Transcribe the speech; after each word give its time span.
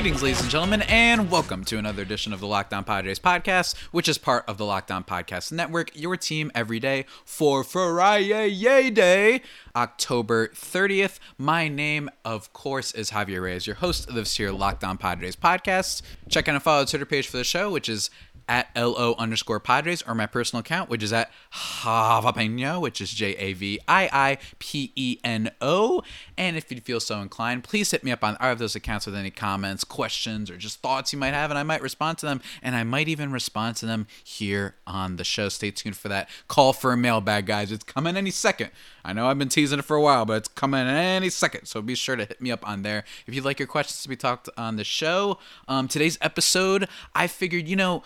Greetings, 0.00 0.22
ladies 0.22 0.40
and 0.40 0.48
gentlemen, 0.48 0.80
and 0.88 1.30
welcome 1.30 1.62
to 1.62 1.76
another 1.76 2.00
edition 2.00 2.32
of 2.32 2.40
the 2.40 2.46
Locked 2.46 2.72
On 2.72 2.84
Padres 2.84 3.18
podcast, 3.18 3.76
which 3.90 4.08
is 4.08 4.16
part 4.16 4.46
of 4.48 4.56
the 4.56 4.64
Locked 4.64 4.90
On 4.90 5.04
Podcast 5.04 5.52
Network, 5.52 5.90
your 5.94 6.16
team 6.16 6.50
every 6.54 6.80
day 6.80 7.04
for 7.26 7.62
Friday 7.62 8.88
Day, 8.88 9.42
October 9.76 10.48
30th. 10.48 11.18
My 11.36 11.68
name, 11.68 12.08
of 12.24 12.50
course, 12.54 12.92
is 12.92 13.10
Javier 13.10 13.42
Reyes, 13.42 13.66
your 13.66 13.76
host 13.76 14.08
of 14.08 14.14
this 14.14 14.38
here 14.38 14.52
Locked 14.52 14.84
On 14.84 14.96
Padres 14.96 15.36
podcast. 15.36 16.00
Check 16.30 16.48
out 16.48 16.54
and 16.54 16.64
follow 16.64 16.84
the 16.84 16.90
Twitter 16.90 17.04
page 17.04 17.28
for 17.28 17.36
the 17.36 17.44
show, 17.44 17.70
which 17.70 17.90
is 17.90 18.08
at 18.50 18.68
LO 18.74 19.14
underscore 19.16 19.60
Padres, 19.60 20.02
or 20.02 20.14
my 20.14 20.26
personal 20.26 20.60
account, 20.60 20.90
which 20.90 21.04
is 21.04 21.12
at 21.12 21.30
Javapeno, 21.52 22.80
which 22.80 23.00
is 23.00 23.10
J 23.10 23.36
A 23.36 23.52
V 23.52 23.78
I 23.86 24.10
I 24.12 24.38
P 24.58 24.92
E 24.96 25.18
N 25.22 25.52
O. 25.60 26.02
And 26.40 26.56
if 26.56 26.72
you 26.72 26.80
feel 26.80 27.00
so 27.00 27.20
inclined, 27.20 27.64
please 27.64 27.90
hit 27.90 28.02
me 28.02 28.10
up 28.10 28.24
on 28.24 28.38
either 28.40 28.52
of 28.52 28.58
those 28.58 28.74
accounts 28.74 29.04
with 29.04 29.14
any 29.14 29.30
comments, 29.30 29.84
questions, 29.84 30.50
or 30.50 30.56
just 30.56 30.80
thoughts 30.80 31.12
you 31.12 31.18
might 31.18 31.34
have, 31.34 31.50
and 31.50 31.58
I 31.58 31.62
might 31.64 31.82
respond 31.82 32.16
to 32.16 32.26
them. 32.26 32.40
And 32.62 32.74
I 32.74 32.82
might 32.82 33.08
even 33.08 33.30
respond 33.30 33.76
to 33.76 33.86
them 33.86 34.06
here 34.24 34.76
on 34.86 35.16
the 35.16 35.22
show. 35.22 35.50
Stay 35.50 35.70
tuned 35.70 35.98
for 35.98 36.08
that 36.08 36.30
call 36.48 36.72
for 36.72 36.94
a 36.94 36.96
mailbag, 36.96 37.44
guys. 37.44 37.70
It's 37.70 37.84
coming 37.84 38.16
any 38.16 38.30
second. 38.30 38.70
I 39.04 39.12
know 39.12 39.26
I've 39.28 39.38
been 39.38 39.50
teasing 39.50 39.80
it 39.80 39.84
for 39.84 39.98
a 39.98 40.00
while, 40.00 40.24
but 40.24 40.38
it's 40.38 40.48
coming 40.48 40.86
any 40.86 41.28
second. 41.28 41.66
So 41.66 41.82
be 41.82 41.94
sure 41.94 42.16
to 42.16 42.24
hit 42.24 42.40
me 42.40 42.50
up 42.50 42.66
on 42.66 42.84
there 42.84 43.04
if 43.26 43.34
you'd 43.34 43.44
like 43.44 43.58
your 43.58 43.68
questions 43.68 44.02
to 44.04 44.08
be 44.08 44.16
talked 44.16 44.48
on 44.56 44.76
the 44.76 44.84
show. 44.84 45.38
Um, 45.68 45.88
today's 45.88 46.16
episode, 46.22 46.88
I 47.14 47.26
figured, 47.26 47.68
you 47.68 47.76
know, 47.76 48.02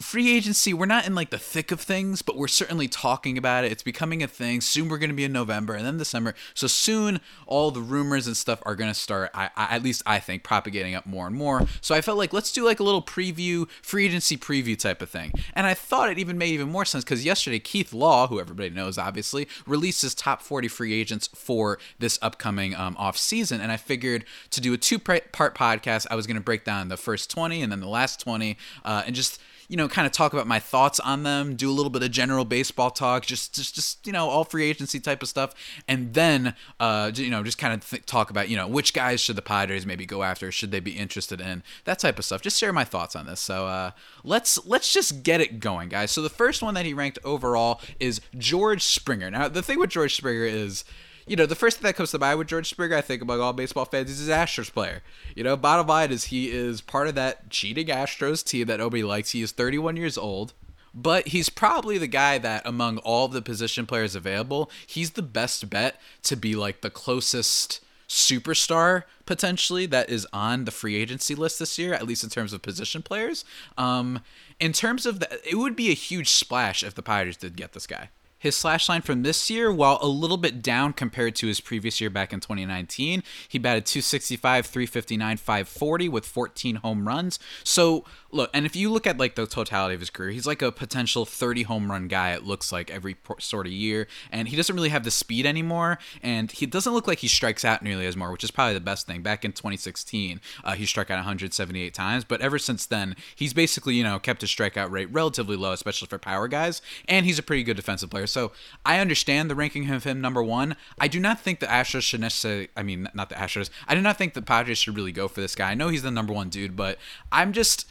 free 0.00 0.36
agency 0.36 0.74
we're 0.74 0.86
not 0.86 1.06
in 1.06 1.14
like 1.14 1.30
the 1.30 1.38
thick 1.38 1.70
of 1.70 1.80
things 1.80 2.20
but 2.20 2.36
we're 2.36 2.48
certainly 2.48 2.88
talking 2.88 3.38
about 3.38 3.64
it. 3.64 3.70
It's 3.70 3.82
becoming 3.82 4.22
a 4.22 4.26
thing. 4.26 4.60
Soon 4.60 4.88
we're 4.88 4.98
going 4.98 5.10
to 5.10 5.16
be 5.16 5.24
in 5.24 5.32
november 5.32 5.74
and 5.74 5.86
then 5.86 5.98
december 5.98 6.34
so 6.52 6.66
soon 6.66 7.20
all 7.46 7.70
the 7.70 7.80
rumors 7.80 8.26
and 8.26 8.36
stuff 8.36 8.60
are 8.66 8.74
going 8.74 8.90
to 8.90 8.98
start 8.98 9.30
I, 9.34 9.50
I, 9.56 9.76
at 9.76 9.82
least 9.82 10.02
i 10.04 10.18
think 10.18 10.42
propagating 10.42 10.94
up 10.94 11.06
more 11.06 11.26
and 11.26 11.36
more. 11.36 11.66
So 11.80 11.94
i 11.94 12.00
felt 12.00 12.18
like 12.18 12.32
let's 12.32 12.52
do 12.52 12.64
like 12.64 12.80
a 12.80 12.82
little 12.82 13.02
preview 13.02 13.68
free 13.82 14.06
agency 14.06 14.36
preview 14.36 14.76
type 14.76 15.00
of 15.00 15.10
thing. 15.10 15.32
And 15.54 15.66
i 15.66 15.74
thought 15.74 16.10
it 16.10 16.18
even 16.18 16.38
made 16.38 16.50
even 16.50 16.70
more 16.70 16.84
sense 16.84 17.04
because 17.04 17.24
yesterday 17.24 17.60
keith 17.60 17.92
law 17.92 18.26
who 18.26 18.40
everybody 18.40 18.70
knows 18.70 18.98
obviously 18.98 19.46
released 19.66 20.02
his 20.02 20.14
top 20.14 20.42
40 20.42 20.68
free 20.68 20.92
agents 20.92 21.28
for 21.28 21.78
this 22.00 22.18
upcoming 22.20 22.74
um, 22.74 22.96
off 22.98 23.16
season. 23.16 23.60
And 23.60 23.70
i 23.70 23.76
figured 23.76 24.24
to 24.50 24.60
do 24.60 24.72
a 24.72 24.78
two 24.78 24.98
part 24.98 25.32
podcast 25.32 26.06
i 26.10 26.16
was 26.16 26.26
going 26.26 26.36
to 26.36 26.42
break 26.42 26.64
down 26.64 26.88
the 26.88 26.96
first 26.96 27.30
20 27.30 27.62
and 27.62 27.70
then 27.70 27.80
the 27.80 27.88
last 27.88 28.20
20 28.20 28.56
uh, 28.84 29.02
and 29.06 29.14
just 29.14 29.40
you 29.68 29.76
know, 29.76 29.88
kind 29.88 30.06
of 30.06 30.12
talk 30.12 30.32
about 30.32 30.46
my 30.46 30.58
thoughts 30.58 31.00
on 31.00 31.22
them, 31.22 31.56
do 31.56 31.70
a 31.70 31.72
little 31.72 31.90
bit 31.90 32.02
of 32.02 32.10
general 32.10 32.44
baseball 32.44 32.90
talk, 32.90 33.24
just 33.24 33.54
just 33.54 33.74
just 33.74 34.06
you 34.06 34.12
know, 34.12 34.28
all 34.28 34.44
free 34.44 34.64
agency 34.64 35.00
type 35.00 35.22
of 35.22 35.28
stuff, 35.28 35.54
and 35.88 36.14
then 36.14 36.54
uh, 36.80 37.10
you 37.14 37.30
know, 37.30 37.42
just 37.42 37.58
kind 37.58 37.74
of 37.74 37.88
th- 37.88 38.04
talk 38.06 38.30
about 38.30 38.48
you 38.48 38.56
know 38.56 38.66
which 38.66 38.92
guys 38.92 39.20
should 39.20 39.36
the 39.36 39.42
Padres 39.42 39.86
maybe 39.86 40.06
go 40.06 40.22
after, 40.22 40.50
should 40.52 40.70
they 40.70 40.80
be 40.80 40.92
interested 40.92 41.40
in 41.40 41.62
that 41.84 41.98
type 41.98 42.18
of 42.18 42.24
stuff. 42.24 42.42
Just 42.42 42.58
share 42.58 42.72
my 42.72 42.84
thoughts 42.84 43.16
on 43.16 43.26
this. 43.26 43.40
So 43.40 43.66
uh, 43.66 43.90
let's 44.22 44.64
let's 44.66 44.92
just 44.92 45.22
get 45.22 45.40
it 45.40 45.60
going, 45.60 45.88
guys. 45.88 46.10
So 46.10 46.22
the 46.22 46.30
first 46.30 46.62
one 46.62 46.74
that 46.74 46.86
he 46.86 46.94
ranked 46.94 47.18
overall 47.24 47.80
is 47.98 48.20
George 48.36 48.82
Springer. 48.82 49.30
Now 49.30 49.48
the 49.48 49.62
thing 49.62 49.78
with 49.78 49.90
George 49.90 50.14
Springer 50.14 50.44
is 50.44 50.84
you 51.26 51.36
know, 51.36 51.46
the 51.46 51.54
first 51.54 51.78
thing 51.78 51.88
that 51.88 51.96
comes 51.96 52.10
to 52.10 52.18
mind 52.18 52.38
with 52.38 52.48
George 52.48 52.68
Springer, 52.68 52.96
I 52.96 53.00
think 53.00 53.22
among 53.22 53.40
all 53.40 53.52
baseball 53.52 53.84
fans, 53.84 54.10
is 54.10 54.18
his 54.18 54.28
Astros 54.28 54.72
player. 54.72 55.02
You 55.34 55.44
know, 55.44 55.56
bottom 55.56 55.86
line 55.86 56.10
is 56.10 56.24
he 56.24 56.50
is 56.50 56.80
part 56.80 57.08
of 57.08 57.14
that 57.14 57.50
cheating 57.50 57.86
Astros 57.86 58.44
team 58.44 58.66
that 58.66 58.78
nobody 58.78 59.02
likes. 59.02 59.30
He 59.30 59.42
is 59.42 59.52
31 59.52 59.96
years 59.96 60.18
old, 60.18 60.52
but 60.94 61.28
he's 61.28 61.48
probably 61.48 61.98
the 61.98 62.06
guy 62.06 62.38
that 62.38 62.66
among 62.66 62.98
all 62.98 63.28
the 63.28 63.42
position 63.42 63.86
players 63.86 64.14
available, 64.14 64.70
he's 64.86 65.12
the 65.12 65.22
best 65.22 65.70
bet 65.70 66.00
to 66.24 66.36
be 66.36 66.54
like 66.54 66.82
the 66.82 66.90
closest 66.90 67.80
superstar 68.06 69.04
potentially 69.26 69.86
that 69.86 70.10
is 70.10 70.26
on 70.32 70.66
the 70.66 70.70
free 70.70 70.96
agency 70.96 71.34
list 71.34 71.58
this 71.58 71.78
year, 71.78 71.94
at 71.94 72.06
least 72.06 72.22
in 72.22 72.30
terms 72.30 72.52
of 72.52 72.60
position 72.62 73.02
players. 73.02 73.44
Um, 73.78 74.20
in 74.60 74.72
terms 74.72 75.06
of 75.06 75.20
the, 75.20 75.40
it 75.48 75.56
would 75.56 75.74
be 75.74 75.90
a 75.90 75.94
huge 75.94 76.28
splash 76.28 76.82
if 76.82 76.94
the 76.94 77.02
Pirates 77.02 77.38
did 77.38 77.56
get 77.56 77.72
this 77.72 77.86
guy. 77.86 78.10
His 78.44 78.54
slash 78.54 78.90
line 78.90 79.00
from 79.00 79.22
this 79.22 79.48
year, 79.48 79.72
while 79.72 79.98
a 80.02 80.06
little 80.06 80.36
bit 80.36 80.60
down 80.60 80.92
compared 80.92 81.34
to 81.36 81.46
his 81.46 81.60
previous 81.60 81.98
year 81.98 82.10
back 82.10 82.30
in 82.30 82.40
2019, 82.40 83.22
he 83.48 83.58
batted 83.58 83.86
265, 83.86 84.66
359, 84.66 85.38
540 85.38 86.08
with 86.10 86.26
14 86.26 86.76
home 86.76 87.08
runs. 87.08 87.38
So, 87.62 88.04
look, 88.32 88.50
and 88.52 88.66
if 88.66 88.76
you 88.76 88.92
look 88.92 89.06
at 89.06 89.16
like 89.16 89.34
the 89.34 89.46
totality 89.46 89.94
of 89.94 90.00
his 90.00 90.10
career, 90.10 90.28
he's 90.28 90.46
like 90.46 90.60
a 90.60 90.70
potential 90.70 91.24
30 91.24 91.62
home 91.62 91.90
run 91.90 92.06
guy, 92.06 92.32
it 92.32 92.44
looks 92.44 92.70
like 92.70 92.90
every 92.90 93.16
sort 93.38 93.64
of 93.66 93.72
year. 93.72 94.06
And 94.30 94.48
he 94.48 94.56
doesn't 94.56 94.76
really 94.76 94.90
have 94.90 95.04
the 95.04 95.10
speed 95.10 95.46
anymore. 95.46 95.98
And 96.22 96.52
he 96.52 96.66
doesn't 96.66 96.92
look 96.92 97.06
like 97.06 97.20
he 97.20 97.28
strikes 97.28 97.64
out 97.64 97.82
nearly 97.82 98.04
as 98.04 98.14
more, 98.14 98.30
which 98.30 98.44
is 98.44 98.50
probably 98.50 98.74
the 98.74 98.80
best 98.80 99.06
thing. 99.06 99.22
Back 99.22 99.46
in 99.46 99.52
2016, 99.52 100.42
uh, 100.62 100.74
he 100.74 100.84
struck 100.84 101.10
out 101.10 101.16
178 101.16 101.94
times. 101.94 102.24
But 102.24 102.42
ever 102.42 102.58
since 102.58 102.84
then, 102.84 103.16
he's 103.34 103.54
basically, 103.54 103.94
you 103.94 104.02
know, 104.02 104.18
kept 104.18 104.42
his 104.42 104.50
strikeout 104.50 104.90
rate 104.90 105.10
relatively 105.10 105.56
low, 105.56 105.72
especially 105.72 106.08
for 106.08 106.18
power 106.18 106.46
guys. 106.46 106.82
And 107.08 107.24
he's 107.24 107.38
a 107.38 107.42
pretty 107.42 107.62
good 107.62 107.76
defensive 107.76 108.10
player. 108.10 108.26
So 108.34 108.52
I 108.84 108.98
understand 108.98 109.48
the 109.48 109.54
ranking 109.54 109.88
of 109.90 110.04
him 110.04 110.20
number 110.20 110.42
one. 110.42 110.76
I 110.98 111.08
do 111.08 111.20
not 111.20 111.40
think 111.40 111.60
the 111.60 111.66
Astros 111.66 112.02
should 112.02 112.20
necessarily. 112.20 112.68
I 112.76 112.82
mean, 112.82 113.08
not 113.14 113.28
the 113.28 113.36
Astros. 113.36 113.70
I 113.88 113.94
do 113.94 114.02
not 114.02 114.18
think 114.18 114.34
the 114.34 114.42
Padres 114.42 114.76
should 114.76 114.96
really 114.96 115.12
go 115.12 115.28
for 115.28 115.40
this 115.40 115.54
guy. 115.54 115.70
I 115.70 115.74
know 115.74 115.88
he's 115.88 116.02
the 116.02 116.10
number 116.10 116.32
one 116.32 116.50
dude, 116.50 116.76
but 116.76 116.98
I'm 117.32 117.52
just. 117.52 117.88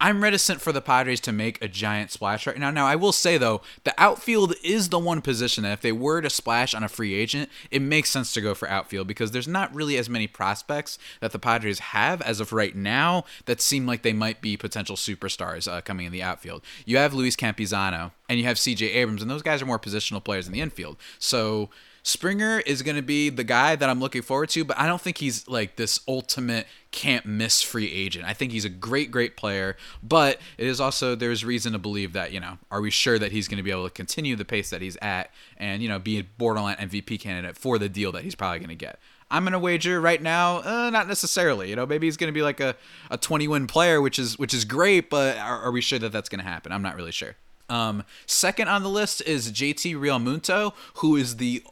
I'm 0.00 0.22
reticent 0.22 0.62
for 0.62 0.72
the 0.72 0.80
Padres 0.80 1.20
to 1.20 1.32
make 1.32 1.62
a 1.62 1.68
giant 1.68 2.10
splash 2.10 2.46
right 2.46 2.58
now. 2.58 2.70
Now, 2.70 2.86
I 2.86 2.96
will 2.96 3.12
say 3.12 3.36
though, 3.36 3.60
the 3.84 3.94
outfield 3.98 4.54
is 4.64 4.88
the 4.88 4.98
one 4.98 5.20
position 5.20 5.62
that 5.64 5.74
if 5.74 5.80
they 5.82 5.92
were 5.92 6.22
to 6.22 6.30
splash 6.30 6.74
on 6.74 6.82
a 6.82 6.88
free 6.88 7.14
agent, 7.14 7.50
it 7.70 7.82
makes 7.82 8.08
sense 8.10 8.32
to 8.32 8.40
go 8.40 8.54
for 8.54 8.68
outfield 8.68 9.06
because 9.06 9.32
there's 9.32 9.48
not 9.48 9.74
really 9.74 9.98
as 9.98 10.08
many 10.08 10.26
prospects 10.26 10.98
that 11.20 11.32
the 11.32 11.38
Padres 11.38 11.78
have 11.78 12.22
as 12.22 12.40
of 12.40 12.52
right 12.52 12.74
now 12.74 13.24
that 13.44 13.60
seem 13.60 13.86
like 13.86 14.02
they 14.02 14.14
might 14.14 14.40
be 14.40 14.56
potential 14.56 14.96
superstars 14.96 15.70
uh, 15.70 15.82
coming 15.82 16.06
in 16.06 16.12
the 16.12 16.22
outfield. 16.22 16.62
You 16.86 16.96
have 16.96 17.12
Luis 17.12 17.36
Campusano 17.36 18.12
and 18.28 18.38
you 18.38 18.46
have 18.46 18.56
CJ 18.56 18.94
Abrams, 18.94 19.22
and 19.22 19.30
those 19.30 19.42
guys 19.42 19.60
are 19.60 19.66
more 19.66 19.78
positional 19.78 20.24
players 20.24 20.46
in 20.46 20.52
the 20.52 20.60
infield. 20.60 20.96
So 21.18 21.68
Springer 22.02 22.60
is 22.60 22.82
going 22.82 22.96
to 22.96 23.02
be 23.02 23.28
the 23.30 23.44
guy 23.44 23.76
that 23.76 23.88
I'm 23.88 24.00
looking 24.00 24.22
forward 24.22 24.48
to, 24.50 24.64
but 24.64 24.78
I 24.78 24.86
don't 24.86 25.00
think 25.00 25.18
he's 25.18 25.46
like 25.48 25.76
this 25.76 26.00
ultimate 26.08 26.66
can't 26.90 27.26
miss 27.26 27.62
free 27.62 27.90
agent. 27.92 28.24
I 28.24 28.32
think 28.32 28.52
he's 28.52 28.64
a 28.64 28.70
great, 28.70 29.10
great 29.10 29.36
player, 29.36 29.76
but 30.02 30.40
it 30.58 30.66
is 30.66 30.80
also 30.80 31.14
there's 31.14 31.44
reason 31.44 31.72
to 31.72 31.78
believe 31.78 32.12
that 32.14 32.32
you 32.32 32.40
know, 32.40 32.58
are 32.70 32.80
we 32.80 32.90
sure 32.90 33.18
that 33.18 33.32
he's 33.32 33.48
going 33.48 33.58
to 33.58 33.62
be 33.62 33.70
able 33.70 33.84
to 33.84 33.90
continue 33.90 34.36
the 34.36 34.44
pace 34.44 34.70
that 34.70 34.82
he's 34.82 34.96
at 35.02 35.30
and 35.56 35.82
you 35.82 35.88
know 35.88 35.98
be 35.98 36.18
a 36.18 36.24
borderline 36.24 36.76
MVP 36.76 37.20
candidate 37.20 37.56
for 37.56 37.78
the 37.78 37.88
deal 37.88 38.12
that 38.12 38.24
he's 38.24 38.34
probably 38.34 38.58
going 38.58 38.68
to 38.70 38.74
get. 38.74 38.98
I'm 39.32 39.44
gonna 39.44 39.60
wager 39.60 40.00
right 40.00 40.20
now, 40.20 40.56
uh, 40.58 40.90
not 40.90 41.06
necessarily. 41.06 41.70
You 41.70 41.76
know, 41.76 41.86
maybe 41.86 42.08
he's 42.08 42.16
gonna 42.16 42.32
be 42.32 42.42
like 42.42 42.58
a, 42.58 42.74
a 43.10 43.16
20 43.16 43.46
win 43.46 43.68
player, 43.68 44.00
which 44.00 44.18
is 44.18 44.36
which 44.40 44.52
is 44.52 44.64
great, 44.64 45.08
but 45.08 45.38
are, 45.38 45.60
are 45.60 45.70
we 45.70 45.80
sure 45.80 46.00
that 46.00 46.10
that's 46.10 46.28
gonna 46.28 46.42
happen? 46.42 46.72
I'm 46.72 46.82
not 46.82 46.96
really 46.96 47.12
sure. 47.12 47.36
Um, 47.70 48.04
second 48.26 48.68
on 48.68 48.82
the 48.82 48.88
list 48.88 49.22
is 49.22 49.52
JT 49.52 49.94
Realmuto, 49.94 50.74
who 50.94 51.16
is 51.16 51.36
the 51.36 51.62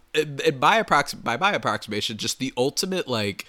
by 0.58 0.82
approx 0.82 1.20
by 1.22 1.36
by 1.36 1.52
approximation 1.52 2.16
just 2.16 2.38
the 2.38 2.52
ultimate 2.56 3.08
like 3.08 3.46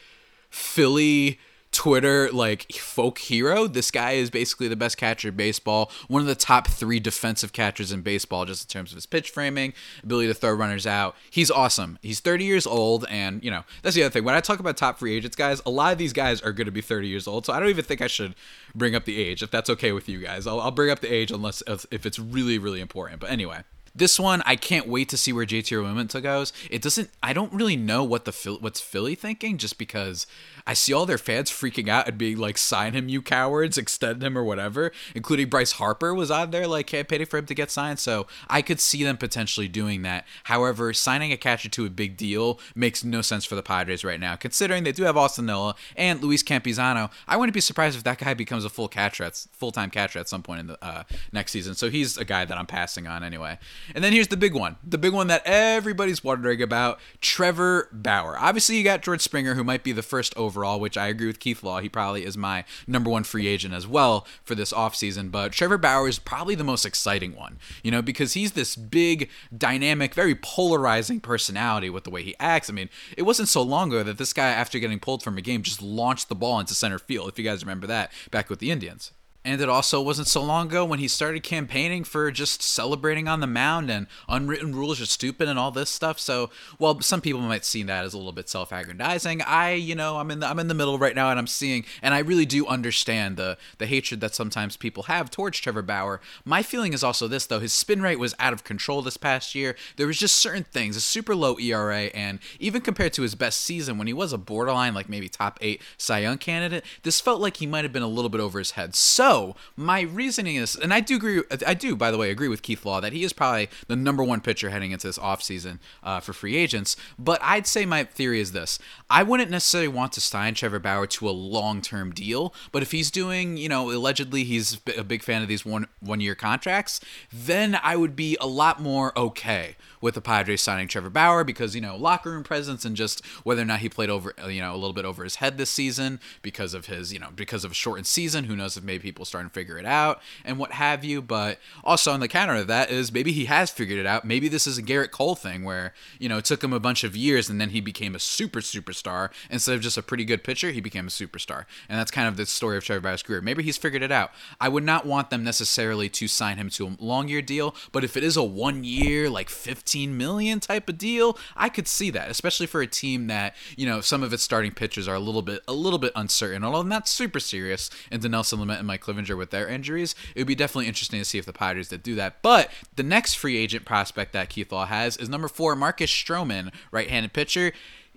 Philly 0.50 1.40
Twitter 1.80 2.30
like 2.34 2.74
folk 2.74 3.20
hero. 3.20 3.66
This 3.66 3.90
guy 3.90 4.12
is 4.12 4.30
basically 4.30 4.68
the 4.68 4.76
best 4.76 4.98
catcher 4.98 5.30
in 5.30 5.36
baseball, 5.38 5.90
one 6.10 6.20
of 6.20 6.28
the 6.28 6.36
top 6.36 6.68
three 6.68 7.00
defensive 7.00 7.54
catchers 7.54 7.94
in 7.94 8.02
baseball, 8.02 8.44
just 8.44 8.66
in 8.66 8.68
terms 8.68 8.92
of 8.92 8.98
his 8.98 9.06
pitch 9.06 9.30
framing, 9.30 9.74
ability 10.04 10.28
to 10.28 10.34
throw 10.34 10.52
runners 10.52 10.86
out. 10.86 11.16
He's 11.30 11.50
awesome. 11.50 11.98
He's 12.02 12.20
30 12.20 12.44
years 12.44 12.68
old, 12.68 13.06
and 13.10 13.42
you 13.42 13.50
know 13.50 13.64
that's 13.82 13.96
the 13.96 14.04
other 14.04 14.12
thing. 14.12 14.26
When 14.26 14.36
I 14.36 14.42
talk 14.42 14.60
about 14.60 14.76
top 14.76 15.00
free 15.00 15.16
agents, 15.16 15.38
guys, 15.38 15.62
a 15.66 15.70
lot 15.70 15.94
of 15.94 15.98
these 15.98 16.12
guys 16.12 16.42
are 16.42 16.52
going 16.52 16.66
to 16.66 16.72
be 16.72 16.82
30 16.82 17.08
years 17.08 17.30
old, 17.30 17.46
so 17.46 17.54
I 17.54 17.62
don't 17.62 17.70
even 17.70 17.86
think 17.86 18.02
I 18.02 18.08
should 18.08 18.36
bring 18.76 18.94
up 18.94 19.06
the 19.06 19.18
age 19.18 19.42
if 19.42 19.50
that's 19.50 19.70
okay 19.70 19.94
with 19.94 20.10
you 20.10 20.20
guys. 20.20 20.48
I'll, 20.48 20.60
I'll 20.60 20.72
bring 20.72 20.92
up 20.92 21.00
the 21.00 21.08
age 21.08 21.32
unless 21.32 21.64
if 21.66 22.06
it's 22.06 22.20
really 22.20 22.58
really 22.58 22.82
important. 22.82 23.22
But 23.22 23.30
anyway. 23.30 23.64
This 23.96 24.20
one, 24.20 24.44
I 24.46 24.56
can't 24.56 24.88
wait 24.88 25.10
to 25.10 25.18
see 25.18 25.34
where 25.34 25.46
JT 25.46 25.76
Realmuto 25.76 26.22
goes. 26.22 26.54
It 26.70 26.82
doesn't. 26.82 27.10
I 27.24 27.34
don't 27.34 27.52
really 27.52 27.76
know 27.76 28.04
what 28.04 28.26
the 28.26 28.58
what's 28.62 28.80
Philly 28.80 29.16
thinking, 29.16 29.58
just 29.58 29.78
because 29.78 30.28
I 30.70 30.74
see 30.74 30.94
all 30.94 31.08
their 31.08 31.18
fans 31.18 31.50
freaking 31.50 31.88
out 31.88 32.08
and 32.08 32.16
being 32.16 32.38
like, 32.38 32.56
"Sign 32.56 32.94
him, 32.94 33.10
you 33.10 33.24
cowards! 33.24 33.76
Extend 33.76 34.22
him 34.22 34.38
or 34.38 34.44
whatever." 34.44 34.92
Including 35.16 35.50
Bryce 35.50 35.72
Harper 35.72 36.14
was 36.14 36.30
on 36.30 36.52
there 36.52 36.68
like 36.68 36.86
campaigning 36.86 37.26
for 37.26 37.40
him 37.40 37.48
to 37.48 37.56
get 37.56 37.72
signed. 37.72 37.98
So 37.98 38.28
I 38.48 38.62
could 38.62 38.80
see 38.80 39.04
them 39.04 39.18
potentially 39.18 39.68
doing 39.68 40.04
that. 40.04 40.28
However, 40.44 40.94
signing 40.94 41.32
a 41.32 41.38
catcher 41.38 41.70
to 41.70 41.88
a 41.88 41.90
big 41.90 42.18
deal 42.18 42.60
makes 42.76 43.04
no 43.04 43.24
sense 43.24 43.46
for 43.46 43.56
the 43.56 43.64
Padres 43.64 44.04
right 44.04 44.20
now, 44.20 44.36
considering 44.36 44.84
they 44.84 44.92
do 44.92 45.06
have 45.06 45.18
Austin 45.18 45.48
Nola 45.48 45.74
and 45.96 46.22
Luis 46.22 46.44
Campusano. 46.44 47.10
I 47.28 47.36
wouldn't 47.36 47.56
be 47.56 47.62
surprised 47.62 47.98
if 47.98 48.04
that 48.04 48.20
guy 48.20 48.36
becomes 48.36 48.64
a 48.64 48.70
full 48.70 48.88
catcher, 48.88 49.28
full 49.52 49.72
time 49.72 49.90
catcher 49.90 50.20
at 50.20 50.30
some 50.30 50.44
point 50.44 50.60
in 50.60 50.68
the 50.68 50.78
uh, 50.86 51.02
next 51.32 51.52
season. 51.52 51.74
So 51.74 51.90
he's 51.90 52.16
a 52.16 52.26
guy 52.26 52.46
that 52.46 52.60
I'm 52.60 52.68
passing 52.68 53.08
on 53.08 53.24
anyway. 53.24 53.58
And 53.96 54.04
then 54.04 54.14
here's 54.14 54.28
the 54.28 54.38
big 54.38 54.54
one 54.54 54.76
the 54.84 55.00
big 55.00 55.14
one 55.14 55.26
that 55.30 55.42
everybody's 55.48 56.24
wondering 56.24 56.62
about 56.62 57.00
Trevor 57.22 57.90
Bauer. 57.92 58.38
Obviously, 58.38 58.78
you 58.78 58.84
got 58.84 59.02
George 59.02 59.22
Springer, 59.22 59.56
who 59.56 59.64
might 59.64 59.84
be 59.84 59.94
the 59.94 60.04
first 60.04 60.36
overall, 60.60 60.80
which 60.80 60.98
I 60.98 61.08
agree 61.08 61.28
with 61.28 61.40
Keith 61.40 61.64
Law. 61.64 61.80
He 61.80 61.88
probably 61.90 62.26
is 62.26 62.38
my 62.38 62.66
number 62.86 63.10
one 63.10 63.24
free 63.24 63.48
agent 63.48 63.74
as 63.74 63.88
well 63.88 64.28
for 64.44 64.56
this 64.56 64.74
offseason. 64.74 65.32
But 65.32 65.54
Trevor 65.54 65.78
Bauer 65.78 66.08
is 66.08 66.20
probably 66.20 66.56
the 66.56 66.64
most 66.64 66.86
exciting 66.86 67.36
one, 67.36 67.60
you 67.84 67.92
know, 67.92 68.02
because 68.02 68.34
he's 68.34 68.52
this 68.52 68.76
big, 68.76 69.30
dynamic, 69.56 70.14
very 70.14 70.36
polarizing 70.36 71.22
personality 71.22 71.90
with 71.90 72.04
the 72.04 72.10
way 72.10 72.24
he 72.24 72.36
acts. 72.40 72.70
I 72.70 72.74
mean, 72.74 72.90
it 73.18 73.24
wasn't 73.24 73.50
so 73.50 73.62
long 73.62 73.90
ago 73.90 74.04
that 74.04 74.18
this 74.18 74.34
guy, 74.34 74.50
after 74.50 74.80
getting 74.80 75.00
pulled 75.00 75.24
from 75.24 75.38
a 75.38 75.42
game, 75.42 75.64
just 75.64 75.82
launched 75.82 76.30
the 76.30 76.36
ball 76.36 76.60
into 76.60 76.74
center 76.74 77.00
field, 77.00 77.30
if 77.30 77.40
you 77.40 77.46
guys 77.46 77.64
remember 77.64 77.88
that 77.88 78.12
back 78.32 78.50
with 78.50 78.60
the 78.60 78.72
Indians. 78.72 79.12
And 79.50 79.60
it 79.60 79.68
also 79.68 80.00
wasn't 80.00 80.28
so 80.28 80.44
long 80.44 80.68
ago 80.68 80.86
when 80.86 81.00
he 81.00 81.08
started 81.08 81.42
campaigning 81.42 82.04
for 82.04 82.30
just 82.30 82.62
celebrating 82.62 83.28
on 83.28 83.40
the 83.40 83.48
mound 83.48 83.90
and 83.90 84.06
unwritten 84.28 84.76
rules 84.76 85.02
are 85.02 85.08
stupid 85.08 85.50
and 85.50 85.58
all 85.58 85.72
this 85.72 85.90
stuff. 85.90 86.20
So, 86.20 86.52
well, 86.78 87.02
some 87.02 87.20
people 87.20 87.42
might 87.42 87.66
see 87.66 87.82
that 87.82 88.06
as 88.06 88.14
a 88.14 88.18
little 88.18 88.32
bit 88.32 88.48
self-aggrandizing. 88.48 89.42
I, 89.42 89.72
you 89.74 89.96
know, 89.96 90.18
I'm 90.18 90.30
in 90.30 90.42
the 90.42 90.48
I'm 90.48 90.60
in 90.60 90.68
the 90.68 90.76
middle 90.76 91.00
right 91.00 91.16
now 91.16 91.32
and 91.32 91.40
I'm 91.40 91.48
seeing 91.48 91.84
and 92.04 92.14
I 92.14 92.20
really 92.20 92.46
do 92.46 92.68
understand 92.68 93.38
the 93.38 93.58
the 93.80 93.88
hatred 93.88 94.22
that 94.22 94.36
sometimes 94.36 94.78
people 94.78 95.04
have 95.04 95.32
towards 95.32 95.58
Trevor 95.58 95.82
Bauer. 95.82 96.22
My 96.46 96.62
feeling 96.62 96.94
is 96.94 97.04
also 97.04 97.28
this 97.28 97.48
though, 97.48 97.60
his 97.60 97.74
spin 97.74 98.04
rate 98.04 98.20
was 98.20 98.36
out 98.38 98.54
of 98.54 98.64
control 98.64 99.02
this 99.02 99.18
past 99.18 99.56
year. 99.56 99.76
There 99.96 100.06
was 100.06 100.20
just 100.20 100.36
certain 100.36 100.66
things, 100.66 100.96
a 100.96 101.02
super 101.02 101.36
low 101.36 101.58
ERA 101.58 102.12
and 102.14 102.38
even 102.60 102.82
compared 102.82 103.14
to 103.14 103.24
his 103.24 103.34
best 103.34 103.62
season 103.62 103.98
when 103.98 104.06
he 104.06 104.14
was 104.14 104.32
a 104.32 104.38
borderline 104.38 104.94
like 104.94 105.10
maybe 105.10 105.28
top 105.28 105.58
8 105.60 105.82
Cy 105.98 106.20
Young 106.20 106.38
candidate, 106.38 106.86
this 107.02 107.20
felt 107.20 107.42
like 107.42 107.58
he 107.58 107.66
might 107.66 107.84
have 107.84 107.94
been 107.94 108.04
a 108.04 108.08
little 108.08 108.30
bit 108.30 108.42
over 108.42 108.60
his 108.60 108.72
head. 108.72 108.94
So, 108.94 109.39
so 109.40 109.56
my 109.76 110.02
reasoning 110.02 110.58
is, 110.58 110.76
and 110.76 110.94
I 110.94 111.00
do 111.00 111.16
agree, 111.16 111.44
I 111.66 111.74
do 111.74 111.96
by 111.96 112.12
the 112.12 112.18
way 112.18 112.30
agree 112.30 112.48
with 112.48 112.62
Keith 112.62 112.86
Law 112.86 113.00
that 113.00 113.14
he 113.14 113.24
is 113.24 113.32
probably 113.32 113.70
the 113.88 113.96
number 113.96 114.24
one 114.24 114.42
pitcher 114.42 114.70
heading 114.70 114.92
into 114.92 115.08
this 115.08 115.18
offseason 115.18 115.80
uh, 116.04 116.20
for 116.20 116.34
free 116.34 116.58
agents. 116.58 116.98
But 117.18 117.40
I'd 117.42 117.68
say 117.68 117.86
my 117.86 118.04
theory 118.04 118.42
is 118.42 118.52
this: 118.52 118.80
I 119.10 119.24
wouldn't 119.24 119.50
necessarily 119.50 119.88
want 119.88 120.12
to 120.14 120.22
sign 120.22 120.56
Trevor 120.56 120.80
Bauer 120.80 121.08
to 121.08 121.30
a 121.30 121.32
long-term 121.32 122.12
deal, 122.12 122.54
but 122.72 122.82
if 122.82 122.92
he's 122.92 123.12
doing, 123.12 123.56
you 123.58 123.70
know, 123.70 123.92
allegedly 123.92 124.44
he's 124.44 124.80
a 124.98 125.04
big 125.04 125.24
fan 125.24 125.42
of 125.42 125.48
these 125.48 125.66
one 125.66 125.88
one-year 126.02 126.36
contracts, 126.36 127.00
then 127.32 127.80
I 127.82 127.96
would 127.96 128.16
be 128.16 128.38
a 128.42 128.48
lot 128.48 128.82
more 128.82 129.18
okay 129.18 129.76
with 130.02 130.16
the 130.16 130.22
Padres 130.22 130.62
signing 130.62 130.88
Trevor 130.88 131.10
Bauer 131.10 131.44
because 131.44 131.76
you 131.76 131.82
know 131.82 131.96
locker 131.96 132.32
room 132.32 132.44
presence 132.44 132.86
and 132.86 132.96
just 132.96 133.26
whether 133.44 133.62
or 133.62 133.66
not 133.66 133.80
he 133.80 133.90
played 133.90 134.10
over 134.10 134.34
you 134.48 134.62
know 134.62 134.74
a 134.74 134.78
little 134.78 134.94
bit 134.94 135.06
over 135.06 135.24
his 135.24 135.38
head 135.38 135.58
this 135.58 135.70
season 135.70 136.20
because 136.42 136.74
of 136.74 136.86
his 136.88 137.14
you 137.14 137.20
know 137.20 137.30
because 137.36 137.64
of 137.64 137.72
a 137.72 137.76
shortened 137.76 138.08
season. 138.08 138.46
Who 138.46 138.56
knows 138.56 138.78
if 138.78 138.84
maybe 138.84 139.04
people 139.04 139.19
starting 139.26 139.50
to 139.50 139.54
figure 139.54 139.78
it 139.78 139.86
out 139.86 140.22
and 140.46 140.58
what 140.58 140.72
have 140.74 141.04
you. 141.04 141.22
But 141.22 141.60
also 141.84 142.12
on 142.12 142.20
the 142.20 142.28
counter 142.28 142.56
of 142.56 142.68
that 142.68 142.90
is 142.90 143.12
maybe 143.12 143.32
he 143.32 143.46
has 143.46 143.70
figured 143.70 144.00
it 144.00 144.06
out. 144.06 144.26
Maybe 144.26 144.48
this 144.48 144.68
is 144.68 144.78
a 144.78 144.84
Gerrit 144.84 145.12
Cole 145.12 145.36
thing 145.36 145.64
where 145.64 145.94
you 146.20 146.30
know 146.30 146.38
it 146.38 146.46
took 146.46 146.64
him 146.64 146.74
a 146.74 146.80
bunch 146.80 147.04
of 147.04 147.16
years 147.16 147.50
and 147.50 147.60
then 147.60 147.70
he 147.70 147.82
became 147.82 148.16
a 148.16 148.20
super 148.20 148.60
superstar 148.60 149.30
instead 149.50 149.76
of 149.76 149.82
just 149.82 149.98
a 149.98 150.04
pretty 150.04 150.26
good 150.26 150.44
pitcher. 150.44 150.72
He 150.72 150.82
became 150.82 151.08
a 151.08 151.12
superstar, 151.12 151.66
and 151.88 152.00
that's 152.00 152.12
kind 152.12 152.28
of 152.28 152.38
the 152.38 152.46
story 152.46 152.78
of 152.78 152.84
Trevor 152.84 153.02
Bauer's 153.02 153.24
career. 153.24 153.42
Maybe 153.42 153.64
he's 153.64 153.78
figured 153.78 154.04
it 154.04 154.12
out. 154.12 154.32
I 154.60 154.70
would 154.70 154.84
not 154.84 155.06
want 155.06 155.30
them 155.30 155.44
necessarily 155.44 156.10
to 156.10 156.28
sign 156.28 156.58
him 156.58 156.70
to 156.72 156.88
a 156.88 156.96
long 157.00 157.28
year 157.28 157.42
deal, 157.42 157.76
but 157.92 158.04
if 158.04 158.18
it 158.18 158.24
is 158.24 158.38
a 158.38 158.44
one 158.44 158.84
year 158.84 159.30
like 159.30 159.50
15 159.50 160.00
15 160.00 160.18
million 160.18 160.60
type 160.60 160.90
of 160.90 160.98
deal, 160.98 161.38
I 161.56 161.70
could 161.70 161.88
see 161.88 162.10
that, 162.12 162.30
especially 162.30 162.68
for 162.68 162.82
a 162.82 162.88
team 162.88 163.28
that, 163.28 163.56
you 163.76 163.86
know, 163.86 164.02
some 164.02 164.24
of 164.24 164.34
its 164.34 164.44
starting 164.44 164.72
pitchers 164.72 165.08
are 165.08 165.16
a 165.16 165.20
little 165.20 165.42
bit 165.42 165.62
a 165.68 165.74
little 165.74 166.00
bit 166.00 166.12
uncertain, 166.16 166.64
although 166.64 166.84
not 166.84 167.08
super 167.08 167.40
serious 167.40 167.90
into 168.12 168.30
Nelson 168.30 168.60
Lamet 168.60 168.80
and 168.80 168.88
Mike 168.88 169.02
Clevinger 169.14 169.38
with 169.38 169.52
their 169.52 169.68
injuries. 169.68 170.16
It 170.36 170.42
would 170.42 170.48
be 170.48 170.56
definitely 170.56 170.88
interesting 170.88 171.20
to 171.20 171.26
see 171.26 171.38
if 171.38 171.46
the 171.46 171.54
Padres 171.54 171.90
did 171.90 172.04
do 172.04 172.16
that. 172.16 172.42
But 172.42 172.70
the 172.96 173.04
next 173.04 173.36
free 173.36 173.58
agent 173.58 173.86
prospect 173.86 174.34
that 174.34 174.50
Keith 174.50 174.72
Law 174.72 174.86
has 174.86 175.18
is 175.18 175.30
number 175.30 175.48
four, 175.48 175.76
Marcus 175.76 176.12
Stroman, 176.12 176.72
right-handed 176.92 177.34
pitcher 177.34 177.74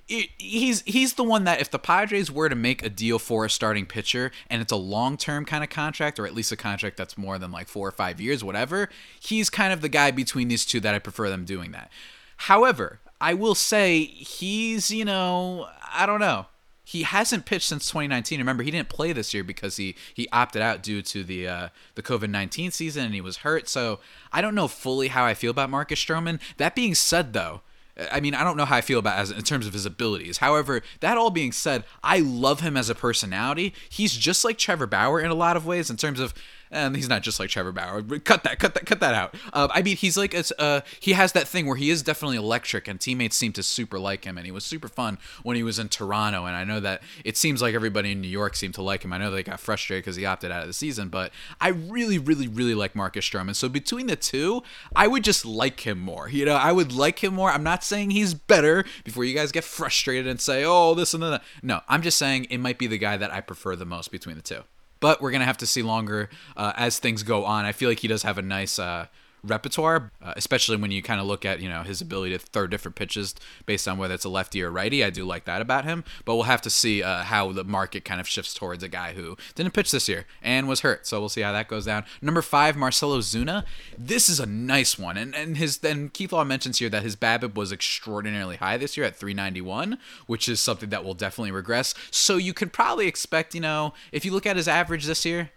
he's 0.07 0.83
he's 0.83 1.15
the 1.15 1.25
one 1.25 1.45
that 1.45 1.61
if 1.61 1.71
the 1.71 1.79
Padres 1.79 2.31
were 2.31 2.49
to 2.49 2.55
make 2.55 2.85
a 2.85 2.89
deal 2.89 3.19
for 3.19 3.45
a 3.45 3.51
starting 3.51 3.87
pitcher 3.87 4.31
and 4.51 4.61
it's 4.61 4.73
a 4.73 4.77
long 4.77 5.17
term 5.17 5.45
kind 5.45 5.63
of 5.63 5.71
contract 5.71 6.19
or 6.19 6.27
at 6.27 6.35
least 6.35 6.53
a 6.53 6.57
contract 6.57 6.97
that's 6.97 7.17
more 7.17 7.39
than 7.39 7.51
like 7.51 7.69
four 7.69 7.89
or 7.89 7.93
five 7.93 8.21
years, 8.21 8.43
whatever, 8.43 8.89
he's 9.21 9.51
kind 9.51 9.73
of 9.73 9.81
the 9.81 9.89
guy 9.89 10.11
between 10.11 10.49
these 10.49 10.67
two 10.67 10.81
that 10.81 10.95
I 10.95 10.99
prefer 10.99 11.31
them 11.31 11.45
doing 11.45 11.73
that. 11.73 11.91
However, 12.37 13.01
I 13.21 13.35
will 13.35 13.55
say 13.55 14.05
he's 14.05 14.91
you 14.91 15.05
know 15.05 15.69
I 15.93 16.07
don't 16.07 16.21
know. 16.21 16.47
He 16.85 17.03
hasn't 17.03 17.47
pitched 17.47 17.69
since 17.69 17.87
2019. 17.89 18.39
Remember, 18.39 18.63
he 18.63 18.71
didn't 18.71 18.89
play 18.89 19.13
this 19.13 19.33
year 19.33 19.45
because 19.45 19.77
he 19.77 19.95
he 20.13 20.29
opted 20.33 20.63
out 20.63 20.83
due 20.83 21.03
to 21.03 21.23
the 21.23 21.47
uh, 21.49 21.69
the 21.95 22.03
COVID 22.03 22.31
19 22.31 22.71
season 22.71 23.05
and 23.05 23.15
he 23.15 23.21
was 23.21 23.39
hurt. 23.39 23.69
So 23.69 24.01
I 24.33 24.41
don't 24.41 24.55
know 24.55 24.69
fully 24.69 25.09
how 25.09 25.25
I 25.25 25.35
feel 25.35 25.51
about 25.51 25.71
Marcus 25.71 26.03
Stroman. 26.03 26.41
That 26.57 26.75
being 26.75 26.95
said, 26.95 27.33
though 27.33 27.63
I 28.11 28.21
mean, 28.21 28.35
I 28.35 28.43
don't 28.43 28.57
know 28.57 28.65
how 28.65 28.77
I 28.77 28.81
feel 28.81 28.99
about 28.99 29.19
as 29.19 29.31
in 29.31 29.43
terms 29.43 29.67
of 29.67 29.75
his 29.75 29.85
abilities. 29.85 30.39
However, 30.39 30.81
that 31.01 31.19
all 31.19 31.31
being 31.31 31.53
said, 31.53 31.85
I 32.03 32.21
love 32.21 32.61
him 32.61 32.77
as 32.77 32.89
a 32.89 32.95
personality. 32.95 33.75
He's 33.89 34.17
just 34.17 34.45
like 34.45 34.57
Trevor 34.57 34.87
Bauer 34.87 35.21
in 35.21 35.31
a 35.31 35.35
lot 35.35 35.57
of 35.57 35.67
ways 35.67 35.91
in 35.91 35.97
terms 35.97 36.19
of 36.19 36.33
and 36.73 36.97
he's 36.97 37.09
not 37.09 37.23
just 37.23 37.39
like 37.39 37.51
Trevor 37.51 37.73
Bauer. 37.73 38.03
Cut 38.03 38.43
that, 38.45 38.59
cut 38.59 38.75
that, 38.75 38.87
cut 38.87 39.01
that 39.01 39.15
out. 39.15 39.35
Uh, 39.53 39.69
I 39.71 39.83
mean, 39.83 39.97
he's 39.97 40.17
like, 40.17 40.35
it's, 40.35 40.53
uh, 40.59 40.81
he 40.99 41.13
has 41.13 41.33
that 41.33 41.47
thing 41.47 41.67
where 41.67 41.77
he 41.77 41.91
is 41.91 42.03
definitely 42.03 42.37
electric, 42.37 42.89
and 42.89 43.01
teammates 43.01 43.37
seem 43.37 43.53
to 43.53 43.63
super 43.63 43.99
like 43.99 44.25
him, 44.25 44.37
and 44.37 44.47
he 44.47 44.53
was 44.53 44.65
super 44.65 44.89
fun 44.89 45.19
when 45.43 45.57
he 45.57 45.63
was 45.63 45.79
in 45.79 45.89
Toronto. 45.89 46.47
And 46.47 46.57
I 46.57 46.65
know 46.65 46.81
that 46.81 47.03
it 47.25 47.37
seems 47.37 47.63
like 47.63 47.75
everybody 47.75 48.13
in 48.13 48.21
New 48.21 48.29
York 48.29 48.57
seemed 48.57 48.75
to 48.75 48.83
like 48.83 49.05
him. 49.05 49.13
I 49.13 49.19
know 49.19 49.31
they 49.31 49.43
got 49.43 49.61
frustrated 49.61 50.05
because 50.05 50.17
he 50.17 50.25
opted 50.25 50.51
out 50.51 50.63
of 50.63 50.67
the 50.67 50.73
season, 50.73 51.09
but 51.09 51.33
I 51.61 51.69
really, 51.69 52.19
really, 52.19 52.49
really 52.49 52.75
like 52.75 52.97
Marcus 52.97 53.29
Stroman. 53.29 53.55
So 53.55 53.69
between 53.69 54.07
the 54.07 54.17
two, 54.17 54.63
I 54.97 55.07
would 55.07 55.25
just 55.25 55.45
like 55.45 55.87
him 55.87 55.99
more. 55.99 56.29
You 56.29 56.45
know, 56.45 56.57
I 56.57 56.73
would 56.73 56.93
like 56.93 57.23
him 57.23 57.35
more. 57.35 57.51
I'm 57.51 57.63
not 57.63 57.85
saying 57.85 58.11
he's 58.11 58.35
better 58.35 58.85
before 59.05 59.25
you 59.25 59.35
guys 59.35 59.53
get 59.53 59.65
frustrated 59.65 60.27
and 60.27 60.41
say, 60.41 60.65
oh, 60.65 60.95
this 60.95 61.15
and 61.15 61.23
that. 61.23 61.43
No, 61.63 61.81
I'm 61.89 62.03
just 62.03 62.19
saying 62.19 62.47
it 62.51 62.59
might 62.59 62.79
be 62.79 62.87
the 62.87 62.99
guy 62.99 63.17
that 63.17 63.33
I 63.33 63.41
prefer 63.41 63.77
the 63.77 63.85
most 63.85 64.11
between 64.11 64.37
the 64.37 64.43
two 64.43 64.63
but 65.03 65.21
we're 65.21 65.33
gonna 65.33 65.45
have 65.45 65.59
to 65.59 65.67
see 65.67 65.83
longer 65.83 66.31
uh, 66.57 66.73
as 66.77 66.99
things 66.99 67.25
go 67.25 67.45
on. 67.45 67.67
I 67.67 67.73
feel 67.73 67.91
like 67.91 67.99
he 67.99 68.09
does 68.09 68.23
have 68.23 68.39
a 68.39 68.43
nice 68.43 68.79
uh, 68.79 69.09
repertoire, 69.45 70.13
uh, 70.23 70.35
especially 70.37 70.77
when 70.77 70.91
you 70.91 71.03
kind 71.03 71.21
of 71.21 71.27
look 71.27 71.45
at 71.45 71.61
you 71.61 71.69
know 71.69 71.83
his 71.83 72.01
ability 72.01 72.33
to 72.33 72.39
throw 72.39 72.67
different 72.67 72.95
pitches 72.95 73.35
based 73.67 73.89
on 73.89 73.99
whether 73.99 74.15
it's 74.15 74.25
a 74.25 74.29
lefty 74.29 74.63
or 74.63 74.71
righty. 74.71 75.05
I 75.05 75.11
do 75.11 75.25
like 75.25 75.45
that 75.45 75.61
about 75.61 75.85
him, 75.85 76.05
but 76.25 76.35
we'll 76.35 76.45
have 76.45 76.63
to 76.63 76.71
see 76.71 77.03
uh, 77.03 77.25
how 77.25 77.53
the 77.53 77.65
market 77.65 78.05
kind 78.05 78.21
of 78.21 78.29
shifts 78.29 78.55
towards 78.55 78.83
a 78.83 78.89
guy 78.89 79.15
who 79.15 79.37
didn't 79.55 79.75
pitch 79.75 79.91
this 79.91 80.09
year 80.09 80.27
and 80.43 80.69
was 80.69 80.81
hurt. 80.81 81.07
So 81.07 81.19
we'll 81.19 81.29
see 81.29 81.41
how 81.41 81.53
that 81.53 81.69
goes 81.69 81.87
down. 81.87 82.05
Number 82.21 82.43
five, 82.43 82.77
Marcell 82.77 83.11
Ozuna. 83.11 83.65
This 83.99 84.29
is 84.29 84.39
a 84.41 84.47
nice 84.47 84.99
one, 84.99 85.17
and 85.17 85.35
and 85.35 85.57
his 85.57 85.79
then 85.79 86.09
Keith 86.09 86.33
Law 86.33 86.45
mentions 86.45 86.79
here 86.79 86.89
that 86.91 87.03
his 87.03 87.17
BABIP 87.17 87.55
was 87.55 87.73
extraordinarily 87.73 88.57
high 88.57 88.77
this 88.77 88.97
year 88.97 89.07
at 89.07 89.17
391, 89.17 89.99
which 90.27 90.49
is 90.49 90.61
something 90.61 90.91
that 90.91 91.05
will 91.05 91.15
definitely 91.15 91.53
regress. 91.53 91.95
So 92.11 92.37
you 92.37 92.55
could 92.55 92.73
probably 92.73 93.07
expect, 93.07 93.55
you 93.55 93.61
know, 93.61 93.95
if 94.13 94.25
you 94.25 94.33
look 94.33 94.47
at 94.47 94.57
his 94.57 94.69
average 94.69 95.07
this 95.07 95.25
year, 95.25 95.51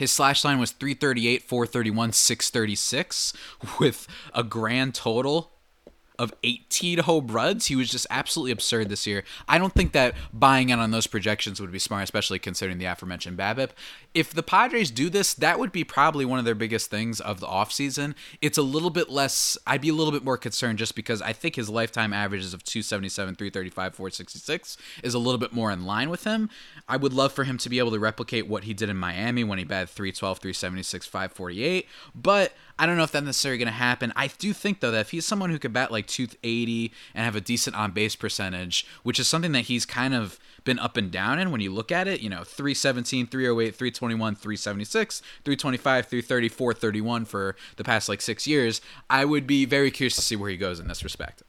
his 0.00 0.10
slash 0.10 0.46
line 0.46 0.58
was 0.58 0.70
338, 0.70 1.42
431, 1.42 2.12
636 2.14 3.34
with 3.78 4.08
a 4.32 4.42
grand 4.42 4.94
total 4.94 5.50
of 6.20 6.34
18 6.44 6.98
home 6.98 7.28
runs. 7.28 7.66
He 7.66 7.76
was 7.76 7.90
just 7.90 8.06
absolutely 8.10 8.52
absurd 8.52 8.90
this 8.90 9.06
year. 9.06 9.24
I 9.48 9.56
don't 9.56 9.72
think 9.72 9.92
that 9.92 10.14
buying 10.34 10.68
in 10.68 10.78
on 10.78 10.90
those 10.90 11.06
projections 11.06 11.60
would 11.60 11.72
be 11.72 11.78
smart, 11.78 12.04
especially 12.04 12.38
considering 12.38 12.76
the 12.76 12.84
aforementioned 12.84 13.38
BABIP. 13.38 13.70
If 14.12 14.34
the 14.34 14.42
Padres 14.42 14.90
do 14.90 15.08
this, 15.08 15.32
that 15.32 15.58
would 15.58 15.72
be 15.72 15.82
probably 15.82 16.26
one 16.26 16.38
of 16.38 16.44
their 16.44 16.54
biggest 16.54 16.90
things 16.90 17.20
of 17.20 17.40
the 17.40 17.46
offseason. 17.46 18.14
It's 18.42 18.58
a 18.58 18.62
little 18.62 18.90
bit 18.90 19.08
less, 19.08 19.56
I'd 19.66 19.80
be 19.80 19.88
a 19.88 19.94
little 19.94 20.12
bit 20.12 20.22
more 20.22 20.36
concerned 20.36 20.78
just 20.78 20.94
because 20.94 21.22
I 21.22 21.32
think 21.32 21.56
his 21.56 21.70
lifetime 21.70 22.12
averages 22.12 22.52
of 22.52 22.64
277, 22.64 23.36
335, 23.36 23.94
466 23.94 24.76
is 25.02 25.14
a 25.14 25.18
little 25.18 25.38
bit 25.38 25.54
more 25.54 25.72
in 25.72 25.86
line 25.86 26.10
with 26.10 26.24
him. 26.24 26.50
I 26.86 26.98
would 26.98 27.14
love 27.14 27.32
for 27.32 27.44
him 27.44 27.56
to 27.56 27.70
be 27.70 27.78
able 27.78 27.92
to 27.92 27.98
replicate 27.98 28.46
what 28.46 28.64
he 28.64 28.74
did 28.74 28.90
in 28.90 28.98
Miami 28.98 29.42
when 29.42 29.58
he 29.58 29.64
batted 29.64 29.88
312, 29.88 30.38
376, 30.38 31.06
548, 31.06 31.88
but 32.14 32.52
I 32.78 32.86
don't 32.86 32.96
know 32.96 33.04
if 33.04 33.12
that's 33.12 33.26
necessarily 33.26 33.58
going 33.58 33.66
to 33.66 33.72
happen. 33.72 34.12
I 34.16 34.26
do 34.26 34.52
think 34.52 34.80
though 34.80 34.90
that 34.90 35.00
if 35.00 35.10
he's 35.10 35.26
someone 35.26 35.50
who 35.50 35.58
could 35.58 35.72
bat 35.72 35.92
like 35.92 36.06
280 36.10 36.92
and 37.14 37.24
have 37.24 37.36
a 37.36 37.40
decent 37.40 37.76
on 37.76 37.92
base 37.92 38.16
percentage, 38.16 38.86
which 39.02 39.18
is 39.18 39.28
something 39.28 39.52
that 39.52 39.62
he's 39.62 39.86
kind 39.86 40.14
of 40.14 40.38
been 40.64 40.78
up 40.78 40.96
and 40.96 41.10
down 41.10 41.38
in 41.38 41.50
when 41.50 41.60
you 41.60 41.72
look 41.72 41.90
at 41.90 42.06
it, 42.06 42.20
you 42.20 42.28
know, 42.28 42.44
317, 42.44 43.26
308, 43.26 43.74
321, 43.74 44.34
376, 44.34 45.20
325, 45.20 46.06
330, 46.06 46.48
431 46.48 47.24
for 47.24 47.56
the 47.76 47.84
past 47.84 48.08
like 48.08 48.20
6 48.20 48.46
years, 48.46 48.80
I 49.08 49.24
would 49.24 49.46
be 49.46 49.64
very 49.64 49.90
curious 49.90 50.16
to 50.16 50.22
see 50.22 50.36
where 50.36 50.50
he 50.50 50.56
goes 50.56 50.78
in 50.78 50.88
this 50.88 51.02
respect. 51.02 51.42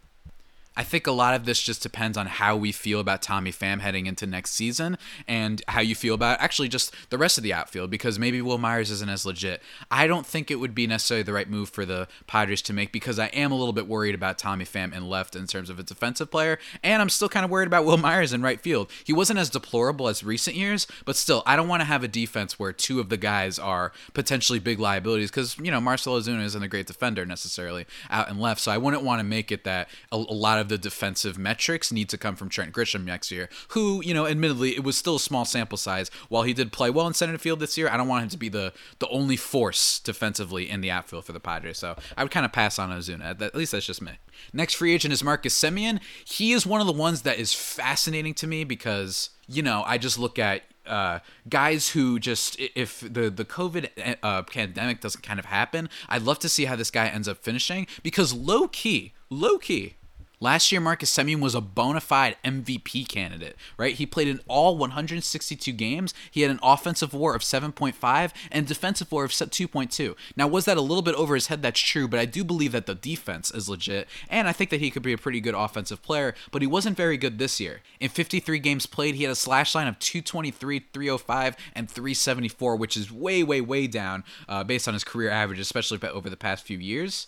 I 0.75 0.83
think 0.83 1.05
a 1.05 1.11
lot 1.11 1.33
of 1.33 1.45
this 1.45 1.61
just 1.61 1.83
depends 1.83 2.17
on 2.17 2.27
how 2.27 2.55
we 2.55 2.71
feel 2.71 3.01
about 3.01 3.21
Tommy 3.21 3.51
Pham 3.51 3.81
heading 3.81 4.05
into 4.05 4.25
next 4.25 4.51
season 4.51 4.97
and 5.27 5.61
how 5.67 5.81
you 5.81 5.95
feel 5.95 6.15
about 6.15 6.39
actually 6.39 6.69
just 6.69 6.95
the 7.09 7.17
rest 7.17 7.37
of 7.37 7.43
the 7.43 7.53
outfield 7.53 7.91
because 7.91 8.17
maybe 8.17 8.41
Wil 8.41 8.57
Myers 8.57 8.89
isn't 8.89 9.09
as 9.09 9.25
legit. 9.25 9.61
I 9.89 10.07
don't 10.07 10.25
think 10.25 10.49
it 10.49 10.55
would 10.55 10.73
be 10.73 10.87
necessarily 10.87 11.23
the 11.23 11.33
right 11.33 11.49
move 11.49 11.69
for 11.69 11.85
the 11.85 12.07
Padres 12.25 12.61
to 12.63 12.73
make 12.73 12.93
because 12.93 13.19
I 13.19 13.25
am 13.27 13.51
a 13.51 13.55
little 13.55 13.73
bit 13.73 13.85
worried 13.85 14.15
about 14.15 14.37
Tommy 14.37 14.63
Pham 14.63 14.95
in 14.95 15.09
left 15.09 15.35
in 15.35 15.45
terms 15.45 15.69
of 15.69 15.77
a 15.77 15.83
defensive 15.83 16.31
player, 16.31 16.57
and 16.81 17.01
I'm 17.01 17.09
still 17.09 17.29
kind 17.29 17.43
of 17.43 17.51
worried 17.51 17.67
about 17.67 17.83
Wil 17.83 17.97
Myers 17.97 18.31
in 18.31 18.41
right 18.41 18.59
field. 18.59 18.89
He 19.03 19.11
wasn't 19.11 19.39
as 19.39 19.49
deplorable 19.49 20.07
as 20.07 20.23
recent 20.23 20.55
years, 20.55 20.87
but 21.03 21.17
still, 21.17 21.43
I 21.45 21.57
don't 21.57 21.67
want 21.67 21.81
to 21.81 21.85
have 21.85 22.03
a 22.03 22.07
defense 22.07 22.57
where 22.57 22.71
two 22.71 23.01
of 23.01 23.09
the 23.09 23.17
guys 23.17 23.59
are 23.59 23.91
potentially 24.13 24.59
big 24.59 24.79
liabilities 24.79 25.31
because, 25.31 25.57
you 25.57 25.69
know, 25.69 25.81
Marcell 25.81 26.17
Ozuna 26.17 26.45
isn't 26.45 26.63
a 26.63 26.69
great 26.69 26.87
defender 26.87 27.25
necessarily 27.25 27.85
out 28.09 28.29
and 28.29 28.39
left, 28.39 28.61
so 28.61 28.71
I 28.71 28.77
wouldn't 28.77 29.03
want 29.03 29.19
to 29.19 29.25
make 29.25 29.51
it 29.51 29.65
that 29.65 29.89
a, 30.13 30.15
a 30.15 30.17
lot 30.17 30.59
of 30.59 30.60
the 30.63 30.77
defensive 30.77 31.37
metrics 31.37 31.91
need 31.91 32.09
to 32.09 32.17
come 32.17 32.35
from 32.35 32.49
Trent 32.49 32.73
Grisham 32.73 33.05
next 33.05 33.31
year, 33.31 33.49
who, 33.69 34.01
you 34.03 34.13
know, 34.13 34.25
admittedly, 34.25 34.75
it 34.75 34.83
was 34.83 34.97
still 34.97 35.15
a 35.15 35.19
small 35.19 35.45
sample 35.45 35.77
size. 35.77 36.09
While 36.29 36.43
he 36.43 36.53
did 36.53 36.71
play 36.71 36.89
well 36.89 37.07
in 37.07 37.13
center 37.13 37.37
field 37.37 37.59
this 37.59 37.77
year, 37.77 37.89
I 37.89 37.97
don't 37.97 38.07
want 38.07 38.23
him 38.23 38.29
to 38.29 38.37
be 38.37 38.49
the 38.49 38.73
the 38.99 39.07
only 39.09 39.37
force 39.37 39.99
defensively 39.99 40.69
in 40.69 40.81
the 40.81 40.91
outfield 40.91 41.25
for 41.25 41.33
the 41.33 41.39
Padres. 41.39 41.77
So 41.77 41.95
I 42.17 42.23
would 42.23 42.31
kind 42.31 42.45
of 42.45 42.51
pass 42.51 42.79
on 42.79 42.89
Ozuna. 42.89 43.41
At 43.41 43.55
least 43.55 43.71
that's 43.71 43.85
just 43.85 44.01
me. 44.01 44.13
Next 44.53 44.75
free 44.75 44.93
agent 44.93 45.13
is 45.13 45.23
Marcus 45.23 45.59
Semien. 45.59 45.99
He 46.25 46.53
is 46.53 46.65
one 46.65 46.81
of 46.81 46.87
the 46.87 46.93
ones 46.93 47.21
that 47.23 47.37
is 47.37 47.53
fascinating 47.53 48.33
to 48.35 48.47
me 48.47 48.63
because, 48.63 49.29
you 49.47 49.61
know, 49.61 49.83
I 49.85 49.97
just 49.97 50.17
look 50.17 50.39
at 50.39 50.63
uh, 50.85 51.19
guys 51.47 51.89
who 51.89 52.19
just 52.19 52.59
if 52.59 53.01
the 53.01 53.29
the 53.29 53.45
COVID 53.45 54.17
uh, 54.23 54.43
pandemic 54.43 54.99
doesn't 55.01 55.21
kind 55.21 55.39
of 55.39 55.45
happen, 55.45 55.89
I'd 56.09 56.23
love 56.23 56.39
to 56.39 56.49
see 56.49 56.65
how 56.65 56.75
this 56.75 56.91
guy 56.91 57.07
ends 57.07 57.27
up 57.27 57.37
finishing 57.37 57.87
because 58.03 58.33
low 58.33 58.67
key, 58.67 59.13
low 59.29 59.57
key, 59.57 59.95
Last 60.43 60.71
year, 60.71 60.81
Marcus 60.81 61.15
Semien 61.15 61.39
was 61.39 61.53
a 61.53 61.61
bona 61.61 62.01
fide 62.01 62.35
MVP 62.43 63.07
candidate, 63.07 63.55
right? 63.77 63.93
He 63.93 64.07
played 64.07 64.27
in 64.27 64.39
all 64.47 64.75
162 64.75 65.71
games. 65.71 66.15
He 66.31 66.41
had 66.41 66.49
an 66.49 66.59
offensive 66.63 67.13
war 67.13 67.35
of 67.35 67.43
7.5 67.43 68.31
and 68.51 68.65
defensive 68.65 69.11
war 69.11 69.23
of 69.23 69.29
2.2. 69.29 70.15
Now, 70.35 70.47
was 70.47 70.65
that 70.65 70.77
a 70.77 70.81
little 70.81 71.03
bit 71.03 71.13
over 71.13 71.35
his 71.35 71.45
head? 71.47 71.61
That's 71.61 71.79
true, 71.79 72.07
but 72.07 72.19
I 72.19 72.25
do 72.25 72.43
believe 72.43 72.71
that 72.71 72.87
the 72.87 72.95
defense 72.95 73.51
is 73.51 73.69
legit, 73.69 74.07
and 74.31 74.47
I 74.47 74.51
think 74.51 74.71
that 74.71 74.79
he 74.79 74.89
could 74.89 75.03
be 75.03 75.13
a 75.13 75.17
pretty 75.17 75.41
good 75.41 75.53
offensive 75.53 76.01
player, 76.01 76.33
but 76.51 76.63
he 76.63 76.67
wasn't 76.67 76.97
very 76.97 77.17
good 77.17 77.37
this 77.37 77.59
year. 77.59 77.81
In 77.99 78.09
53 78.09 78.57
games 78.57 78.87
played, 78.87 79.13
he 79.13 79.23
had 79.23 79.31
a 79.31 79.35
slash 79.35 79.75
line 79.75 79.87
of 79.87 79.99
223, 79.99 80.87
305, 80.91 81.55
and 81.75 81.87
374, 81.87 82.75
which 82.77 82.97
is 82.97 83.11
way, 83.11 83.43
way, 83.43 83.61
way 83.61 83.85
down 83.85 84.23
uh, 84.49 84.63
based 84.63 84.87
on 84.87 84.95
his 84.95 85.03
career 85.03 85.29
average, 85.29 85.59
especially 85.59 85.99
over 86.09 86.31
the 86.31 86.35
past 86.35 86.65
few 86.65 86.79
years. 86.79 87.27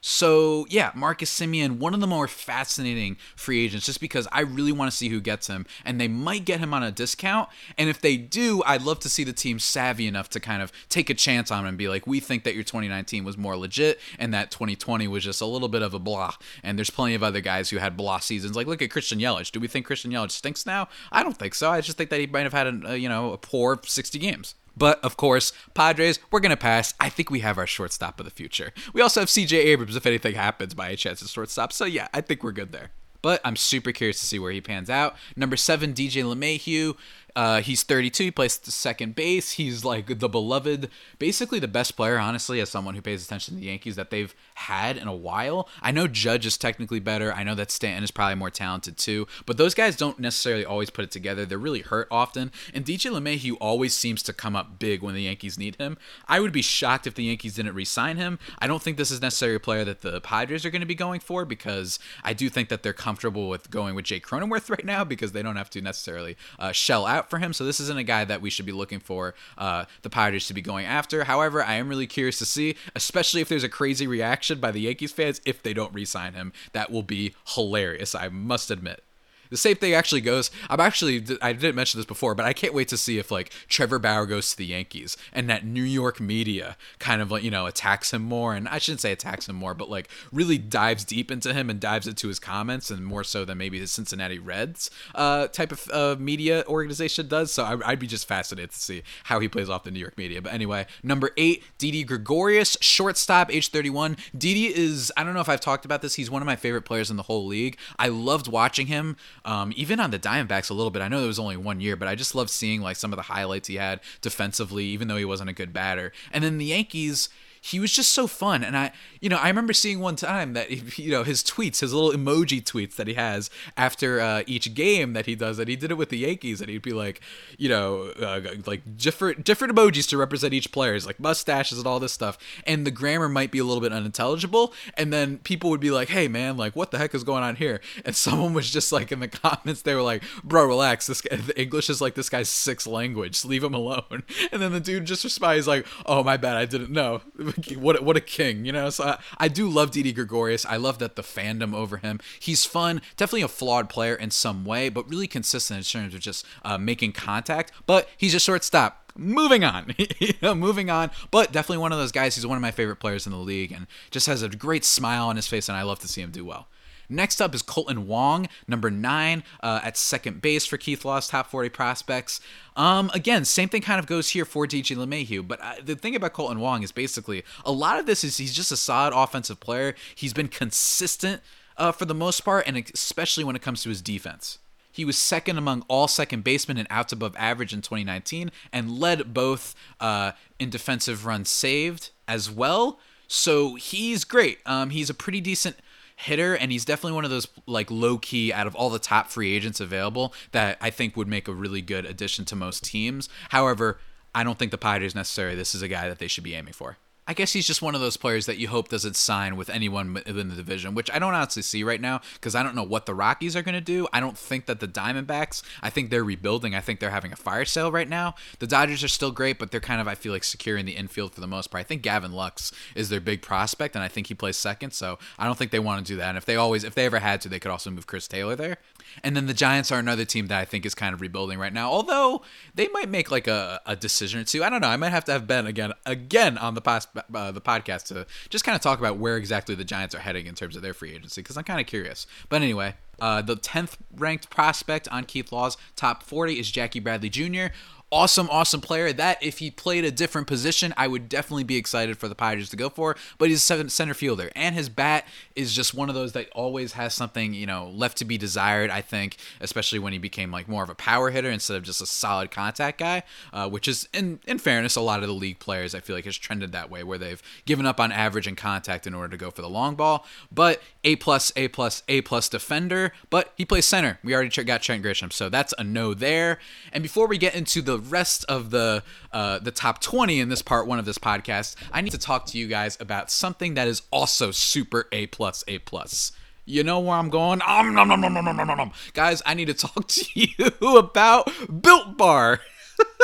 So 0.00 0.66
yeah, 0.70 0.92
Marcus 0.94 1.30
Semien, 1.30 1.78
one 1.78 1.92
of 1.92 2.00
the 2.00 2.06
more 2.06 2.26
fascinating 2.26 3.18
free 3.36 3.64
agents, 3.64 3.84
just 3.84 4.00
because 4.00 4.26
I 4.32 4.40
really 4.40 4.72
want 4.72 4.90
to 4.90 4.96
see 4.96 5.08
who 5.08 5.20
gets 5.20 5.46
him, 5.46 5.66
and 5.84 6.00
they 6.00 6.08
might 6.08 6.44
get 6.44 6.60
him 6.60 6.72
on 6.72 6.82
a 6.82 6.90
discount. 6.90 7.50
And 7.76 7.90
if 7.90 8.00
they 8.00 8.16
do, 8.16 8.62
I'd 8.64 8.82
love 8.82 9.00
to 9.00 9.10
see 9.10 9.24
the 9.24 9.32
team 9.32 9.58
savvy 9.58 10.06
enough 10.06 10.30
to 10.30 10.40
kind 10.40 10.62
of 10.62 10.72
take 10.88 11.10
a 11.10 11.14
chance 11.14 11.50
on 11.50 11.60
him 11.60 11.66
and 11.66 11.78
be 11.78 11.88
like, 11.88 12.06
we 12.06 12.18
think 12.18 12.44
that 12.44 12.54
your 12.54 12.64
2019 12.64 13.24
was 13.24 13.36
more 13.36 13.56
legit, 13.56 14.00
and 14.18 14.32
that 14.32 14.50
2020 14.50 15.06
was 15.08 15.24
just 15.24 15.42
a 15.42 15.46
little 15.46 15.68
bit 15.68 15.82
of 15.82 15.92
a 15.92 15.98
blah. 15.98 16.34
And 16.62 16.78
there's 16.78 16.90
plenty 16.90 17.14
of 17.14 17.22
other 17.22 17.40
guys 17.40 17.68
who 17.68 17.76
had 17.76 17.96
blah 17.96 18.20
seasons. 18.20 18.56
Like 18.56 18.66
look 18.66 18.80
at 18.80 18.90
Christian 18.90 19.18
Yelich. 19.18 19.52
Do 19.52 19.60
we 19.60 19.68
think 19.68 19.84
Christian 19.84 20.12
Yelich 20.12 20.30
stinks 20.30 20.64
now? 20.64 20.88
I 21.12 21.22
don't 21.22 21.36
think 21.36 21.54
so. 21.54 21.70
I 21.70 21.82
just 21.82 21.98
think 21.98 22.10
that 22.10 22.20
he 22.20 22.26
might 22.26 22.42
have 22.42 22.52
had 22.52 22.66
a, 22.66 22.80
a 22.84 22.90
uh, 22.90 22.94
you 22.94 23.08
know 23.08 23.32
a 23.32 23.38
poor 23.38 23.80
60 23.84 24.18
games. 24.18 24.54
But 24.76 25.02
of 25.04 25.16
course, 25.16 25.52
Padres, 25.74 26.18
we're 26.30 26.40
going 26.40 26.50
to 26.50 26.56
pass. 26.56 26.94
I 27.00 27.08
think 27.08 27.30
we 27.30 27.40
have 27.40 27.58
our 27.58 27.66
shortstop 27.66 28.18
of 28.20 28.24
the 28.24 28.30
future. 28.30 28.72
We 28.92 29.00
also 29.00 29.20
have 29.20 29.28
CJ 29.28 29.52
Abrams 29.52 29.96
if 29.96 30.06
anything 30.06 30.34
happens 30.34 30.74
by 30.74 30.88
a 30.88 30.96
chance 30.96 31.22
at 31.22 31.28
shortstop. 31.28 31.72
So 31.72 31.84
yeah, 31.84 32.08
I 32.14 32.20
think 32.20 32.42
we're 32.42 32.52
good 32.52 32.72
there. 32.72 32.90
But 33.22 33.40
I'm 33.44 33.56
super 33.56 33.92
curious 33.92 34.18
to 34.20 34.26
see 34.26 34.38
where 34.38 34.52
he 34.52 34.60
pans 34.60 34.88
out. 34.88 35.14
Number 35.36 35.56
seven, 35.56 35.92
DJ 35.92 36.24
LeMahieu. 36.24 36.96
Uh, 37.36 37.60
he's 37.60 37.82
32. 37.82 38.24
He 38.24 38.30
plays 38.30 38.58
the 38.58 38.70
second 38.70 39.14
base. 39.14 39.52
He's 39.52 39.84
like 39.84 40.18
the 40.18 40.28
beloved, 40.28 40.88
basically 41.18 41.58
the 41.58 41.68
best 41.68 41.96
player, 41.96 42.18
honestly, 42.18 42.60
as 42.60 42.70
someone 42.70 42.94
who 42.94 43.02
pays 43.02 43.24
attention 43.24 43.54
to 43.54 43.60
the 43.60 43.66
Yankees 43.66 43.96
that 43.96 44.10
they've 44.10 44.34
had 44.60 44.96
in 44.96 45.08
a 45.08 45.14
while. 45.14 45.68
I 45.80 45.90
know 45.90 46.06
Judge 46.06 46.44
is 46.44 46.58
technically 46.58 47.00
better. 47.00 47.32
I 47.32 47.42
know 47.42 47.54
that 47.54 47.70
Stanton 47.70 48.04
is 48.04 48.10
probably 48.10 48.34
more 48.34 48.50
talented 48.50 48.98
too, 48.98 49.26
but 49.46 49.56
those 49.56 49.74
guys 49.74 49.96
don't 49.96 50.18
necessarily 50.18 50.64
always 50.64 50.90
put 50.90 51.04
it 51.04 51.10
together. 51.10 51.46
They're 51.46 51.58
really 51.58 51.80
hurt 51.80 52.08
often. 52.10 52.52
And 52.74 52.84
DJ 52.84 53.10
LeMahieu 53.10 53.56
always 53.60 53.94
seems 53.94 54.22
to 54.24 54.32
come 54.32 54.54
up 54.54 54.78
big 54.78 55.02
when 55.02 55.14
the 55.14 55.22
Yankees 55.22 55.58
need 55.58 55.76
him. 55.76 55.96
I 56.28 56.40
would 56.40 56.52
be 56.52 56.62
shocked 56.62 57.06
if 57.06 57.14
the 57.14 57.24
Yankees 57.24 57.54
didn't 57.54 57.74
re-sign 57.74 58.18
him. 58.18 58.38
I 58.58 58.66
don't 58.66 58.82
think 58.82 58.98
this 58.98 59.10
is 59.10 59.22
necessarily 59.22 59.56
a 59.56 59.60
player 59.60 59.84
that 59.84 60.02
the 60.02 60.20
Padres 60.20 60.66
are 60.66 60.70
going 60.70 60.80
to 60.80 60.86
be 60.86 60.94
going 60.94 61.20
for 61.20 61.44
because 61.44 61.98
I 62.22 62.34
do 62.34 62.50
think 62.50 62.68
that 62.68 62.82
they're 62.82 62.92
comfortable 62.92 63.48
with 63.48 63.70
going 63.70 63.94
with 63.94 64.04
Jake 64.04 64.26
Cronenworth 64.26 64.68
right 64.68 64.84
now 64.84 65.04
because 65.04 65.32
they 65.32 65.42
don't 65.42 65.56
have 65.56 65.70
to 65.70 65.80
necessarily 65.80 66.36
uh, 66.58 66.72
shell 66.72 67.06
out 67.06 67.30
for 67.30 67.38
him. 67.38 67.54
So 67.54 67.64
this 67.64 67.80
isn't 67.80 67.98
a 67.98 68.04
guy 68.04 68.26
that 68.26 68.42
we 68.42 68.50
should 68.50 68.66
be 68.66 68.72
looking 68.72 69.00
for 69.00 69.34
uh, 69.56 69.86
the 70.02 70.10
Padres 70.10 70.46
to 70.48 70.54
be 70.54 70.60
going 70.60 70.84
after. 70.84 71.24
However, 71.24 71.62
I 71.62 71.74
am 71.74 71.88
really 71.88 72.06
curious 72.06 72.38
to 72.40 72.46
see, 72.46 72.76
especially 72.94 73.40
if 73.40 73.48
there's 73.48 73.64
a 73.64 73.68
crazy 73.68 74.06
reaction 74.06 74.49
by 74.58 74.70
the 74.70 74.80
Yankees 74.80 75.12
fans 75.12 75.42
if 75.44 75.62
they 75.62 75.74
don't 75.74 75.92
re-sign 75.92 76.32
him. 76.32 76.54
That 76.72 76.90
will 76.90 77.02
be 77.02 77.34
hilarious. 77.54 78.14
I 78.14 78.30
must 78.30 78.70
admit. 78.70 79.04
The 79.50 79.56
same 79.56 79.76
thing 79.76 79.92
actually 79.92 80.20
goes. 80.20 80.50
I'm 80.68 80.80
actually 80.80 81.24
I 81.42 81.52
didn't 81.52 81.74
mention 81.74 81.98
this 81.98 82.06
before, 82.06 82.34
but 82.34 82.46
I 82.46 82.52
can't 82.52 82.72
wait 82.72 82.88
to 82.88 82.96
see 82.96 83.18
if 83.18 83.30
like 83.30 83.52
Trevor 83.68 83.98
Bauer 83.98 84.26
goes 84.26 84.50
to 84.52 84.56
the 84.56 84.66
Yankees 84.66 85.16
and 85.32 85.50
that 85.50 85.64
New 85.64 85.82
York 85.82 86.20
media 86.20 86.76
kind 86.98 87.20
of 87.20 87.30
like 87.30 87.42
you 87.42 87.50
know 87.50 87.66
attacks 87.66 88.12
him 88.12 88.22
more, 88.22 88.54
and 88.54 88.68
I 88.68 88.78
shouldn't 88.78 89.00
say 89.00 89.12
attacks 89.12 89.48
him 89.48 89.56
more, 89.56 89.74
but 89.74 89.90
like 89.90 90.08
really 90.32 90.58
dives 90.58 91.04
deep 91.04 91.30
into 91.30 91.52
him 91.52 91.68
and 91.68 91.80
dives 91.80 92.06
into 92.06 92.28
his 92.28 92.38
comments, 92.38 92.90
and 92.90 93.04
more 93.04 93.24
so 93.24 93.44
than 93.44 93.58
maybe 93.58 93.78
the 93.78 93.86
Cincinnati 93.86 94.38
Reds 94.38 94.90
uh, 95.14 95.48
type 95.48 95.72
of 95.72 95.90
uh, 95.92 96.16
media 96.18 96.64
organization 96.66 97.28
does. 97.28 97.52
So 97.52 97.64
I, 97.64 97.74
would 97.74 97.98
be 97.98 98.06
just 98.06 98.28
fascinated 98.28 98.70
to 98.70 98.78
see 98.78 99.02
how 99.24 99.40
he 99.40 99.48
plays 99.48 99.68
off 99.68 99.84
the 99.84 99.90
New 99.90 100.00
York 100.00 100.16
media. 100.16 100.40
But 100.40 100.52
anyway, 100.52 100.86
number 101.02 101.30
eight, 101.36 101.64
Didi 101.78 102.04
Gregorius, 102.04 102.76
shortstop, 102.80 103.52
age 103.52 103.70
31. 103.70 104.16
Didi 104.36 104.66
is 104.66 105.12
I 105.16 105.24
don't 105.24 105.34
know 105.34 105.40
if 105.40 105.48
I've 105.48 105.60
talked 105.60 105.84
about 105.84 106.02
this. 106.02 106.14
He's 106.14 106.30
one 106.30 106.42
of 106.42 106.46
my 106.46 106.56
favorite 106.56 106.82
players 106.82 107.10
in 107.10 107.16
the 107.16 107.24
whole 107.24 107.46
league. 107.46 107.76
I 107.98 108.08
loved 108.08 108.48
watching 108.48 108.86
him 108.86 109.16
um, 109.44 109.72
even 109.76 110.00
on 110.00 110.10
the 110.10 110.18
Diamondbacks 110.18 110.70
a 110.70 110.74
little 110.74 110.90
bit. 110.90 111.02
I 111.02 111.08
know 111.08 111.22
it 111.24 111.26
was 111.26 111.38
only 111.38 111.56
one 111.56 111.80
year, 111.80 111.96
but 111.96 112.08
I 112.08 112.14
just 112.14 112.34
love 112.34 112.50
seeing 112.50 112.80
like 112.80 112.96
some 112.96 113.12
of 113.12 113.16
the 113.16 113.22
highlights 113.22 113.68
he 113.68 113.76
had 113.76 114.00
defensively, 114.20 114.84
even 114.86 115.08
though 115.08 115.16
he 115.16 115.24
wasn't 115.24 115.50
a 115.50 115.54
good 115.54 115.72
batter. 115.72 116.12
And 116.32 116.44
then 116.44 116.58
the 116.58 116.66
Yankees 116.66 117.28
he 117.60 117.78
was 117.78 117.92
just 117.92 118.12
so 118.12 118.26
fun. 118.26 118.64
And 118.64 118.76
I, 118.76 118.92
you 119.20 119.28
know, 119.28 119.36
I 119.36 119.48
remember 119.48 119.72
seeing 119.72 120.00
one 120.00 120.16
time 120.16 120.54
that, 120.54 120.70
you 120.98 121.10
know, 121.10 121.22
his 121.22 121.42
tweets, 121.42 121.80
his 121.80 121.92
little 121.92 122.12
emoji 122.12 122.62
tweets 122.62 122.96
that 122.96 123.06
he 123.06 123.14
has 123.14 123.50
after 123.76 124.20
uh, 124.20 124.42
each 124.46 124.74
game 124.74 125.12
that 125.12 125.26
he 125.26 125.34
does, 125.34 125.56
that 125.56 125.68
he 125.68 125.76
did 125.76 125.90
it 125.90 125.94
with 125.94 126.08
the 126.08 126.18
Yankees, 126.18 126.60
and 126.60 126.70
he'd 126.70 126.82
be 126.82 126.92
like, 126.92 127.20
you 127.58 127.68
know, 127.68 128.12
uh, 128.20 128.40
like 128.66 128.96
different 128.96 129.44
different 129.44 129.74
emojis 129.74 130.08
to 130.08 130.16
represent 130.16 130.54
each 130.54 130.72
player's 130.72 131.06
like 131.06 131.20
mustaches 131.20 131.78
and 131.78 131.86
all 131.86 132.00
this 132.00 132.12
stuff. 132.12 132.38
And 132.66 132.86
the 132.86 132.90
grammar 132.90 133.28
might 133.28 133.50
be 133.50 133.58
a 133.58 133.64
little 133.64 133.80
bit 133.80 133.92
unintelligible. 133.92 134.72
And 134.94 135.12
then 135.12 135.38
people 135.38 135.70
would 135.70 135.80
be 135.80 135.90
like, 135.90 136.08
hey 136.08 136.28
man, 136.28 136.56
like 136.56 136.74
what 136.74 136.90
the 136.90 136.98
heck 136.98 137.14
is 137.14 137.24
going 137.24 137.42
on 137.42 137.56
here? 137.56 137.80
And 138.04 138.16
someone 138.20 138.54
was 138.54 138.70
just 138.70 138.92
like 138.92 139.12
in 139.12 139.20
the 139.20 139.28
comments, 139.28 139.82
they 139.82 139.94
were 139.94 140.02
like, 140.02 140.22
bro, 140.42 140.66
relax. 140.66 141.06
This 141.06 141.20
guy, 141.20 141.38
English 141.56 141.90
is 141.90 142.00
like 142.00 142.14
this 142.14 142.28
guy's 142.28 142.48
sixth 142.48 142.86
language. 142.86 143.44
Leave 143.44 143.64
him 143.64 143.74
alone. 143.74 144.22
And 144.52 144.62
then 144.62 144.72
the 144.72 144.80
dude 144.80 145.04
just 145.04 145.24
responds 145.24 145.66
like, 145.66 145.86
oh 146.06 146.22
my 146.22 146.36
bad, 146.36 146.56
I 146.56 146.64
didn't 146.64 146.90
know. 146.90 147.20
what 147.76 148.02
what 148.02 148.16
a 148.16 148.20
king, 148.20 148.64
you 148.64 148.72
know. 148.72 148.90
So 148.90 149.04
I, 149.04 149.18
I 149.38 149.48
do 149.48 149.68
love 149.68 149.90
Didi 149.90 150.12
Gregorius. 150.12 150.64
I 150.66 150.76
love 150.76 150.98
that 150.98 151.16
the 151.16 151.22
fandom 151.22 151.74
over 151.74 151.98
him. 151.98 152.20
He's 152.38 152.64
fun, 152.64 153.02
definitely 153.16 153.42
a 153.42 153.48
flawed 153.48 153.88
player 153.88 154.14
in 154.14 154.30
some 154.30 154.64
way, 154.64 154.88
but 154.88 155.08
really 155.08 155.26
consistent 155.26 155.78
in 155.78 155.84
terms 155.84 156.14
of 156.14 156.20
just 156.20 156.46
uh, 156.64 156.78
making 156.78 157.12
contact. 157.12 157.72
But 157.86 158.08
he's 158.16 158.34
a 158.34 158.40
shortstop 158.40 159.12
moving 159.16 159.64
on 159.64 159.92
you 160.18 160.32
know, 160.40 160.54
moving 160.54 160.88
on 160.88 161.10
but 161.32 161.50
definitely 161.50 161.78
one 161.78 161.90
of 161.90 161.98
those 161.98 162.12
guys 162.12 162.36
he's 162.36 162.46
one 162.46 162.56
of 162.56 162.62
my 162.62 162.70
favorite 162.70 162.96
players 162.96 163.26
in 163.26 163.32
the 163.32 163.38
league 163.38 163.72
and 163.72 163.88
just 164.10 164.26
has 164.28 164.40
a 164.40 164.48
great 164.48 164.84
smile 164.84 165.26
on 165.26 165.34
his 165.34 165.48
face 165.48 165.68
and 165.68 165.76
i 165.76 165.82
love 165.82 165.98
to 165.98 166.06
see 166.06 166.22
him 166.22 166.30
do 166.30 166.44
well 166.44 166.68
Next 167.10 167.42
up 167.42 167.54
is 167.54 167.62
Kolten 167.62 168.04
Wong, 168.06 168.48
number 168.68 168.90
nine 168.90 169.42
uh, 169.62 169.80
at 169.82 169.96
second 169.96 170.40
base 170.40 170.64
for 170.64 170.76
Keith 170.76 171.04
Law's 171.04 171.26
top 171.28 171.50
40 171.50 171.68
prospects. 171.68 172.40
Um, 172.76 173.10
again, 173.12 173.44
same 173.44 173.68
thing 173.68 173.82
kind 173.82 173.98
of 173.98 174.06
goes 174.06 174.30
here 174.30 174.44
for 174.44 174.66
DJ 174.66 174.96
LeMahieu. 174.96 175.46
But 175.46 175.60
uh, 175.60 175.74
the 175.84 175.96
thing 175.96 176.14
about 176.14 176.32
Kolten 176.32 176.58
Wong 176.58 176.82
is 176.82 176.92
basically 176.92 177.42
a 177.64 177.72
lot 177.72 177.98
of 177.98 178.06
this 178.06 178.22
is 178.22 178.36
he's 178.36 178.54
just 178.54 178.70
a 178.70 178.76
solid 178.76 179.12
offensive 179.14 179.58
player. 179.58 179.94
He's 180.14 180.32
been 180.32 180.48
consistent 180.48 181.42
uh, 181.76 181.90
for 181.92 182.04
the 182.04 182.14
most 182.14 182.42
part, 182.42 182.66
and 182.66 182.76
especially 182.94 183.42
when 183.42 183.56
it 183.56 183.62
comes 183.62 183.82
to 183.82 183.88
his 183.88 184.00
defense. 184.00 184.58
He 184.92 185.04
was 185.04 185.16
second 185.16 185.56
among 185.56 185.84
all 185.88 186.08
second 186.08 186.44
basemen 186.44 186.76
in 186.76 186.86
outs 186.90 187.12
above 187.12 187.34
average 187.36 187.72
in 187.72 187.80
2019 187.80 188.50
and 188.72 188.98
led 188.98 189.32
both 189.32 189.74
uh, 190.00 190.32
in 190.58 190.70
defensive 190.70 191.26
runs 191.26 191.48
saved 191.48 192.10
as 192.26 192.50
well. 192.50 192.98
So 193.28 193.76
he's 193.76 194.24
great. 194.24 194.58
Um, 194.66 194.90
he's 194.90 195.08
a 195.08 195.14
pretty 195.14 195.40
decent 195.40 195.76
hitter, 196.20 196.54
and 196.54 196.70
he's 196.70 196.84
definitely 196.84 197.14
one 197.14 197.24
of 197.24 197.30
those 197.30 197.48
like 197.66 197.90
low 197.90 198.18
key 198.18 198.52
out 198.52 198.66
of 198.66 198.74
all 198.74 198.90
the 198.90 198.98
top 198.98 199.28
free 199.28 199.54
agents 199.54 199.80
available 199.80 200.34
that 200.52 200.76
I 200.80 200.90
think 200.90 201.16
would 201.16 201.28
make 201.28 201.48
a 201.48 201.54
really 201.54 201.82
good 201.82 202.04
addition 202.04 202.44
to 202.46 202.56
most 202.56 202.84
teams. 202.84 203.28
However, 203.48 203.98
I 204.34 204.44
don't 204.44 204.58
think 204.58 204.70
the 204.70 204.78
Padres 204.78 205.14
necessarily 205.14 205.56
this 205.56 205.74
is 205.74 205.82
a 205.82 205.88
guy 205.88 206.08
that 206.08 206.18
they 206.18 206.28
should 206.28 206.44
be 206.44 206.54
aiming 206.54 206.74
for. 206.74 206.98
I 207.30 207.32
guess 207.32 207.52
he's 207.52 207.64
just 207.68 207.80
one 207.80 207.94
of 207.94 208.00
those 208.00 208.16
players 208.16 208.46
that 208.46 208.58
you 208.58 208.66
hope 208.66 208.88
doesn't 208.88 209.14
sign 209.14 209.54
with 209.54 209.70
anyone 209.70 210.14
within 210.14 210.48
the 210.48 210.56
division, 210.56 210.96
which 210.96 211.08
I 211.12 211.20
don't 211.20 211.32
honestly 211.32 211.62
see 211.62 211.84
right 211.84 212.00
now 212.00 212.22
because 212.34 212.56
I 212.56 212.64
don't 212.64 212.74
know 212.74 212.82
what 212.82 213.06
the 213.06 213.14
Rockies 213.14 213.54
are 213.54 213.62
going 213.62 213.76
to 213.76 213.80
do. 213.80 214.08
I 214.12 214.18
don't 214.18 214.36
think 214.36 214.66
that 214.66 214.80
the 214.80 214.88
Diamondbacks, 214.88 215.62
I 215.80 215.90
think 215.90 216.10
they're 216.10 216.24
rebuilding. 216.24 216.74
I 216.74 216.80
think 216.80 216.98
they're 216.98 217.10
having 217.10 217.30
a 217.32 217.36
fire 217.36 217.64
sale 217.64 217.92
right 217.92 218.08
now. 218.08 218.34
The 218.58 218.66
Dodgers 218.66 219.04
are 219.04 219.08
still 219.08 219.30
great, 219.30 219.60
but 219.60 219.70
they're 219.70 219.78
kind 219.78 220.00
of, 220.00 220.08
I 220.08 220.16
feel 220.16 220.32
like, 220.32 220.42
secure 220.42 220.76
in 220.76 220.86
the 220.86 220.96
infield 220.96 221.32
for 221.32 221.40
the 221.40 221.46
most 221.46 221.68
part. 221.68 221.82
I 221.82 221.84
think 221.84 222.02
Gavin 222.02 222.32
Lux 222.32 222.72
is 222.96 223.10
their 223.10 223.20
big 223.20 223.42
prospect, 223.42 223.94
and 223.94 224.02
I 224.02 224.08
think 224.08 224.26
he 224.26 224.34
plays 224.34 224.56
second, 224.56 224.92
so 224.92 225.20
I 225.38 225.46
don't 225.46 225.56
think 225.56 225.70
they 225.70 225.78
want 225.78 226.04
to 226.04 226.12
do 226.12 226.16
that. 226.16 226.30
And 226.30 226.36
if 226.36 226.46
they 226.46 226.56
always, 226.56 226.82
if 226.82 226.96
they 226.96 227.06
ever 227.06 227.20
had 227.20 227.40
to, 227.42 227.48
they 227.48 227.60
could 227.60 227.70
also 227.70 227.92
move 227.92 228.08
Chris 228.08 228.26
Taylor 228.26 228.56
there. 228.56 228.78
And 229.22 229.36
then 229.36 229.46
the 229.46 229.54
Giants 229.54 229.90
are 229.92 229.98
another 229.98 230.24
team 230.24 230.46
that 230.48 230.58
I 230.58 230.64
think 230.64 230.86
is 230.86 230.94
kind 230.94 231.14
of 231.14 231.20
rebuilding 231.20 231.58
right 231.58 231.72
now, 231.72 231.90
although 231.90 232.42
they 232.74 232.88
might 232.88 233.08
make 233.08 233.30
like 233.30 233.46
a, 233.46 233.80
a 233.86 233.96
decision 233.96 234.40
or 234.40 234.44
two. 234.44 234.62
I 234.64 234.70
don't 234.70 234.80
know. 234.80 234.88
I 234.88 234.96
might 234.96 235.10
have 235.10 235.24
to 235.26 235.32
have 235.32 235.46
Ben 235.46 235.66
again, 235.66 235.92
again 236.06 236.58
on 236.58 236.74
the 236.74 236.80
past, 236.80 237.08
uh, 237.34 237.50
the 237.50 237.60
podcast 237.60 238.04
to 238.08 238.26
just 238.48 238.64
kind 238.64 238.76
of 238.76 238.82
talk 238.82 238.98
about 238.98 239.18
where 239.18 239.36
exactly 239.36 239.74
the 239.74 239.84
Giants 239.84 240.14
are 240.14 240.20
heading 240.20 240.46
in 240.46 240.54
terms 240.54 240.76
of 240.76 240.82
their 240.82 240.94
free 240.94 241.12
agency 241.12 241.42
because 241.42 241.56
I'm 241.56 241.64
kind 241.64 241.80
of 241.80 241.86
curious. 241.86 242.26
But 242.48 242.62
anyway, 242.62 242.94
uh, 243.20 243.42
the 243.42 243.56
10th 243.56 243.96
ranked 244.16 244.50
prospect 244.50 245.06
on 245.08 245.24
Keith 245.24 245.52
Law's 245.52 245.76
top 245.94 246.22
40 246.22 246.58
is 246.58 246.70
Jackie 246.70 247.00
Bradley 247.00 247.28
Jr 247.28 247.74
awesome, 248.12 248.48
awesome 248.50 248.80
player. 248.80 249.12
That 249.12 249.42
if 249.42 249.58
he 249.58 249.70
played 249.70 250.04
a 250.04 250.10
different 250.10 250.46
position, 250.46 250.92
I 250.96 251.08
would 251.08 251.28
definitely 251.28 251.64
be 251.64 251.76
excited 251.76 252.18
for 252.18 252.28
the 252.28 252.34
Padres 252.34 252.70
to 252.70 252.76
go 252.76 252.88
for. 252.88 253.16
But 253.38 253.48
he's 253.48 253.68
a 253.70 253.88
center 253.90 254.14
fielder, 254.14 254.50
and 254.54 254.74
his 254.74 254.88
bat 254.88 255.26
is 255.54 255.74
just 255.74 255.94
one 255.94 256.08
of 256.08 256.14
those 256.14 256.32
that 256.32 256.50
always 256.50 256.92
has 256.92 257.14
something 257.14 257.54
you 257.54 257.66
know 257.66 257.88
left 257.88 258.18
to 258.18 258.24
be 258.24 258.38
desired. 258.38 258.90
I 258.90 259.00
think, 259.00 259.36
especially 259.60 259.98
when 259.98 260.12
he 260.12 260.18
became 260.18 260.50
like 260.50 260.68
more 260.68 260.82
of 260.82 260.90
a 260.90 260.94
power 260.94 261.30
hitter 261.30 261.50
instead 261.50 261.76
of 261.76 261.82
just 261.82 262.02
a 262.02 262.06
solid 262.06 262.50
contact 262.50 262.98
guy, 262.98 263.22
uh, 263.52 263.68
which 263.68 263.88
is 263.88 264.08
in 264.12 264.40
in 264.46 264.58
fairness, 264.58 264.96
a 264.96 265.00
lot 265.00 265.22
of 265.22 265.28
the 265.28 265.34
league 265.34 265.58
players 265.58 265.94
I 265.94 266.00
feel 266.00 266.16
like 266.16 266.24
has 266.24 266.36
trended 266.36 266.72
that 266.72 266.90
way, 266.90 267.04
where 267.04 267.18
they've 267.18 267.42
given 267.64 267.86
up 267.86 268.00
on 268.00 268.12
average 268.12 268.46
and 268.46 268.56
contact 268.56 269.06
in 269.06 269.14
order 269.14 269.28
to 269.28 269.36
go 269.36 269.50
for 269.50 269.62
the 269.62 269.68
long 269.68 269.94
ball. 269.94 270.26
But 270.52 270.82
a 271.02 271.16
plus, 271.16 271.52
A 271.56 271.68
plus, 271.68 272.02
A 272.08 272.20
plus 272.20 272.48
defender, 272.48 273.12
but 273.30 273.52
he 273.56 273.64
plays 273.64 273.86
center. 273.86 274.18
We 274.22 274.34
already 274.34 274.50
got 274.64 274.82
Trent 274.82 275.02
Grisham, 275.02 275.32
so 275.32 275.48
that's 275.48 275.72
a 275.78 275.84
no 275.84 276.14
there. 276.14 276.58
And 276.92 277.02
before 277.02 277.26
we 277.26 277.38
get 277.38 277.54
into 277.54 277.80
the 277.80 277.98
rest 277.98 278.44
of 278.48 278.70
the 278.70 279.02
uh, 279.32 279.60
the 279.60 279.70
top 279.70 280.00
20 280.00 280.40
in 280.40 280.48
this 280.48 280.62
part 280.62 280.86
one 280.86 280.98
of 280.98 281.04
this 281.04 281.18
podcast, 281.18 281.76
I 281.92 282.00
need 282.00 282.10
to 282.10 282.18
talk 282.18 282.46
to 282.46 282.58
you 282.58 282.66
guys 282.66 282.98
about 283.00 283.30
something 283.30 283.74
that 283.74 283.88
is 283.88 284.02
also 284.10 284.50
super 284.50 285.06
A 285.12 285.26
plus, 285.28 285.64
A 285.68 285.78
plus. 285.78 286.32
You 286.66 286.84
know 286.84 287.00
where 287.00 287.16
I'm 287.16 287.30
going? 287.30 287.62
Um, 287.66 287.94
nom, 287.94 288.08
nom, 288.08 288.20
nom, 288.20 288.34
nom, 288.34 288.44
nom, 288.44 288.56
nom, 288.56 288.76
nom. 288.76 288.92
Guys, 289.14 289.42
I 289.46 289.54
need 289.54 289.66
to 289.66 289.74
talk 289.74 290.06
to 290.08 290.24
you 290.34 290.96
about 290.98 291.50
Built 291.82 292.16
Bar. 292.16 292.60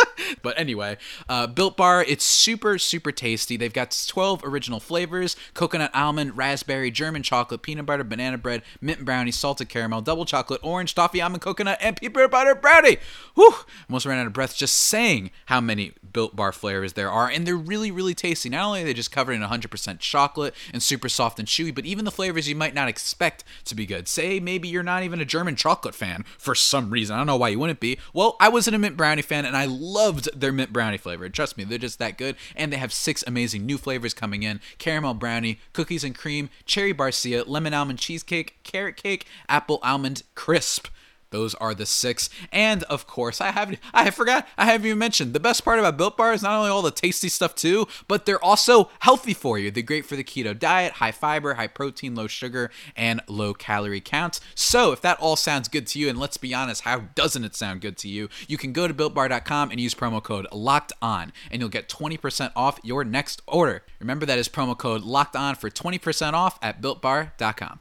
but 0.43 0.59
anyway, 0.59 0.97
uh, 1.29 1.47
Built 1.47 1.77
Bar, 1.77 2.05
it's 2.05 2.25
super, 2.25 2.79
super 2.79 3.13
tasty. 3.13 3.57
They've 3.57 3.73
got 3.73 3.97
12 4.07 4.45
original 4.45 4.81
flavors 4.81 5.37
coconut 5.55 5.91
almond, 5.95 6.37
raspberry, 6.37 6.91
German 6.91 7.23
chocolate, 7.23 7.63
peanut 7.63 7.87
butter, 7.87 8.05
banana 8.05 8.39
bread, 8.39 8.63
mint 8.81 9.05
brownie, 9.05 9.31
salted 9.31 9.69
caramel, 9.69 10.03
double 10.03 10.25
chocolate, 10.25 10.61
orange, 10.63 10.95
toffee, 10.95 11.21
almond, 11.21 11.43
coconut, 11.43 11.79
and 11.81 11.97
peanut 11.97 12.31
butter 12.31 12.55
brownie. 12.55 12.99
Whew! 13.35 13.55
Almost 13.89 14.07
ran 14.07 14.19
out 14.19 14.27
of 14.27 14.33
breath 14.33 14.57
just 14.57 14.77
saying 14.77 15.31
how 15.47 15.61
many 15.61 15.93
Built 16.13 16.35
Bar 16.37 16.53
flavors 16.53 16.95
there 16.95 17.11
are, 17.11 17.29
and 17.29 17.47
they're 17.47 17.57
really, 17.57 17.91
really 17.91 18.15
tasty. 18.15 18.49
Not 18.49 18.67
only 18.67 18.83
are 18.83 18.85
they 18.85 18.95
just 18.95 19.13
covered 19.13 19.33
in 19.33 19.43
100% 19.43 19.99
chocolate 19.99 20.55
and 20.73 20.83
super 20.83 21.09
soft 21.09 21.39
and 21.39 21.47
chewy, 21.47 21.75
but 21.75 21.85
even 21.85 22.05
the 22.05 22.11
flavors 22.11 22.49
you 22.49 22.57
might 22.57 22.75
not 22.75 22.89
expect 22.89 23.45
to 23.67 23.75
be 23.75 23.87
good. 23.87 24.09
Say 24.09 24.41
maybe 24.41 24.69
you're 24.69 24.83
not 24.83 25.03
even 25.03 25.21
a 25.21 25.25
German 25.25 25.57
chocolate 25.57 25.95
fan 25.95 26.25
for 26.39 26.55
some 26.55 26.91
reason. 26.91 27.15
I 27.15 27.19
don't 27.19 27.27
know 27.27 27.37
why 27.37 27.51
you 27.51 27.59
wouldn't 27.59 27.81
be. 27.81 27.99
Well, 28.15 28.37
I 28.41 28.49
wasn't 28.49 28.77
a 28.77 28.79
mint 28.79 28.97
brownie 28.97 29.23
fan, 29.23 29.45
and 29.45 29.57
I 29.57 29.67
loved 29.87 30.29
their 30.39 30.53
mint 30.53 30.73
brownie 30.73 30.99
flavor. 30.99 31.29
Trust 31.29 31.57
me, 31.57 31.65
they're 31.65 31.79
just 31.79 31.99
that 31.99 32.19
good. 32.19 32.37
And 32.55 32.73
they 32.73 32.77
have 32.77 32.93
six 32.93 33.25
amazing 33.27 33.65
new 33.65 33.79
flavors 33.79 34.15
coming 34.15 34.43
in 34.43 34.61
caramel 34.79 35.15
brownie, 35.15 35.61
cookies 35.73 36.05
and 36.05 36.17
cream, 36.17 36.51
cherry 36.65 36.93
barcia, 36.93 37.47
lemon 37.47 37.75
almond 37.75 37.99
cheesecake, 37.99 38.59
carrot 38.63 38.97
cake, 38.97 39.27
apple 39.49 39.79
almond 39.83 40.23
crisp. 40.35 40.89
Those 41.37 41.55
are 41.57 41.75
the 41.75 41.85
six. 41.85 42.31
And 42.51 42.83
of 42.85 43.07
course, 43.07 43.43
I 43.43 43.51
have 43.51 43.77
I 43.93 44.11
forgot 44.11 44.49
I 44.57 44.65
haven't 44.65 44.87
even 44.87 44.99
mentioned 44.99 45.35
the 45.35 45.39
best 45.39 45.67
part 45.67 45.79
about 45.79 45.99
Built 45.99 46.17
Bar 46.17 46.33
is 46.33 46.43
not 46.43 46.57
only 46.57 46.71
all 46.71 46.81
the 46.81 46.91
tasty 46.91 47.29
stuff 47.29 47.55
too, 47.55 47.87
but 48.09 48.25
they're 48.25 48.43
also 48.43 48.89
healthy 49.01 49.35
for 49.35 49.59
you. 49.59 49.71
They're 49.71 49.83
great 49.83 50.07
for 50.07 50.17
the 50.17 50.25
keto 50.25 50.59
diet, 50.59 50.95
high 50.95 51.13
fiber, 51.13 51.53
high 51.53 51.67
protein, 51.67 52.15
low 52.15 52.27
sugar, 52.27 52.71
and 52.97 53.21
low 53.29 53.53
calorie 53.53 54.01
count. 54.01 54.41
So 54.55 54.93
if 54.93 55.03
that 55.03 55.21
all 55.21 55.37
sounds 55.37 55.69
good 55.69 55.87
to 55.89 55.99
you, 55.99 56.09
and 56.09 56.19
let's 56.19 56.39
be 56.39 56.55
honest, 56.55 56.85
how 56.85 57.01
doesn't 57.15 57.45
it 57.45 57.55
sound 57.55 57.83
good 57.83 57.99
to 57.99 58.09
you? 58.09 58.31
You 58.49 58.57
can 58.57 58.73
go 58.73 58.89
to 58.89 58.95
builtbar.com 58.95 59.71
and 59.71 59.79
use 59.79 59.95
promo 59.95 60.23
code 60.23 60.47
locked 60.53 60.95
on, 61.03 61.35
and 61.51 61.61
you'll 61.61 61.69
get 61.69 61.91
20% 61.91 62.51
off 62.57 62.81
your 62.83 63.05
next 63.05 63.43
order. 63.47 63.83
Remember 64.01 64.25
that 64.25 64.39
is 64.39 64.49
promo 64.49 64.77
code 64.77 65.03
locked 65.03 65.37
on 65.37 65.55
for 65.55 65.69
20% 65.69 66.33
off 66.33 66.59
at 66.63 66.81
builtbar.com. 66.81 67.81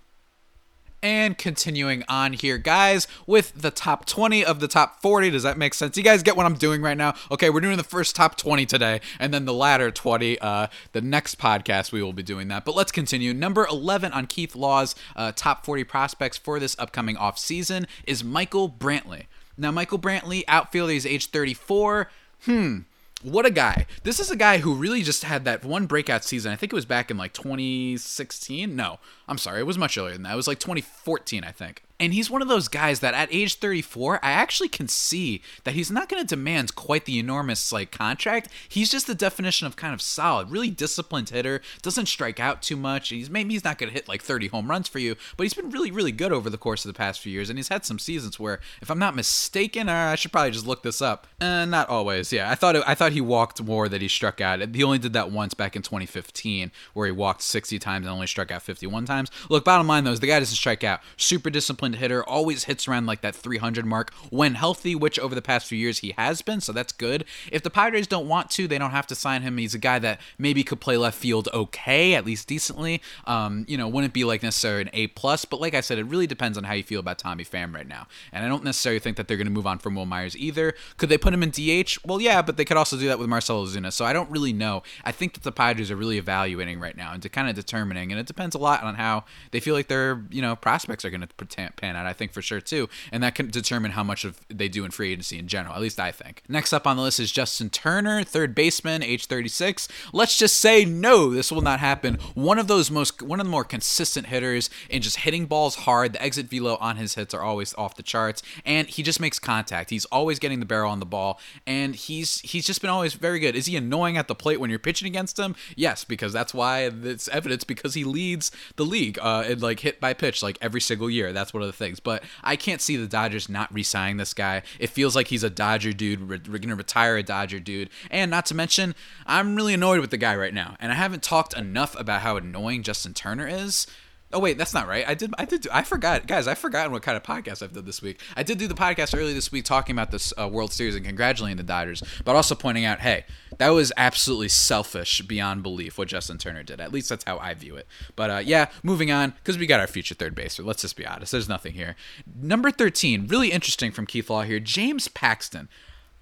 And 1.06 1.38
continuing 1.38 2.04
on 2.10 2.34
here, 2.34 2.58
guys, 2.58 3.08
with 3.28 3.54
the 3.62 3.70
top 3.70 4.08
20 4.08 4.44
of 4.44 4.60
the 4.60 4.68
top 4.68 5.04
40. 5.04 5.30
Does 5.30 5.44
that 5.44 5.56
make 5.56 5.76
sense? 5.76 5.96
You 5.96 6.02
guys 6.02 6.24
get 6.24 6.36
what 6.36 6.48
I'm 6.48 6.56
doing 6.56 6.82
right 6.82 6.98
now? 6.98 7.14
Okay, 7.30 7.52
we're 7.52 7.60
doing 7.60 7.78
the 7.78 7.84
first 7.84 8.16
top 8.16 8.38
20 8.38 8.66
today, 8.66 9.01
and 9.20 9.32
then 9.32 9.46
the 9.46 9.53
latter 9.53 9.92
20. 9.92 10.40
Uh, 10.40 10.66
the 10.94 11.01
next 11.01 11.38
podcast, 11.38 11.92
we 11.92 12.01
will 12.01 12.12
be 12.12 12.24
doing 12.24 12.48
that. 12.48 12.66
But 12.66 12.75
let's 12.75 12.92
continue. 12.92 13.36
Number 13.36 13.68
11 13.68 14.14
on 14.14 14.25
Keith 14.25 14.56
Law's 14.56 14.96
uh, 15.16 15.32
top 15.36 15.64
40 15.64 15.84
prospects 15.84 16.40
for 16.40 16.60
this 16.60 16.75
upcoming 16.79 17.18
off 17.18 17.38
season 17.38 17.86
is 18.08 18.24
Michael 18.24 18.68
Brantley. 18.68 19.25
Now, 19.60 19.70
Michael 19.70 20.00
Brantley, 20.00 20.44
outfielder, 20.48 20.94
he's 20.94 21.06
age 21.06 21.29
34. 21.29 22.10
Hmm 22.46 22.79
what 23.25 23.46
a 23.46 23.51
guy. 23.51 23.88
This 24.03 24.20
is 24.20 24.29
a 24.29 24.35
guy 24.35 24.59
who 24.59 24.75
really 24.75 25.01
just 25.01 25.24
had 25.24 25.46
that 25.46 25.66
one 25.66 25.88
breakout 25.88 26.24
season. 26.24 26.51
I 26.51 26.55
think 26.55 26.72
it 26.72 26.75
was 26.75 26.85
back 26.85 27.09
in 27.09 27.18
like 27.18 27.33
2016. 27.33 28.75
No, 28.75 29.00
I'm 29.27 29.38
sorry. 29.38 29.59
It 29.59 29.66
was 29.66 29.77
much 29.77 29.98
earlier 29.98 30.14
than 30.14 30.24
that. 30.24 30.33
It 30.33 30.38
was 30.38 30.48
like 30.48 30.59
2014, 30.59 31.44
I 31.44 31.51
think. 31.51 31.83
And 32.00 32.14
he's 32.14 32.29
one 32.29 32.42
of 32.42 32.48
those 32.48 32.68
guys 32.68 33.00
that 33.00 33.14
at 33.14 33.34
age 33.34 33.55
34, 33.55 34.24
I 34.24 34.31
actually 34.31 34.68
can 34.68 34.88
see 34.88 35.42
that 35.64 35.75
he's 35.75 35.90
not 35.90 36.10
going 36.10 36.22
to 36.22 36.27
demand 36.27 36.75
quite 36.75 37.05
the 37.05 37.20
enormous 37.20 37.72
like 37.72 37.92
contract. 37.92 38.50
He's 38.68 38.92
just 38.92 39.08
the 39.08 39.16
definition 39.16 39.66
of 39.66 39.77
kind 39.77 39.94
of 39.94 40.01
solid, 40.01 40.51
really 40.51 40.70
disciplined 40.70 41.29
hitter. 41.29 41.62
Doesn't 41.81 42.08
strike 42.08 42.40
out 42.40 42.62
too 42.62 42.75
much. 42.75 43.10
He's 43.10 43.29
maybe 43.29 43.53
he's 43.53 43.64
not 43.64 43.77
going 43.77 43.90
to 43.90 43.94
hit 43.94 44.10
like 44.10 44.22
30 44.22 44.48
home 44.48 44.70
runs 44.70 44.90
for 44.90 45.00
you, 45.00 45.16
but 45.38 45.44
he's 45.44 45.53
been 45.53 45.70
really 45.70 45.90
really 45.90 46.12
good 46.12 46.34
over 46.34 46.50
the 46.50 46.58
course 46.58 46.84
of 46.84 46.90
the 46.90 46.98
past 46.98 47.22
few 47.22 47.31
years. 47.31 47.50
And 47.50 47.58
he's 47.58 47.70
had 47.70 47.86
some 47.86 48.00
seasons 48.00 48.40
where, 48.40 48.60
if 48.81 48.92
I'm 48.92 49.00
not 49.00 49.16
mistaken, 49.16 49.88
I 49.88 50.16
should 50.16 50.31
probably 50.31 50.51
just 50.51 50.68
look 50.68 50.84
this 50.84 51.01
up. 51.01 51.27
Uh, 51.40 51.66
not 51.66 51.90
always. 51.90 52.34
Yeah, 52.34 52.50
I 52.51 52.55
thought 52.55 52.75
it, 52.75 52.84
I 52.86 52.96
thought 52.96 53.14
he 53.14 53.22
walked 53.22 53.64
more 53.64 53.88
than 53.88 54.01
he 54.01 54.08
struck 54.10 54.42
out. 54.42 54.75
He 54.75 54.84
only 54.84 55.00
did 55.00 55.14
that 55.14 55.31
once 55.31 55.53
back 55.53 55.75
in 55.75 55.81
2015, 55.81 56.72
where 56.94 57.05
he 57.05 57.12
walked 57.12 57.42
60 57.42 57.79
times 57.79 58.05
and 58.05 58.14
only 58.14 58.27
struck 58.27 58.51
out 58.51 58.62
51 58.64 59.05
times. 59.05 59.31
Look, 59.50 59.64
bottom 59.64 59.88
line 59.88 60.03
though 60.03 60.12
is 60.12 60.20
the 60.20 60.27
guy 60.27 60.40
doesn't 60.40 60.55
strike 60.55 60.84
out. 60.84 61.00
Super 61.16 61.50
disciplined 61.50 61.85
disciplined 61.86 62.02
hitter, 62.02 62.28
always 62.28 62.64
hits 62.64 62.88
around 62.88 63.06
like 63.06 63.22
that 63.22 63.36
300 63.36 63.86
mark 63.86 64.14
when 64.30 64.56
healthy, 64.56 64.96
which 64.96 65.20
over 65.20 65.36
the 65.36 65.42
past 65.42 65.68
few 65.68 65.78
years 65.78 66.00
he 66.00 66.14
has 66.18 66.42
been, 66.42 66.62
so 66.62 66.72
that's 66.72 66.92
good. 66.92 67.26
If 67.52 67.62
the 67.62 67.70
Padres 67.70 68.08
don't 68.08 68.28
want 68.28 68.50
to, 68.52 68.68
they 68.68 68.78
don't 68.78 68.92
have 68.92 69.08
to 69.08 69.16
sign 69.16 69.42
him. 69.44 69.58
He's 69.58 69.76
a 69.76 69.80
guy 69.80 70.00
that 70.00 70.20
maybe 70.38 70.64
could 70.64 70.80
play 70.80 70.98
left 70.98 71.18
field 71.18 71.48
okay, 71.54 72.16
at 72.16 72.26
least 72.26 72.48
decently. 72.48 73.02
Um, 73.26 73.66
you 73.68 73.78
know, 73.78 73.88
wouldn't 73.88 74.14
be 74.14 74.24
like 74.24 74.42
necessarily 74.42 74.82
an 74.84 74.90
A 74.94 75.08
plus, 75.08 75.46
but 75.46 75.62
like 75.62 75.74
I 75.74 75.82
said, 75.82 76.00
it 76.00 76.06
really 76.06 76.28
depends 76.28 76.58
on 76.58 76.64
how 76.64 76.74
you 76.74 76.84
feel 76.84 77.00
about 77.00 77.20
Tommy 77.20 77.44
Pham 77.44 77.74
right 77.74 77.88
now. 77.88 78.08
And 78.32 78.44
I 78.44 78.48
don't 78.48 78.64
necessarily 78.64 79.00
think 79.00 79.18
that 79.18 79.28
they're 79.28 79.38
going 79.38 79.48
to 79.48 79.54
move 79.54 79.68
on 79.68 79.78
from 79.78 79.96
Wil 79.96 80.06
Myers 80.06 80.36
either. 80.36 80.74
Could 80.98 81.10
they 81.10 81.18
put 81.18 81.34
him 81.34 81.44
in 81.44 81.52
DH? 81.52 82.00
Well, 82.06 82.20
yeah, 82.20 82.42
but 82.42 82.58
they 82.58 82.66
could 82.66 82.78
also 82.78 82.98
do 82.98 83.08
that 83.08 83.20
with 83.20 83.30
Marcell 83.30 83.66
Ozuna. 83.66 83.94
So 83.94 84.06
I 84.06 84.14
don't 84.14 84.30
really 84.32 84.54
know. 84.54 84.82
I 85.04 85.12
think 85.12 85.34
that 85.34 85.44
the 85.44 85.52
Padres 85.52 85.92
are 85.92 85.96
really 85.96 86.18
evaluating 86.18 86.80
right 86.80 86.98
now 86.98 87.14
and 87.14 87.22
to 87.22 87.30
kind 87.30 87.48
of 87.50 87.56
determining, 87.56 88.12
and 88.12 88.20
it 88.20 88.26
depends 88.26 88.56
a 88.56 88.60
lot 88.60 88.84
on 88.84 88.96
how 88.96 89.26
they 89.52 89.60
feel 89.60 89.76
like 89.76 89.88
their 89.88 90.24
you 90.30 90.42
know 90.42 90.56
prospects 90.56 91.06
are 91.06 91.10
going 91.10 91.22
to 91.22 91.28
pan 91.75 91.96
out. 91.96 92.05
I 92.05 92.14
think 92.14 92.31
for 92.31 92.42
sure 92.42 92.61
too, 92.61 92.90
and 93.11 93.24
that 93.24 93.35
can 93.35 93.50
determine 93.50 93.92
how 93.92 94.03
much 94.03 94.25
of 94.25 94.40
they 94.50 94.68
do 94.68 94.85
in 94.85 94.92
free 94.92 95.11
agency 95.11 95.38
in 95.38 95.48
general. 95.48 95.75
At 95.75 95.81
least 95.81 96.00
I 96.00 96.11
think. 96.11 96.42
Next 96.48 96.74
up 96.74 96.88
on 96.88 96.98
the 96.98 97.03
list 97.03 97.20
is 97.20 97.31
Justin 97.31 97.70
Turner, 97.70 98.24
third 98.24 98.55
baseman, 98.55 99.03
age 99.03 99.25
36. 99.25 99.88
Let's 100.14 100.38
just 100.38 100.57
say 100.57 100.85
no, 100.85 101.33
this 101.33 101.51
will 101.51 101.61
not 101.61 101.79
happen. 101.79 102.16
One 102.33 102.59
of 102.59 102.68
those 102.68 102.90
most, 102.92 103.22
one 103.22 103.40
of 103.40 103.46
the 103.46 103.51
more 103.51 103.64
consistent 103.64 104.27
hitters 104.27 104.70
in 104.90 105.01
just 105.01 105.18
hitting 105.18 105.46
balls 105.46 105.75
hard. 105.75 106.14
The 106.14 106.22
exit 106.22 106.48
velo 106.48 106.77
on 106.77 106.98
his 106.98 107.16
hits 107.16 107.33
are 107.33 107.42
always 107.42 107.74
off 107.75 107.96
the 107.96 108.03
charts, 108.03 108.42
and 108.66 108.88
he 108.88 109.03
just 109.03 109.20
makes 109.20 109.40
contact. 109.40 109.90
He's 109.90 110.05
always 110.05 110.40
getting 110.40 110.59
the 110.59 110.66
barrel 110.66 110.92
on 110.92 111.00
the 111.00 111.05
ball, 111.05 111.40
and 111.66 111.96
he's 111.96 112.40
he's 112.42 112.66
just 112.66 112.81
been 112.81 112.90
always 112.90 113.14
very 113.14 113.40
good. 113.40 113.55
Is 113.55 113.66
he 113.66 113.75
annoying 113.75 114.18
at 114.18 114.27
the 114.27 114.35
plate 114.35 114.59
when 114.59 114.70
you're 114.70 114.79
pitching 114.79 115.07
against 115.07 115.40
him? 115.40 115.55
Yes, 115.75 116.03
because 116.03 116.33
that's 116.33 116.53
why 116.53 116.92
it's 117.03 117.27
evidence 117.29 117.64
because 117.64 117.94
he 117.94 118.03
leads 118.03 118.51
the 118.75 118.85
league 118.85 119.18
uh, 119.22 119.44
in 119.48 119.59
like 119.59 119.81
hit 119.81 120.00
by 120.00 120.14
pitch 120.14 120.42
like 120.42 120.57
every 120.61 120.81
single 120.81 121.09
year. 121.09 121.33
That's 121.33 121.53
one 121.53 121.64
of 121.66 121.72
the 121.72 121.78
things. 121.78 122.00
But 122.00 122.24
I 122.44 122.56
can't 122.56 122.82
see 122.82 122.96
the 122.96 123.08
Dodgers 123.08 123.50
not 123.50 123.74
re-signing 123.74 124.18
this 124.18 124.34
guy. 124.34 124.64
It 124.80 124.90
feels 124.90 125.16
like 125.16 125.28
he's 125.28 125.44
a 125.44 125.50
Dodger 125.50 125.94
dude. 125.94 126.30
We're, 126.30 126.42
we're 126.50 126.60
gonna 126.60 126.75
retire 126.75 127.18
a 127.18 127.24
Dodger 127.24 127.60
dude, 127.60 127.90
and 128.10 128.32
not 128.32 128.46
to 128.48 128.56
mention, 128.56 128.96
I'm 129.25 129.56
really 129.56 129.74
annoyed 129.74 130.00
with 130.00 130.12
the 130.12 130.18
guy 130.18 130.36
right 130.36 130.54
now. 130.54 130.75
And 130.80 130.92
I 130.92 130.96
haven't 130.96 131.24
talked 131.24 131.56
enough 131.56 132.00
about 132.00 132.22
how 132.22 132.38
annoying 132.38 132.84
Justin 132.84 133.14
Turner 133.14 133.48
is 133.48 133.88
Oh 134.36 134.40
wait, 134.40 134.58
that's 134.58 134.74
not 134.74 134.86
right. 134.86 135.08
I 135.08 135.14
did. 135.14 135.34
I 135.38 135.46
did. 135.46 135.62
Do, 135.62 135.70
I 135.72 135.84
forgot, 135.84 136.28
guys. 136.28 136.46
I've 136.46 136.58
forgotten 136.58 136.92
what 136.92 137.02
kind 137.02 137.16
of 137.16 137.24
podcast 137.24 137.64
I've 137.64 137.72
done 137.72 137.86
this 137.86 138.02
week. 138.02 138.20
I 138.36 138.44
did 138.44 138.58
do 138.58 138.68
the 138.68 138.74
podcast 138.74 139.18
earlier 139.18 139.34
this 139.34 139.50
week 139.50 139.64
talking 139.64 139.96
about 139.96 140.12
this 140.12 140.34
uh, 140.38 140.50
World 140.50 140.74
Series 140.74 140.94
and 140.94 141.06
congratulating 141.06 141.56
the 141.56 141.64
Dodgers, 141.64 142.04
but 142.26 142.36
also 142.36 142.54
pointing 142.54 142.84
out, 142.84 143.00
hey, 143.00 143.24
that 143.60 143.70
was 143.70 143.94
absolutely 143.96 144.50
selfish 144.50 145.22
beyond 145.22 145.64
belief 145.64 145.98
what 145.98 146.10
Justin 146.10 146.38
Turner 146.38 146.64
did. 146.64 146.82
At 146.82 146.92
least 146.92 147.08
that's 147.08 147.24
how 147.24 147.38
I 147.38 147.54
view 147.54 147.78
it. 147.78 147.88
But 148.18 148.30
uh, 148.30 148.42
yeah, 148.44 148.68
moving 148.84 149.10
on 149.10 149.32
because 149.32 149.58
we 149.58 149.68
got 149.68 149.80
our 149.80 149.88
future 149.88 150.16
third 150.16 150.36
baser. 150.36 150.64
Let's 150.64 150.82
just 150.82 150.98
be 150.98 151.08
honest. 151.08 151.32
There's 151.32 151.48
nothing 151.48 151.72
here. 151.72 151.96
Number 152.36 152.72
thirteen, 152.72 153.28
really 153.28 153.54
interesting 153.54 153.94
from 153.94 154.06
Keith 154.06 154.30
Law 154.30 154.42
here. 154.42 154.60
James 154.60 155.08
Paxton. 155.08 155.70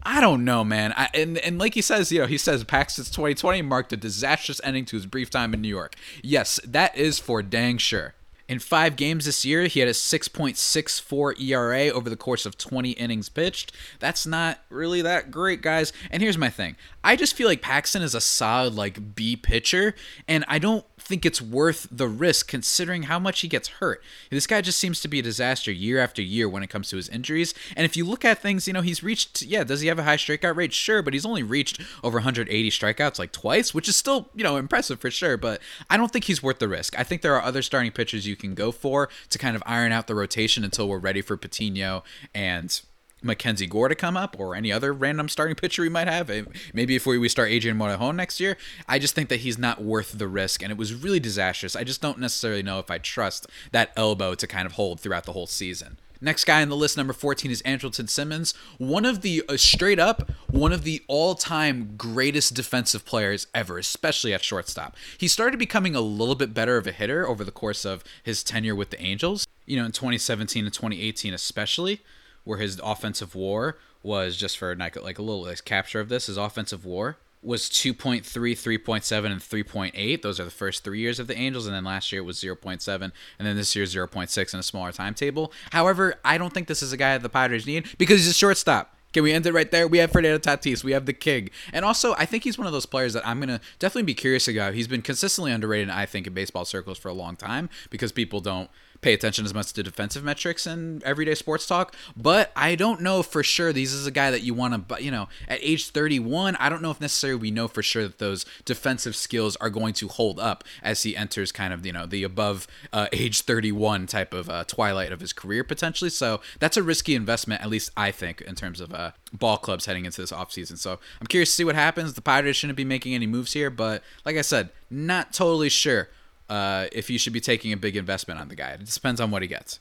I 0.06 0.22
don't 0.22 0.44
know, 0.44 0.64
man. 0.64 0.94
I, 0.96 1.10
and 1.14 1.38
and 1.38 1.58
like 1.58 1.74
he 1.74 1.82
says, 1.82 2.12
you 2.12 2.20
know, 2.20 2.28
he 2.28 2.38
says 2.38 2.64
Paxton's 2.64 3.10
2020 3.10 3.62
marked 3.62 3.94
a 3.94 3.98
disastrous 3.98 4.60
ending 4.64 4.86
to 4.86 4.96
his 4.96 5.06
brief 5.06 5.30
time 5.30 5.54
in 5.54 5.62
New 5.62 5.70
York. 5.70 5.96
Yes, 6.22 6.60
that 6.66 6.96
is 6.98 7.20
for 7.20 7.42
dang 7.42 7.78
sure. 7.78 8.14
In 8.50 8.60
five 8.60 8.98
games 8.98 9.26
this 9.26 9.46
year, 9.46 9.68
he 9.68 9.80
had 9.80 9.88
a 9.88 9.94
6.64 9.94 11.42
ERA 11.42 11.88
over 11.88 12.10
the 12.10 12.18
course 12.18 12.46
of 12.46 12.58
20 12.58 12.92
innings 12.92 13.30
pitched. 13.30 13.72
That's 14.00 14.26
not 14.28 14.60
really 14.70 15.02
that 15.02 15.32
great, 15.32 15.62
guys. 15.62 15.94
And 16.12 16.22
here's 16.22 16.38
my 16.38 16.50
thing 16.50 16.76
I 17.04 17.16
just 17.16 17.36
feel 17.36 17.48
like 17.48 17.62
Paxton 17.62 18.02
is 18.02 18.14
a 18.14 18.22
solid, 18.22 18.76
like, 18.76 19.16
B 19.16 19.38
pitcher, 19.38 19.96
and 20.28 20.44
I 20.48 20.60
don't 20.60 20.86
think 21.04 21.26
it's 21.26 21.42
worth 21.42 21.88
the 21.92 22.08
risk 22.08 22.48
considering 22.48 23.04
how 23.04 23.20
much 23.20 23.42
he 23.42 23.48
gets 23.48 23.68
hurt. 23.68 24.02
This 24.30 24.48
guy 24.48 24.62
just 24.62 24.80
seems 24.80 25.02
to 25.02 25.08
be 25.08 25.20
a 25.20 25.24
disaster 25.24 25.72
year 25.72 26.00
after 26.00 26.22
year 26.22 26.48
when 26.48 26.64
it 26.64 26.70
comes 26.70 26.90
to 26.90 26.96
his 26.96 27.10
injuries. 27.10 27.54
And 27.76 27.86
if 27.86 27.98
you 27.98 28.06
look 28.06 28.24
at 28.26 28.40
things, 28.40 28.68
you 28.68 28.74
know, 28.74 28.82
he's 28.82 29.04
reached, 29.04 29.42
yeah, 29.42 29.64
does 29.64 29.82
he 29.82 29.88
have 29.88 30.00
a 30.00 30.04
high 30.04 30.18
strikeout 30.18 30.56
rate? 30.56 30.74
Sure, 30.74 31.02
but 31.02 31.14
he's 31.14 31.26
only 31.26 31.44
reached 31.44 31.82
over 32.04 32.18
180 32.18 32.70
strikeouts 32.70 33.20
like 33.20 33.32
twice, 33.32 33.74
which 33.74 33.90
is 33.90 33.96
still, 33.96 34.30
you 34.34 34.44
know, 34.44 34.56
impressive 34.56 35.00
for 35.00 35.12
sure. 35.12 35.38
But 35.38 35.62
I 35.90 35.98
don't 35.98 36.12
think 36.12 36.26
he's 36.26 36.42
worth 36.42 36.60
the 36.60 36.68
risk. 36.68 36.98
I 36.98 37.04
think 37.04 37.22
there 37.22 37.36
are 37.36 37.44
other 37.44 37.62
starting 37.62 37.92
pitchers 37.92 38.26
you 38.26 38.36
can 38.36 38.56
go 38.56 38.72
for 38.72 39.10
to 39.30 39.38
kind 39.38 39.56
of 39.56 39.64
iron 39.66 39.92
out 39.92 40.08
the 40.08 40.16
rotation 40.16 40.64
until 40.64 40.88
we're 40.88 41.00
ready 41.00 41.22
for 41.22 41.38
Patino 41.38 42.04
and 42.34 42.82
Mackenzie 43.24 43.68
Gore 43.68 43.90
to 43.90 43.96
come 43.96 44.18
up 44.18 44.36
or 44.40 44.56
any 44.56 44.72
other 44.72 44.94
random 44.94 45.30
starting 45.30 45.56
pitcher 45.56 45.82
we 45.82 45.90
might 45.90 46.08
have. 46.08 46.32
Maybe 46.74 46.96
if 46.96 47.06
we 47.06 47.30
start 47.30 47.50
Adrian 47.50 47.78
Morejon 47.78 48.16
next 48.16 48.40
year, 48.40 48.58
I 48.88 49.00
just 49.00 49.16
think 49.16 49.30
that 49.30 49.42
he's 49.42 49.58
not 49.58 49.82
worth 49.84 50.18
the 50.18 50.28
risk. 50.28 50.62
And 50.62 50.72
it 50.72 50.78
was 50.78 50.94
really 50.94 51.20
disastrous. 51.20 51.76
I 51.76 51.84
just 51.84 52.02
don't 52.02 52.20
necessarily 52.20 52.64
know 52.64 52.80
if 52.80 52.90
I 52.92 52.98
trust 52.98 53.48
that 53.72 53.92
elbow 53.96 54.36
to 54.36 54.48
kind 54.48 54.66
of 54.66 54.74
hold 54.74 55.00
throughout 55.00 55.26
the 55.26 55.34
whole 55.34 55.48
season. 55.48 55.98
Next 56.24 56.46
guy 56.46 56.62
on 56.62 56.70
the 56.70 56.78
list, 56.78 56.96
number 56.96 57.12
14, 57.12 57.52
is 57.52 57.62
Andrelton 57.64 58.10
Simmons. 58.10 58.54
One 58.78 59.04
of 59.04 59.24
the, 59.24 59.44
uh, 59.50 59.58
straight 59.58 60.00
up, 60.00 60.32
one 60.50 60.72
of 60.72 60.86
the 60.86 61.02
all 61.10 61.36
time 61.36 61.96
greatest 61.98 62.54
defensive 62.54 63.04
players 63.04 63.48
ever, 63.54 63.78
especially 63.78 64.34
at 64.34 64.42
shortstop. 64.42 64.96
He 65.18 65.28
started 65.28 65.60
becoming 65.60 65.96
a 65.96 66.02
little 66.02 66.36
bit 66.36 66.54
better 66.54 66.78
of 66.78 66.88
a 66.88 66.94
hitter 66.94 67.28
over 67.28 67.44
the 67.44 67.52
course 67.52 67.84
of 67.84 68.06
his 68.24 68.42
tenure 68.42 68.74
with 68.74 68.90
the 68.90 69.02
Angels, 69.02 69.46
you 69.66 69.76
know, 69.76 69.84
in 69.84 69.92
2017 69.92 70.64
and 70.64 70.74
2018, 70.74 71.34
especially 71.34 72.00
where 72.44 72.60
his 72.60 72.80
offensive 72.84 73.36
WAR 73.36 73.78
was 74.02 74.36
just 74.36 74.58
for 74.58 74.76
like, 74.76 75.02
like 75.02 75.18
a 75.18 75.22
little 75.22 75.44
like, 75.44 75.64
capture 75.66 76.00
of 76.00 76.10
this. 76.10 76.28
His 76.28 76.38
offensive 76.38 76.86
WAR 76.86 77.18
was 77.42 77.64
2.3, 77.70 78.22
3.7, 78.24 79.26
and 79.26 79.42
3.8. 79.42 80.22
Those 80.22 80.40
are 80.40 80.46
the 80.46 80.52
first 80.52 80.84
three 80.84 81.00
years 81.00 81.20
of 81.20 81.28
the 81.28 81.38
Angels, 81.38 81.66
and 81.66 81.76
then 81.76 81.84
last 81.84 82.12
year 82.12 82.22
it 82.22 82.26
was 82.26 82.40
0.7, 82.40 83.02
and 83.02 83.12
then 83.40 83.56
this 83.56 83.76
year 83.76 83.86
0.6 83.86 84.54
in 84.54 84.60
a 84.60 84.64
smaller 84.64 84.92
timetable. 84.92 85.52
However, 85.72 86.16
I 86.24 86.38
don't 86.38 86.54
think 86.54 86.68
this 86.68 86.82
is 86.82 86.94
a 86.94 86.98
guy 86.98 87.14
that 87.14 87.24
the 87.24 87.30
Padres 87.30 87.68
need 87.68 87.88
because 87.98 88.20
he's 88.20 88.30
a 88.30 88.34
shortstop. 88.34 88.96
Can 89.14 89.24
we 89.24 89.32
end 89.32 89.46
it 89.46 89.54
right 89.54 89.70
there? 89.70 89.88
We 89.88 90.00
have 90.00 90.12
Fernando 90.12 90.40
Tatis. 90.40 90.84
We 90.84 90.92
have 90.94 91.06
the 91.06 91.14
King. 91.14 91.52
And 91.72 91.86
also, 91.86 92.16
I 92.18 92.26
think 92.26 92.44
he's 92.44 92.58
one 92.58 92.66
of 92.66 92.74
those 92.74 92.88
players 92.88 93.14
that 93.14 93.26
I'm 93.28 93.40
going 93.40 93.50
to 93.50 93.62
definitely 93.78 94.04
be 94.04 94.16
curious 94.16 94.48
about. 94.48 94.74
He's 94.74 94.88
been 94.88 95.04
consistently 95.04 95.52
underrated, 95.52 95.92
I 95.92 96.08
think, 96.08 96.26
in 96.26 96.34
baseball 96.34 96.66
circles 96.66 96.98
for 96.98 97.10
a 97.10 97.14
long 97.14 97.36
time 97.36 97.70
because 97.92 98.12
people 98.12 98.42
don't 98.42 98.72
pay 99.04 99.14
attention 99.14 99.46
as 99.46 99.54
much 99.54 99.74
to 99.74 99.84
defensive 99.84 100.24
metrics 100.24 100.66
and 100.66 101.04
everyday 101.04 101.36
sports 101.36 101.68
talk. 101.68 101.96
But 102.16 102.52
I 102.56 102.76
don't 102.76 103.02
know 103.02 103.22
for 103.22 103.44
sure. 103.44 103.74
These 103.74 103.94
is 103.94 104.08
a 104.08 104.12
guy 104.12 104.32
that 104.32 104.42
you 104.42 104.54
want 104.54 104.90
to, 104.90 105.04
you 105.04 105.12
know, 105.12 105.28
at 105.48 105.60
age 105.62 105.90
31, 105.90 106.56
I 106.56 106.70
don't 106.70 106.82
know 106.82 106.92
if 106.92 107.02
necessarily 107.02 107.40
we 107.40 107.52
know 107.52 107.68
for 107.68 107.84
sure 107.84 108.04
that 108.04 108.20
those 108.20 108.46
defensive 108.66 109.16
skills 109.16 109.56
are 109.58 109.70
going 109.70 109.94
to 109.96 110.08
hold 110.08 110.40
up 110.40 110.64
as 110.82 111.04
he 111.04 111.16
enters 111.16 111.52
kind 111.52 111.74
of, 111.74 111.86
you 111.86 111.92
know, 111.92 112.06
the 112.06 112.24
above 112.24 112.66
uh, 112.92 113.08
age 113.12 113.42
31 113.42 114.08
type 114.08 114.34
of 114.34 114.50
uh, 114.50 114.64
twilight 114.64 115.12
of 115.12 115.20
his 115.20 115.34
career 115.34 115.64
potentially. 115.64 116.10
So 116.10 116.40
that's 116.60 116.78
a 116.78 116.84
risky 116.84 117.14
investment, 117.14 117.62
at 117.62 117.70
least 117.70 117.92
I 117.98 118.12
think, 118.12 118.42
in 118.42 118.56
terms 118.56 118.80
of 118.80 118.94
uh, 118.94 119.12
ball 119.34 119.58
clubs 119.58 119.86
heading 119.86 120.06
into 120.06 120.22
this 120.22 120.32
offseason. 120.32 120.78
So 120.78 121.00
I'm 121.20 121.28
curious 121.28 121.50
to 121.50 121.56
see 121.56 121.66
what 121.66 121.76
happens. 121.76 122.14
The 122.14 122.22
Pirates 122.22 122.58
shouldn't 122.58 122.78
be 122.78 122.86
making 122.86 123.14
any 123.14 123.28
moves 123.28 123.54
here, 123.54 123.70
but 123.70 124.02
like 124.26 124.38
I 124.38 124.42
said, 124.42 124.70
not 124.90 125.34
totally 125.34 125.70
sure 125.70 126.10
uh, 126.50 126.88
if 126.92 127.10
you 127.10 127.18
should 127.18 127.34
be 127.34 127.42
taking 127.42 127.74
a 127.74 127.78
big 127.78 127.96
investment 127.96 128.40
on 128.40 128.48
the 128.48 128.56
guy. 128.56 128.72
It 128.72 128.86
depends 128.86 129.22
on 129.22 129.32
what 129.32 129.42
he 129.42 129.48
gets. 129.48 129.80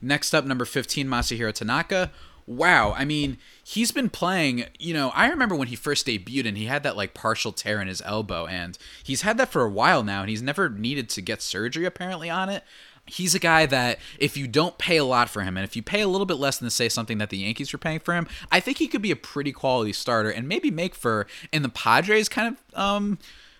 Next 0.00 0.34
up, 0.34 0.44
number 0.44 0.64
15, 0.64 1.06
Masahiro 1.06 1.52
Tanaka. 1.52 2.10
Wow, 2.46 2.92
I 2.96 3.04
mean, 3.04 3.38
he's 3.64 3.90
been 3.90 4.08
playing, 4.08 4.66
you 4.78 4.94
know, 4.94 5.10
I 5.14 5.28
remember 5.28 5.56
when 5.56 5.66
he 5.66 5.74
first 5.74 6.06
debuted 6.06 6.46
and 6.46 6.56
he 6.56 6.66
had 6.66 6.84
that 6.84 6.96
like 6.96 7.12
partial 7.12 7.50
tear 7.50 7.80
in 7.80 7.88
his 7.88 8.00
elbow, 8.02 8.46
and 8.46 8.78
he's 9.02 9.22
had 9.22 9.36
that 9.38 9.50
for 9.50 9.62
a 9.62 9.70
while 9.70 10.04
now, 10.04 10.20
and 10.20 10.30
he's 10.30 10.42
never 10.42 10.68
needed 10.68 11.08
to 11.10 11.22
get 11.22 11.42
surgery 11.42 11.84
apparently 11.84 12.30
on 12.30 12.48
it 12.48 12.62
he's 13.06 13.34
a 13.34 13.38
guy 13.38 13.66
that 13.66 13.98
if 14.18 14.36
you 14.36 14.46
don't 14.46 14.78
pay 14.78 14.96
a 14.96 15.04
lot 15.04 15.30
for 15.30 15.42
him 15.42 15.56
and 15.56 15.64
if 15.64 15.76
you 15.76 15.82
pay 15.82 16.00
a 16.00 16.08
little 16.08 16.26
bit 16.26 16.38
less 16.38 16.58
than 16.58 16.68
say 16.70 16.88
something 16.88 17.18
that 17.18 17.30
the 17.30 17.38
Yankees 17.38 17.72
were 17.72 17.78
paying 17.78 18.00
for 18.00 18.14
him, 18.14 18.26
I 18.50 18.60
think 18.60 18.78
he 18.78 18.88
could 18.88 19.02
be 19.02 19.10
a 19.10 19.16
pretty 19.16 19.52
quality 19.52 19.92
starter 19.92 20.30
and 20.30 20.48
maybe 20.48 20.70
make 20.70 20.94
for 20.94 21.26
in 21.52 21.62
the 21.62 21.68
Padres 21.68 22.28
kind 22.28 22.56
of 22.56 22.78
um 22.78 23.18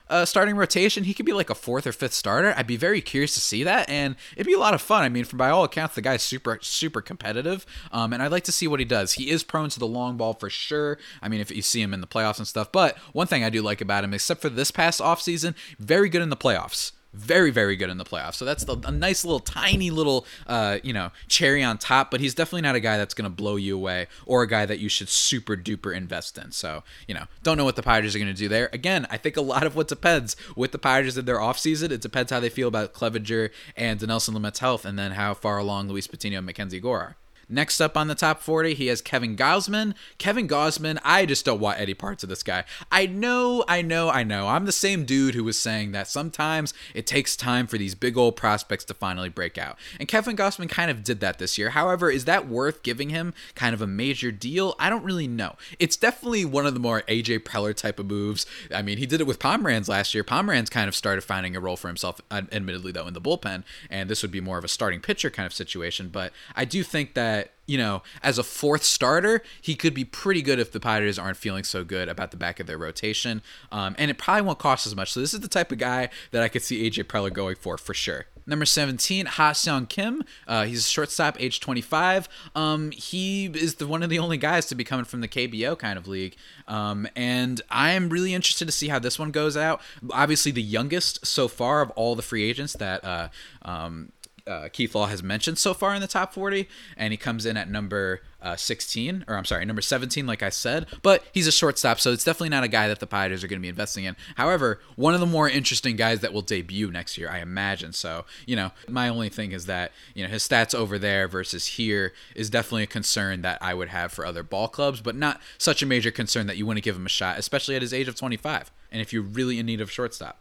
uh, 0.08 0.24
starting 0.24 0.56
rotation, 0.56 1.04
he 1.04 1.14
could 1.14 1.26
be 1.26 1.32
like 1.32 1.50
a 1.50 1.54
fourth 1.54 1.86
or 1.86 1.92
fifth 1.92 2.14
starter. 2.14 2.54
I'd 2.56 2.66
be 2.66 2.76
very 2.76 3.00
curious 3.00 3.34
to 3.34 3.40
see 3.40 3.64
that, 3.64 3.88
and 3.88 4.16
it'd 4.36 4.46
be 4.46 4.54
a 4.54 4.58
lot 4.58 4.74
of 4.74 4.82
fun. 4.82 5.02
I 5.02 5.08
mean, 5.08 5.24
from 5.24 5.38
by 5.38 5.50
all 5.50 5.64
accounts, 5.64 5.94
the 5.94 6.02
guy's 6.02 6.22
super 6.22 6.58
super 6.62 7.00
competitive, 7.00 7.66
um, 7.92 8.12
and 8.12 8.22
I'd 8.22 8.32
like 8.32 8.44
to 8.44 8.52
see 8.52 8.68
what 8.68 8.80
he 8.80 8.86
does. 8.86 9.14
He 9.14 9.30
is 9.30 9.42
prone 9.42 9.68
to 9.70 9.78
the 9.78 9.86
long 9.86 10.16
ball 10.16 10.34
for 10.34 10.50
sure. 10.50 10.98
I 11.22 11.28
mean, 11.28 11.40
if 11.40 11.50
you 11.50 11.62
see 11.62 11.82
him 11.82 11.94
in 11.94 12.00
the 12.00 12.06
playoffs 12.06 12.38
and 12.38 12.46
stuff, 12.46 12.72
but 12.72 12.96
one 13.12 13.26
thing 13.26 13.44
I 13.44 13.50
do 13.50 13.62
like 13.62 13.80
about 13.80 14.04
him, 14.04 14.14
except 14.14 14.40
for 14.42 14.48
this 14.48 14.70
past 14.70 15.00
offseason, 15.00 15.54
very 15.78 16.08
good 16.08 16.22
in 16.22 16.30
the 16.30 16.36
playoffs 16.36 16.92
very 17.16 17.50
very 17.50 17.76
good 17.76 17.90
in 17.90 17.98
the 17.98 18.04
playoffs. 18.04 18.34
So 18.34 18.44
that's 18.44 18.64
the, 18.64 18.76
a 18.84 18.92
nice 18.92 19.24
little 19.24 19.40
tiny 19.40 19.90
little 19.90 20.26
uh, 20.46 20.78
you 20.82 20.92
know 20.92 21.10
cherry 21.28 21.62
on 21.62 21.78
top 21.78 22.10
but 22.10 22.20
he's 22.20 22.34
definitely 22.34 22.62
not 22.62 22.74
a 22.74 22.80
guy 22.80 22.96
that's 22.96 23.14
going 23.14 23.24
to 23.24 23.34
blow 23.34 23.56
you 23.56 23.74
away 23.74 24.06
or 24.24 24.42
a 24.42 24.48
guy 24.48 24.66
that 24.66 24.78
you 24.78 24.88
should 24.88 25.08
super 25.08 25.56
duper 25.56 25.94
invest 25.94 26.38
in. 26.38 26.52
So 26.52 26.82
you 27.08 27.14
know 27.14 27.24
don't 27.42 27.56
know 27.56 27.64
what 27.64 27.76
the 27.76 27.82
Pirates 27.82 28.14
are 28.14 28.18
going 28.18 28.32
to 28.32 28.38
do 28.38 28.48
there. 28.48 28.68
Again 28.72 29.06
I 29.10 29.16
think 29.16 29.36
a 29.36 29.42
lot 29.42 29.64
of 29.64 29.76
what 29.76 29.88
depends 29.88 30.36
with 30.54 30.72
the 30.72 30.78
Pirates 30.78 31.16
in 31.16 31.24
their 31.24 31.38
offseason 31.38 31.90
it 31.90 32.00
depends 32.00 32.30
how 32.30 32.40
they 32.40 32.48
feel 32.48 32.68
about 32.68 32.92
Clevinger 32.92 33.50
and 33.76 34.06
Nelson 34.06 34.34
Lamet's 34.34 34.60
health 34.60 34.84
and 34.84 34.98
then 34.98 35.12
how 35.12 35.34
far 35.34 35.58
along 35.58 35.88
Luis 35.88 36.06
Patino 36.06 36.38
and 36.38 36.46
Mackenzie 36.46 36.80
Gore 36.80 37.00
are 37.00 37.16
Next 37.48 37.80
up 37.80 37.96
on 37.96 38.08
the 38.08 38.16
top 38.16 38.40
40, 38.42 38.74
he 38.74 38.88
has 38.88 39.00
Kevin 39.00 39.36
Gausman. 39.36 39.94
Kevin 40.18 40.48
Gausman, 40.48 40.98
I 41.04 41.26
just 41.26 41.44
don't 41.44 41.60
want 41.60 41.78
any 41.78 41.94
parts 41.94 42.24
of 42.24 42.28
this 42.28 42.42
guy. 42.42 42.64
I 42.90 43.06
know, 43.06 43.64
I 43.68 43.82
know, 43.82 44.08
I 44.08 44.24
know. 44.24 44.48
I'm 44.48 44.66
the 44.66 44.72
same 44.72 45.04
dude 45.04 45.34
who 45.34 45.44
was 45.44 45.56
saying 45.56 45.92
that 45.92 46.08
sometimes 46.08 46.74
it 46.92 47.06
takes 47.06 47.36
time 47.36 47.68
for 47.68 47.78
these 47.78 47.94
big 47.94 48.16
old 48.16 48.34
prospects 48.34 48.84
to 48.86 48.94
finally 48.94 49.28
break 49.28 49.58
out. 49.58 49.78
And 50.00 50.08
Kevin 50.08 50.36
Gausman 50.36 50.68
kind 50.68 50.90
of 50.90 51.04
did 51.04 51.20
that 51.20 51.38
this 51.38 51.56
year. 51.56 51.70
However, 51.70 52.10
is 52.10 52.24
that 52.24 52.48
worth 52.48 52.82
giving 52.82 53.10
him 53.10 53.32
kind 53.54 53.74
of 53.74 53.80
a 53.80 53.86
major 53.86 54.32
deal? 54.32 54.74
I 54.80 54.90
don't 54.90 55.04
really 55.04 55.28
know. 55.28 55.54
It's 55.78 55.96
definitely 55.96 56.44
one 56.44 56.66
of 56.66 56.74
the 56.74 56.80
more 56.80 57.02
AJ 57.02 57.40
Preller 57.44 57.76
type 57.76 58.00
of 58.00 58.06
moves. 58.06 58.44
I 58.74 58.82
mean, 58.82 58.98
he 58.98 59.06
did 59.06 59.20
it 59.20 59.26
with 59.26 59.38
Pomeranz 59.38 59.88
last 59.88 60.14
year. 60.14 60.24
Pomeranz 60.24 60.68
kind 60.68 60.88
of 60.88 60.96
started 60.96 61.22
finding 61.22 61.54
a 61.54 61.60
role 61.60 61.76
for 61.76 61.86
himself, 61.86 62.20
uh, 62.28 62.42
admittedly, 62.50 62.90
though, 62.90 63.06
in 63.06 63.14
the 63.14 63.20
bullpen. 63.20 63.62
And 63.88 64.10
this 64.10 64.22
would 64.22 64.32
be 64.32 64.40
more 64.40 64.58
of 64.58 64.64
a 64.64 64.68
starting 64.68 65.00
pitcher 65.00 65.30
kind 65.30 65.46
of 65.46 65.52
situation. 65.52 66.08
But 66.08 66.32
I 66.56 66.64
do 66.64 66.82
think 66.82 67.14
that 67.14 67.35
you 67.66 67.78
know, 67.78 68.02
as 68.22 68.38
a 68.38 68.44
fourth 68.44 68.84
starter, 68.84 69.42
he 69.60 69.74
could 69.74 69.94
be 69.94 70.04
pretty 70.04 70.42
good 70.42 70.58
if 70.58 70.72
the 70.72 70.80
Pirates 70.80 71.18
aren't 71.18 71.36
feeling 71.36 71.64
so 71.64 71.84
good 71.84 72.08
about 72.08 72.30
the 72.30 72.36
back 72.36 72.60
of 72.60 72.66
their 72.66 72.78
rotation. 72.78 73.42
Um, 73.72 73.94
and 73.98 74.10
it 74.10 74.18
probably 74.18 74.42
won't 74.42 74.58
cost 74.58 74.86
as 74.86 74.94
much. 74.94 75.12
So 75.12 75.20
this 75.20 75.34
is 75.34 75.40
the 75.40 75.48
type 75.48 75.72
of 75.72 75.78
guy 75.78 76.08
that 76.30 76.42
I 76.42 76.48
could 76.48 76.62
see 76.62 76.88
AJ 76.88 77.04
Preller 77.04 77.32
going 77.32 77.56
for 77.56 77.76
for 77.76 77.94
sure. 77.94 78.26
Number 78.48 78.64
17, 78.64 79.26
Ha 79.26 79.50
Seong 79.50 79.88
Kim. 79.88 80.22
Uh, 80.46 80.66
he's 80.66 80.80
a 80.80 80.88
shortstop, 80.88 81.36
age 81.40 81.58
25. 81.58 82.28
Um, 82.54 82.92
he 82.92 83.46
is 83.46 83.76
the 83.76 83.88
one 83.88 84.04
of 84.04 84.10
the 84.10 84.20
only 84.20 84.36
guys 84.36 84.66
to 84.66 84.76
be 84.76 84.84
coming 84.84 85.04
from 85.04 85.20
the 85.20 85.26
KBO 85.26 85.76
kind 85.76 85.98
of 85.98 86.06
league. 86.06 86.36
Um, 86.68 87.08
and 87.16 87.60
I'm 87.70 88.08
really 88.08 88.34
interested 88.34 88.66
to 88.66 88.72
see 88.72 88.86
how 88.86 89.00
this 89.00 89.18
one 89.18 89.32
goes 89.32 89.56
out. 89.56 89.80
Obviously, 90.12 90.52
the 90.52 90.62
youngest 90.62 91.26
so 91.26 91.48
far 91.48 91.80
of 91.80 91.90
all 91.90 92.14
the 92.14 92.22
free 92.22 92.48
agents 92.48 92.74
that 92.74 93.04
uh, 93.04 93.28
um, 93.62 94.12
uh, 94.46 94.68
Keith 94.72 94.94
Law 94.94 95.06
has 95.06 95.22
mentioned 95.22 95.58
so 95.58 95.74
far 95.74 95.94
in 95.94 96.00
the 96.00 96.06
top 96.06 96.32
40, 96.32 96.68
and 96.96 97.12
he 97.12 97.16
comes 97.16 97.46
in 97.46 97.56
at 97.56 97.68
number 97.68 98.20
uh, 98.40 98.54
16, 98.54 99.24
or 99.26 99.36
I'm 99.36 99.44
sorry, 99.44 99.64
number 99.64 99.82
17, 99.82 100.26
like 100.26 100.42
I 100.42 100.50
said. 100.50 100.86
But 101.02 101.24
he's 101.32 101.46
a 101.46 101.52
shortstop, 101.52 101.98
so 101.98 102.12
it's 102.12 102.22
definitely 102.22 102.50
not 102.50 102.62
a 102.62 102.68
guy 102.68 102.86
that 102.88 103.00
the 103.00 103.06
Pirates 103.06 103.42
are 103.42 103.48
going 103.48 103.58
to 103.58 103.62
be 103.62 103.68
investing 103.68 104.04
in. 104.04 104.14
However, 104.36 104.80
one 104.94 105.14
of 105.14 105.20
the 105.20 105.26
more 105.26 105.48
interesting 105.48 105.96
guys 105.96 106.20
that 106.20 106.32
will 106.32 106.42
debut 106.42 106.90
next 106.90 107.18
year, 107.18 107.28
I 107.28 107.40
imagine. 107.40 107.92
So, 107.92 108.24
you 108.46 108.54
know, 108.54 108.70
my 108.88 109.08
only 109.08 109.28
thing 109.28 109.52
is 109.52 109.66
that, 109.66 109.92
you 110.14 110.22
know, 110.22 110.30
his 110.30 110.46
stats 110.46 110.74
over 110.74 110.98
there 110.98 111.26
versus 111.26 111.66
here 111.66 112.12
is 112.36 112.48
definitely 112.48 112.84
a 112.84 112.88
concern 112.88 113.42
that 113.42 113.58
I 113.60 113.74
would 113.74 113.88
have 113.88 114.12
for 114.12 114.24
other 114.24 114.44
ball 114.44 114.68
clubs, 114.68 115.00
but 115.00 115.16
not 115.16 115.40
such 115.58 115.82
a 115.82 115.86
major 115.86 116.12
concern 116.12 116.46
that 116.46 116.56
you 116.56 116.66
want 116.66 116.76
to 116.76 116.82
give 116.82 116.96
him 116.96 117.06
a 117.06 117.10
shot, 117.10 117.38
especially 117.38 117.74
at 117.74 117.82
his 117.82 117.92
age 117.92 118.06
of 118.06 118.14
25, 118.14 118.70
and 118.92 119.02
if 119.02 119.12
you're 119.12 119.22
really 119.22 119.58
in 119.58 119.66
need 119.66 119.80
of 119.80 119.90
shortstop. 119.90 120.38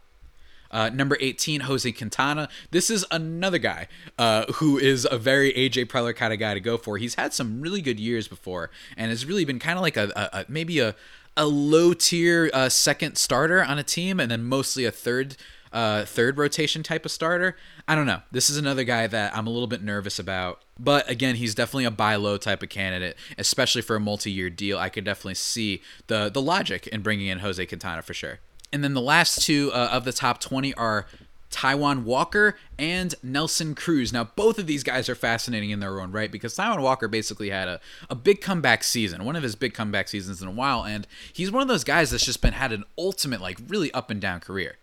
Uh, 0.70 0.90
number 0.90 1.16
18, 1.20 1.62
Jose 1.62 1.90
Quintana. 1.92 2.48
This 2.70 2.90
is 2.90 3.04
another 3.10 3.58
guy 3.58 3.88
uh, 4.18 4.50
who 4.54 4.78
is 4.78 5.06
a 5.10 5.18
very 5.18 5.52
AJ 5.52 5.86
Preller 5.86 6.14
kind 6.14 6.32
of 6.32 6.38
guy 6.38 6.54
to 6.54 6.60
go 6.60 6.76
for. 6.76 6.98
He's 6.98 7.14
had 7.14 7.32
some 7.32 7.60
really 7.60 7.80
good 7.80 8.00
years 8.00 8.28
before 8.28 8.70
and 8.96 9.10
has 9.10 9.24
really 9.26 9.44
been 9.44 9.58
kind 9.58 9.78
of 9.78 9.82
like 9.82 9.96
a, 9.96 10.12
a, 10.16 10.38
a, 10.40 10.44
maybe 10.48 10.78
a, 10.78 10.94
a 11.36 11.46
low 11.46 11.92
tier 11.92 12.50
uh, 12.52 12.68
second 12.68 13.16
starter 13.16 13.62
on 13.62 13.78
a 13.78 13.82
team 13.82 14.18
and 14.20 14.30
then 14.30 14.42
mostly 14.44 14.84
a 14.84 14.90
third 14.90 15.36
uh, 15.72 16.06
third 16.06 16.38
rotation 16.38 16.82
type 16.82 17.04
of 17.04 17.10
starter. 17.10 17.54
I 17.86 17.94
don't 17.94 18.06
know. 18.06 18.22
This 18.30 18.48
is 18.48 18.56
another 18.56 18.82
guy 18.82 19.06
that 19.08 19.36
I'm 19.36 19.46
a 19.46 19.50
little 19.50 19.66
bit 19.66 19.82
nervous 19.82 20.18
about. 20.18 20.62
But 20.78 21.10
again, 21.10 21.34
he's 21.34 21.54
definitely 21.54 21.84
a 21.84 21.90
buy 21.90 22.16
low 22.16 22.38
type 22.38 22.62
of 22.62 22.70
candidate, 22.70 23.16
especially 23.36 23.82
for 23.82 23.96
a 23.96 24.00
multi 24.00 24.30
year 24.30 24.48
deal. 24.48 24.78
I 24.78 24.88
could 24.88 25.04
definitely 25.04 25.34
see 25.34 25.82
the 26.06 26.30
the 26.30 26.40
logic 26.40 26.86
in 26.86 27.02
bringing 27.02 27.26
in 27.26 27.40
Jose 27.40 27.64
Quintana 27.66 28.00
for 28.00 28.14
sure. 28.14 28.40
And 28.72 28.82
then 28.82 28.94
the 28.94 29.00
last 29.00 29.42
two 29.42 29.70
uh, 29.72 29.88
of 29.92 30.04
the 30.04 30.12
top 30.12 30.40
20 30.40 30.74
are 30.74 31.06
Taijuan 31.50 32.02
Walker 32.02 32.56
and 32.78 33.14
Nelson 33.22 33.74
Cruz. 33.74 34.12
Now, 34.12 34.24
both 34.24 34.58
of 34.58 34.66
these 34.66 34.82
guys 34.82 35.08
are 35.08 35.14
fascinating 35.14 35.70
in 35.70 35.80
their 35.80 36.00
own 36.00 36.12
right 36.12 36.30
because 36.30 36.54
Taijuan 36.56 36.82
Walker 36.82 37.08
basically 37.08 37.50
had 37.50 37.68
a, 37.68 37.80
a 38.10 38.14
big 38.14 38.40
comeback 38.40 38.84
season, 38.84 39.24
one 39.24 39.36
of 39.36 39.42
his 39.42 39.56
big 39.56 39.72
comeback 39.72 40.08
seasons 40.08 40.42
in 40.42 40.48
a 40.48 40.52
while, 40.52 40.84
and 40.84 41.06
he's 41.32 41.50
one 41.50 41.62
of 41.62 41.68
those 41.68 41.84
guys 41.84 42.10
that's 42.10 42.24
just 42.24 42.42
been 42.42 42.52
had 42.52 42.72
an 42.72 42.84
ultimate, 42.98 43.40
like, 43.40 43.58
really 43.68 43.92
up 43.92 44.10
and 44.10 44.20
down 44.20 44.40
career 44.40 44.76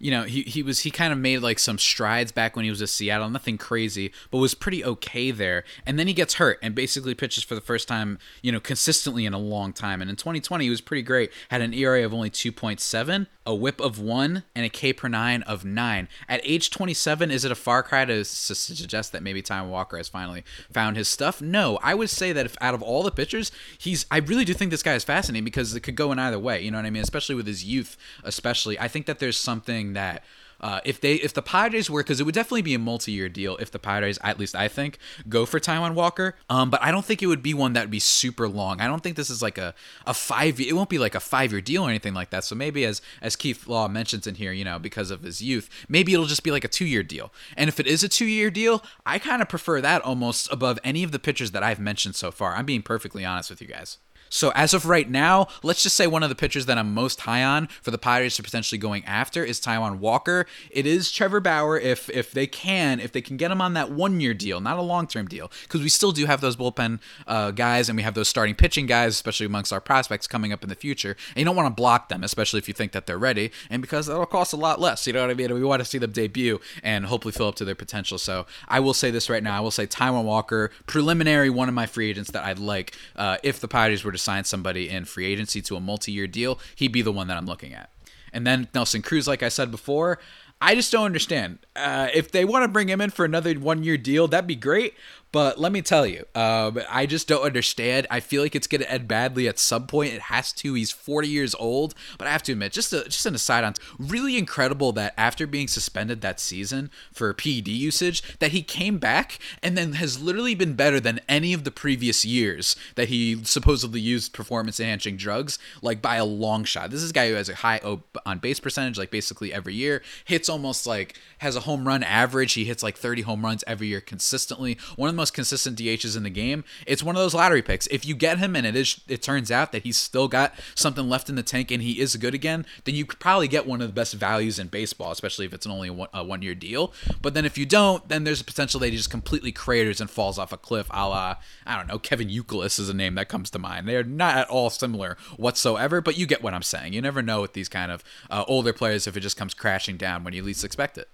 you 0.00 0.10
know, 0.10 0.22
he, 0.22 0.42
he 0.42 0.62
was 0.62 0.80
he 0.80 0.90
kind 0.90 1.12
of 1.12 1.18
made 1.18 1.38
like 1.38 1.58
some 1.58 1.78
strides 1.78 2.32
back 2.32 2.56
when 2.56 2.64
he 2.64 2.70
was 2.70 2.80
at 2.80 2.88
Seattle, 2.88 3.28
nothing 3.28 3.58
crazy, 3.58 4.12
but 4.30 4.38
was 4.38 4.54
pretty 4.54 4.82
okay 4.82 5.30
there. 5.30 5.62
And 5.84 5.98
then 5.98 6.06
he 6.06 6.14
gets 6.14 6.34
hurt 6.34 6.58
and 6.62 6.74
basically 6.74 7.14
pitches 7.14 7.44
for 7.44 7.54
the 7.54 7.60
first 7.60 7.86
time, 7.86 8.18
you 8.42 8.50
know, 8.50 8.60
consistently 8.60 9.26
in 9.26 9.34
a 9.34 9.38
long 9.38 9.74
time. 9.74 10.00
And 10.00 10.10
in 10.10 10.16
2020, 10.16 10.64
he 10.64 10.70
was 10.70 10.80
pretty 10.80 11.02
great. 11.02 11.30
Had 11.50 11.60
an 11.60 11.74
ERA 11.74 12.04
of 12.04 12.14
only 12.14 12.30
2.7, 12.30 13.26
a 13.44 13.54
WHIP 13.54 13.80
of 13.80 13.98
one, 13.98 14.44
and 14.54 14.64
a 14.64 14.70
K 14.70 14.94
per 14.94 15.08
nine 15.08 15.42
of 15.42 15.66
nine. 15.66 16.08
At 16.28 16.40
age 16.44 16.70
27, 16.70 17.30
is 17.30 17.44
it 17.44 17.52
a 17.52 17.56
far 17.56 17.82
cry 17.82 18.06
to 18.06 18.24
suggest 18.24 19.12
that 19.12 19.22
maybe 19.22 19.42
Taijuan 19.42 19.68
Walker 19.68 19.98
has 19.98 20.08
finally 20.08 20.44
found 20.72 20.96
his 20.96 21.08
stuff? 21.08 21.42
No, 21.42 21.78
I 21.82 21.94
would 21.94 22.08
say 22.08 22.32
that 22.32 22.46
if 22.46 22.56
out 22.62 22.72
of 22.72 22.82
all 22.82 23.02
the 23.02 23.10
pitchers, 23.10 23.52
he's 23.76 24.06
I 24.10 24.18
really 24.18 24.46
do 24.46 24.54
think 24.54 24.70
this 24.70 24.82
guy 24.82 24.94
is 24.94 25.04
fascinating 25.04 25.44
because 25.44 25.74
it 25.74 25.80
could 25.80 25.94
go 25.94 26.10
in 26.10 26.18
either 26.18 26.38
way. 26.38 26.62
You 26.62 26.70
know 26.70 26.78
what 26.78 26.86
I 26.86 26.90
mean? 26.90 27.02
Especially 27.02 27.34
with 27.34 27.46
his 27.46 27.64
youth, 27.64 27.98
especially. 28.24 28.78
I 28.78 28.88
think 28.88 29.04
that 29.06 29.18
there's 29.18 29.36
something 29.36 29.89
that 29.94 30.22
uh, 30.60 30.80
if 30.84 31.00
they 31.00 31.14
if 31.14 31.32
the 31.32 31.42
Padres 31.42 31.88
were 31.88 32.02
because 32.02 32.20
it 32.20 32.24
would 32.24 32.34
definitely 32.34 32.62
be 32.62 32.74
a 32.74 32.78
multi-year 32.78 33.28
deal 33.28 33.56
if 33.56 33.70
the 33.70 33.78
Padres 33.78 34.18
at 34.22 34.38
least 34.38 34.54
I 34.54 34.68
think 34.68 34.98
go 35.28 35.46
for 35.46 35.58
Taijuan 35.58 35.94
Walker. 35.94 36.36
Um, 36.48 36.70
but 36.70 36.82
I 36.82 36.90
don't 36.90 37.04
think 37.04 37.22
it 37.22 37.26
would 37.26 37.42
be 37.42 37.54
one 37.54 37.72
that 37.72 37.82
would 37.82 37.90
be 37.90 37.98
super 37.98 38.48
long. 38.48 38.80
I 38.80 38.86
don't 38.86 39.02
think 39.02 39.16
this 39.16 39.30
is 39.30 39.42
like 39.42 39.58
a 39.58 39.74
a 40.06 40.12
five. 40.14 40.60
It 40.60 40.74
won't 40.74 40.90
be 40.90 40.98
like 40.98 41.14
a 41.14 41.20
five 41.20 41.52
year 41.52 41.60
deal 41.60 41.84
or 41.84 41.88
anything 41.88 42.14
like 42.14 42.30
that. 42.30 42.44
So 42.44 42.54
maybe 42.54 42.84
as 42.84 43.00
as 43.22 43.36
Keith 43.36 43.66
Law 43.66 43.88
mentions 43.88 44.26
in 44.26 44.34
here, 44.34 44.52
you 44.52 44.64
know, 44.64 44.78
because 44.78 45.10
of 45.10 45.22
his 45.22 45.40
youth, 45.40 45.70
maybe 45.88 46.12
it'll 46.12 46.26
just 46.26 46.42
be 46.42 46.50
like 46.50 46.64
a 46.64 46.68
two 46.68 46.86
year 46.86 47.02
deal. 47.02 47.32
And 47.56 47.68
if 47.68 47.80
it 47.80 47.86
is 47.86 48.04
a 48.04 48.08
two 48.08 48.26
year 48.26 48.50
deal, 48.50 48.82
I 49.06 49.18
kind 49.18 49.40
of 49.40 49.48
prefer 49.48 49.80
that 49.80 50.02
almost 50.02 50.52
above 50.52 50.78
any 50.84 51.02
of 51.02 51.12
the 51.12 51.18
pitchers 51.18 51.52
that 51.52 51.62
I've 51.62 51.80
mentioned 51.80 52.16
so 52.16 52.30
far. 52.30 52.54
I'm 52.54 52.66
being 52.66 52.82
perfectly 52.82 53.24
honest 53.24 53.50
with 53.50 53.62
you 53.62 53.68
guys. 53.68 53.98
So 54.30 54.52
as 54.54 54.72
of 54.72 54.86
right 54.86 55.10
now, 55.10 55.48
let's 55.62 55.82
just 55.82 55.96
say 55.96 56.06
one 56.06 56.22
of 56.22 56.28
the 56.28 56.34
pitchers 56.34 56.66
that 56.66 56.78
I'm 56.78 56.94
most 56.94 57.22
high 57.22 57.44
on 57.44 57.66
for 57.82 57.90
the 57.90 57.98
Pirates 57.98 58.36
to 58.36 58.42
potentially 58.42 58.78
going 58.78 59.04
after 59.04 59.44
is 59.44 59.60
Taijuan 59.60 59.98
Walker. 59.98 60.46
It 60.70 60.86
is 60.86 61.10
Trevor 61.10 61.40
Bauer 61.40 61.78
if 61.78 62.08
if 62.10 62.30
they 62.30 62.46
can 62.46 63.00
if 63.00 63.12
they 63.12 63.20
can 63.20 63.36
get 63.36 63.50
him 63.50 63.60
on 63.60 63.74
that 63.74 63.90
one 63.90 64.20
year 64.20 64.32
deal, 64.32 64.60
not 64.60 64.78
a 64.78 64.82
long 64.82 65.06
term 65.06 65.26
deal, 65.26 65.50
because 65.62 65.82
we 65.82 65.88
still 65.88 66.12
do 66.12 66.26
have 66.26 66.40
those 66.40 66.56
bullpen 66.56 67.00
uh, 67.26 67.50
guys 67.50 67.88
and 67.88 67.96
we 67.96 68.02
have 68.02 68.14
those 68.14 68.28
starting 68.28 68.54
pitching 68.54 68.86
guys, 68.86 69.12
especially 69.14 69.46
amongst 69.46 69.72
our 69.72 69.80
prospects 69.80 70.26
coming 70.26 70.52
up 70.52 70.62
in 70.62 70.68
the 70.68 70.74
future. 70.76 71.16
And 71.30 71.38
you 71.38 71.44
don't 71.44 71.56
want 71.56 71.66
to 71.66 71.74
block 71.74 72.08
them, 72.08 72.22
especially 72.22 72.58
if 72.58 72.68
you 72.68 72.74
think 72.74 72.92
that 72.92 73.06
they're 73.06 73.18
ready, 73.18 73.50
and 73.68 73.82
because 73.82 74.06
that'll 74.06 74.26
cost 74.26 74.52
a 74.52 74.56
lot 74.56 74.80
less. 74.80 75.06
You 75.06 75.12
know 75.12 75.22
what 75.22 75.30
I 75.30 75.34
mean? 75.34 75.52
We 75.52 75.64
want 75.64 75.80
to 75.80 75.84
see 75.84 75.98
them 75.98 76.12
debut 76.12 76.60
and 76.84 77.06
hopefully 77.06 77.32
fill 77.32 77.48
up 77.48 77.56
to 77.56 77.64
their 77.64 77.74
potential. 77.74 78.16
So 78.16 78.46
I 78.68 78.78
will 78.78 78.94
say 78.94 79.10
this 79.10 79.28
right 79.28 79.42
now. 79.42 79.56
I 79.56 79.60
will 79.60 79.72
say 79.72 79.88
Taijuan 79.88 80.24
Walker, 80.24 80.70
preliminary 80.86 81.50
one 81.50 81.68
of 81.68 81.74
my 81.74 81.86
free 81.86 82.08
agents 82.08 82.30
that 82.30 82.44
I'd 82.44 82.60
like 82.60 82.94
uh, 83.16 83.38
if 83.42 83.58
the 83.58 83.66
Pirates 83.66 84.04
were 84.04 84.12
to 84.12 84.19
sign 84.20 84.44
somebody 84.44 84.88
in 84.88 85.04
free 85.04 85.26
agency 85.26 85.60
to 85.62 85.76
a 85.76 85.80
multi-year 85.80 86.26
deal, 86.26 86.58
he'd 86.76 86.92
be 86.92 87.02
the 87.02 87.12
one 87.12 87.26
that 87.28 87.36
I'm 87.36 87.46
looking 87.46 87.74
at. 87.74 87.90
And 88.32 88.46
then 88.46 88.68
Nelson 88.74 89.02
Cruz, 89.02 89.26
like 89.26 89.42
I 89.42 89.48
said 89.48 89.70
before, 89.70 90.18
I 90.60 90.74
just 90.74 90.92
don't 90.92 91.06
understand. 91.06 91.58
Uh, 91.74 92.08
if 92.12 92.30
they 92.30 92.44
want 92.44 92.64
to 92.64 92.68
bring 92.68 92.88
him 92.88 93.00
in 93.00 93.10
for 93.10 93.24
another 93.24 93.54
one-year 93.54 93.96
deal, 93.96 94.28
that'd 94.28 94.46
be 94.46 94.54
great. 94.54 94.94
But 95.32 95.60
let 95.60 95.70
me 95.70 95.80
tell 95.80 96.06
you, 96.06 96.24
um, 96.34 96.80
I 96.90 97.06
just 97.06 97.28
don't 97.28 97.44
understand. 97.44 98.06
I 98.10 98.20
feel 98.20 98.42
like 98.42 98.56
it's 98.56 98.66
going 98.66 98.80
to 98.80 98.90
end 98.90 99.06
badly 99.06 99.46
at 99.46 99.58
some 99.58 99.86
point. 99.86 100.12
It 100.12 100.22
has 100.22 100.52
to. 100.54 100.74
He's 100.74 100.90
40 100.90 101.28
years 101.28 101.54
old. 101.54 101.94
But 102.18 102.26
I 102.26 102.32
have 102.32 102.42
to 102.44 102.52
admit, 102.52 102.72
just 102.72 102.92
a, 102.92 103.04
just 103.04 103.26
an 103.26 103.34
aside 103.34 103.62
on 103.62 103.74
really 103.98 104.36
incredible 104.36 104.90
that 104.92 105.14
after 105.16 105.46
being 105.46 105.68
suspended 105.68 106.20
that 106.20 106.40
season 106.40 106.90
for 107.12 107.32
PED 107.32 107.68
usage, 107.68 108.38
that 108.40 108.50
he 108.50 108.62
came 108.62 108.98
back 108.98 109.38
and 109.62 109.78
then 109.78 109.92
has 109.94 110.20
literally 110.20 110.56
been 110.56 110.74
better 110.74 110.98
than 110.98 111.20
any 111.28 111.52
of 111.52 111.62
the 111.62 111.70
previous 111.70 112.24
years 112.24 112.74
that 112.96 113.08
he 113.08 113.42
supposedly 113.44 114.00
used 114.00 114.32
performance 114.32 114.80
enhancing 114.80 115.16
drugs, 115.16 115.58
like 115.80 116.02
by 116.02 116.16
a 116.16 116.24
long 116.24 116.64
shot. 116.64 116.90
This 116.90 117.02
is 117.02 117.10
a 117.10 117.14
guy 117.14 117.28
who 117.28 117.34
has 117.34 117.48
a 117.48 117.54
high 117.54 117.80
on 118.26 118.38
base 118.38 118.58
percentage, 118.58 118.98
like 118.98 119.12
basically 119.12 119.52
every 119.52 119.74
year, 119.74 120.02
hits 120.24 120.48
almost 120.48 120.86
like 120.86 121.20
has 121.38 121.54
a 121.54 121.60
home 121.60 121.86
run 121.86 122.02
average. 122.02 122.54
He 122.54 122.64
hits 122.64 122.82
like 122.82 122.96
30 122.96 123.22
home 123.22 123.44
runs 123.44 123.62
every 123.66 123.86
year 123.86 124.00
consistently. 124.00 124.76
One 124.96 125.08
of 125.08 125.14
the 125.14 125.19
most 125.20 125.34
consistent 125.34 125.78
DHs 125.78 126.16
in 126.16 126.22
the 126.22 126.30
game. 126.30 126.64
It's 126.86 127.02
one 127.02 127.14
of 127.14 127.22
those 127.22 127.34
lottery 127.34 127.62
picks. 127.62 127.86
If 127.88 128.06
you 128.06 128.14
get 128.14 128.38
him 128.38 128.56
and 128.56 128.66
it 128.66 128.74
is 128.74 129.00
it 129.06 129.22
turns 129.22 129.50
out 129.50 129.72
that 129.72 129.82
he's 129.82 129.96
still 129.96 130.28
got 130.28 130.54
something 130.74 131.08
left 131.08 131.28
in 131.28 131.36
the 131.36 131.42
tank 131.42 131.70
and 131.70 131.82
he 131.82 132.00
is 132.00 132.16
good 132.16 132.34
again, 132.34 132.66
then 132.84 132.94
you 132.94 133.04
could 133.04 133.20
probably 133.20 133.48
get 133.48 133.66
one 133.66 133.80
of 133.80 133.86
the 133.86 133.92
best 133.92 134.14
values 134.14 134.58
in 134.58 134.68
baseball, 134.68 135.12
especially 135.12 135.46
if 135.46 135.52
it's 135.52 135.66
an 135.66 135.72
only 135.72 135.90
one, 135.90 136.08
a 136.14 136.24
one 136.24 136.42
year 136.42 136.54
deal. 136.54 136.92
But 137.20 137.34
then 137.34 137.44
if 137.44 137.58
you 137.58 137.66
don't, 137.66 138.08
then 138.08 138.24
there's 138.24 138.40
a 138.40 138.44
potential 138.44 138.80
that 138.80 138.90
he 138.90 138.96
just 138.96 139.10
completely 139.10 139.52
craters 139.52 140.00
and 140.00 140.10
falls 140.10 140.38
off 140.38 140.52
a 140.52 140.56
cliff, 140.56 140.88
a 140.90 141.08
la 141.08 141.36
I 141.66 141.76
don't 141.76 141.86
know, 141.86 141.98
Kevin 141.98 142.28
Youkilis 142.28 142.80
is 142.80 142.88
a 142.88 142.94
name 142.94 143.14
that 143.16 143.28
comes 143.28 143.50
to 143.50 143.58
mind. 143.58 143.86
They're 143.86 144.02
not 144.02 144.36
at 144.36 144.48
all 144.48 144.70
similar 144.70 145.16
whatsoever, 145.36 146.00
but 146.00 146.16
you 146.16 146.26
get 146.26 146.42
what 146.42 146.54
I'm 146.54 146.62
saying. 146.62 146.94
You 146.94 147.02
never 147.02 147.22
know 147.22 147.42
with 147.42 147.52
these 147.52 147.68
kind 147.68 147.92
of 147.92 148.02
uh, 148.30 148.44
older 148.48 148.72
players 148.72 149.06
if 149.06 149.16
it 149.16 149.20
just 149.20 149.36
comes 149.36 149.54
crashing 149.54 149.96
down 149.96 150.24
when 150.24 150.32
you 150.32 150.42
least 150.42 150.64
expect 150.64 150.96
it. 150.98 151.08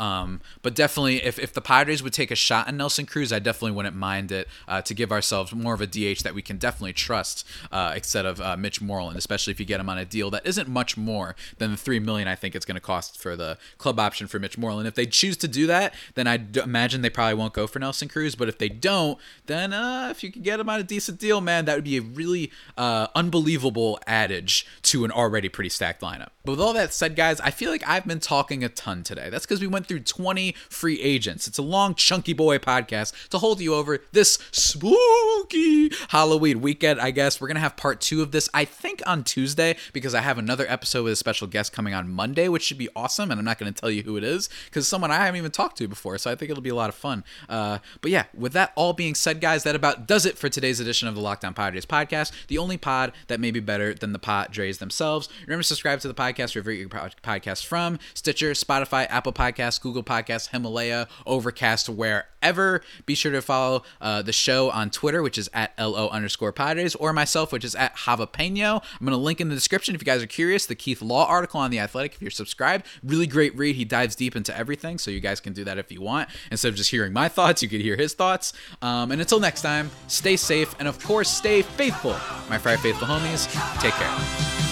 Um, 0.00 0.40
but 0.62 0.74
definitely, 0.74 1.22
if, 1.22 1.38
if 1.38 1.52
the 1.52 1.60
Padres 1.60 2.02
would 2.02 2.14
take 2.14 2.30
a 2.30 2.34
shot 2.34 2.66
at 2.66 2.74
Nelson 2.74 3.04
Cruz, 3.04 3.32
I 3.32 3.38
definitely 3.38 3.72
wouldn't 3.72 3.94
mind 3.94 4.32
it 4.32 4.48
uh, 4.66 4.80
to 4.80 4.94
give 4.94 5.12
ourselves 5.12 5.54
more 5.54 5.74
of 5.74 5.82
a 5.82 5.86
DH 5.86 6.22
that 6.22 6.34
we 6.34 6.40
can 6.40 6.56
definitely 6.56 6.94
trust 6.94 7.46
uh, 7.70 7.92
instead 7.94 8.24
of 8.24 8.40
uh, 8.40 8.56
Mitch 8.56 8.80
Moreland, 8.80 9.18
especially 9.18 9.50
if 9.50 9.60
you 9.60 9.66
get 9.66 9.78
him 9.78 9.90
on 9.90 9.98
a 9.98 10.06
deal 10.06 10.30
that 10.30 10.46
isn't 10.46 10.68
much 10.68 10.96
more 10.96 11.36
than 11.58 11.70
the 11.70 11.76
three 11.76 12.00
million 12.00 12.26
I 12.28 12.34
think 12.34 12.54
it's 12.54 12.64
going 12.64 12.76
to 12.76 12.80
cost 12.80 13.20
for 13.20 13.36
the 13.36 13.58
club 13.76 14.00
option 14.00 14.26
for 14.26 14.38
Mitch 14.38 14.56
Moreland. 14.56 14.88
If 14.88 14.94
they 14.94 15.04
choose 15.04 15.36
to 15.38 15.48
do 15.48 15.66
that, 15.66 15.92
then 16.14 16.26
I 16.26 16.42
imagine 16.64 17.02
they 17.02 17.10
probably 17.10 17.34
won't 17.34 17.52
go 17.52 17.66
for 17.66 17.78
Nelson 17.78 18.08
Cruz. 18.08 18.34
But 18.34 18.48
if 18.48 18.56
they 18.56 18.70
don't, 18.70 19.18
then 19.46 19.74
uh, 19.74 20.08
if 20.10 20.24
you 20.24 20.32
can 20.32 20.40
get 20.40 20.60
him 20.60 20.70
on 20.70 20.80
a 20.80 20.84
decent 20.84 21.18
deal, 21.18 21.42
man, 21.42 21.66
that 21.66 21.74
would 21.74 21.84
be 21.84 21.98
a 21.98 22.02
really 22.02 22.50
uh, 22.78 23.08
unbelievable 23.14 23.98
adage 24.06 24.66
to 24.82 25.04
an 25.04 25.10
already 25.10 25.50
pretty 25.50 25.68
stacked 25.68 26.00
lineup. 26.00 26.30
But 26.44 26.52
with 26.52 26.60
all 26.60 26.72
that 26.72 26.94
said, 26.94 27.16
guys, 27.16 27.38
I 27.40 27.50
feel 27.50 27.70
like 27.70 27.86
I've 27.86 28.06
been 28.06 28.20
talking 28.20 28.64
a 28.64 28.70
ton 28.70 29.02
today. 29.02 29.28
That's 29.28 29.44
because 29.44 29.60
we 29.60 29.66
went 29.66 29.89
through 29.90 29.98
20 29.98 30.54
free 30.68 31.00
agents. 31.02 31.48
It's 31.48 31.58
a 31.58 31.62
long, 31.62 31.96
chunky 31.96 32.32
boy 32.32 32.58
podcast 32.58 33.28
to 33.30 33.38
hold 33.38 33.60
you 33.60 33.74
over 33.74 33.98
this 34.12 34.38
spooky 34.52 35.90
Halloween 36.10 36.60
weekend, 36.60 37.00
I 37.00 37.10
guess. 37.10 37.40
We're 37.40 37.48
going 37.48 37.56
to 37.56 37.60
have 37.60 37.76
part 37.76 38.00
two 38.00 38.22
of 38.22 38.30
this, 38.30 38.48
I 38.54 38.64
think, 38.64 39.02
on 39.04 39.24
Tuesday 39.24 39.76
because 39.92 40.14
I 40.14 40.20
have 40.20 40.38
another 40.38 40.64
episode 40.68 41.02
with 41.02 41.14
a 41.14 41.16
special 41.16 41.48
guest 41.48 41.72
coming 41.72 41.92
on 41.92 42.08
Monday, 42.08 42.46
which 42.46 42.62
should 42.62 42.78
be 42.78 42.88
awesome. 42.94 43.32
And 43.32 43.40
I'm 43.40 43.44
not 43.44 43.58
going 43.58 43.72
to 43.72 43.80
tell 43.80 43.90
you 43.90 44.04
who 44.04 44.16
it 44.16 44.22
is 44.22 44.48
because 44.66 44.86
someone 44.86 45.10
I 45.10 45.16
haven't 45.16 45.38
even 45.38 45.50
talked 45.50 45.76
to 45.78 45.88
before. 45.88 46.16
So 46.18 46.30
I 46.30 46.36
think 46.36 46.52
it'll 46.52 46.62
be 46.62 46.70
a 46.70 46.74
lot 46.76 46.88
of 46.88 46.94
fun. 46.94 47.24
Uh, 47.48 47.78
but 48.00 48.12
yeah, 48.12 48.26
with 48.32 48.52
that 48.52 48.70
all 48.76 48.92
being 48.92 49.16
said, 49.16 49.40
guys, 49.40 49.64
that 49.64 49.74
about 49.74 50.06
does 50.06 50.24
it 50.24 50.38
for 50.38 50.48
today's 50.48 50.78
edition 50.78 51.08
of 51.08 51.16
the 51.16 51.20
Locked 51.20 51.44
On 51.44 51.52
Padres 51.52 51.84
podcast, 51.84 52.30
the 52.46 52.58
only 52.58 52.76
pod 52.76 53.12
that 53.26 53.40
may 53.40 53.50
be 53.50 53.58
better 53.58 53.92
than 53.92 54.12
the 54.12 54.20
Padres 54.20 54.78
themselves. 54.78 55.28
Remember 55.48 55.64
subscribe 55.64 55.98
to 55.98 56.06
the 56.06 56.14
podcast, 56.14 56.54
wherever 56.54 56.70
your 56.70 56.88
podcast 56.88 57.66
from 57.66 57.98
Stitcher, 58.14 58.52
Spotify, 58.52 59.08
Apple 59.10 59.32
Podcasts, 59.32 59.79
Google 59.80 60.02
Podcasts 60.04 60.20
Podcast, 60.30 60.50
Himalaya, 60.50 61.08
Overcast, 61.26 61.88
wherever. 61.88 62.82
Be 63.06 63.14
sure 63.14 63.32
to 63.32 63.42
follow 63.42 63.82
uh, 64.00 64.22
the 64.22 64.32
show 64.32 64.70
on 64.70 64.90
Twitter, 64.90 65.22
which 65.22 65.38
is 65.38 65.50
at 65.52 65.72
LO 65.78 66.08
underscore 66.08 66.52
Padres, 66.52 66.94
or 66.94 67.12
myself, 67.12 67.52
which 67.52 67.64
is 67.64 67.74
at 67.74 67.96
Javapeno. 67.96 68.82
I'm 68.82 69.06
going 69.06 69.10
to 69.10 69.16
link 69.16 69.40
in 69.40 69.48
the 69.48 69.54
description 69.54 69.94
if 69.94 70.00
you 70.00 70.06
guys 70.06 70.22
are 70.22 70.26
curious. 70.26 70.66
The 70.66 70.74
Keith 70.74 71.02
Law 71.02 71.26
article 71.26 71.60
on 71.60 71.70
The 71.70 71.78
Athletic, 71.78 72.14
if 72.14 72.22
you're 72.22 72.30
subscribed. 72.30 72.86
Really 73.02 73.26
great 73.26 73.56
read. 73.56 73.76
He 73.76 73.84
dives 73.84 74.14
deep 74.14 74.36
into 74.36 74.56
everything, 74.56 74.98
so 74.98 75.10
you 75.10 75.20
guys 75.20 75.40
can 75.40 75.52
do 75.52 75.64
that 75.64 75.78
if 75.78 75.90
you 75.90 76.00
want. 76.00 76.28
Instead 76.50 76.68
of 76.68 76.74
just 76.76 76.90
hearing 76.90 77.12
my 77.12 77.28
thoughts, 77.28 77.62
you 77.62 77.68
could 77.68 77.80
hear 77.80 77.96
his 77.96 78.14
thoughts. 78.14 78.52
Um, 78.82 79.10
and 79.10 79.20
until 79.20 79.40
next 79.40 79.62
time, 79.62 79.90
stay 80.06 80.36
safe 80.36 80.74
and, 80.78 80.86
of 80.88 81.02
course, 81.02 81.30
stay 81.30 81.62
faithful. 81.62 82.12
My 82.48 82.58
Friday 82.58 82.80
Faithful 82.80 83.08
homies, 83.08 83.46
take 83.80 83.92
care. 83.92 84.69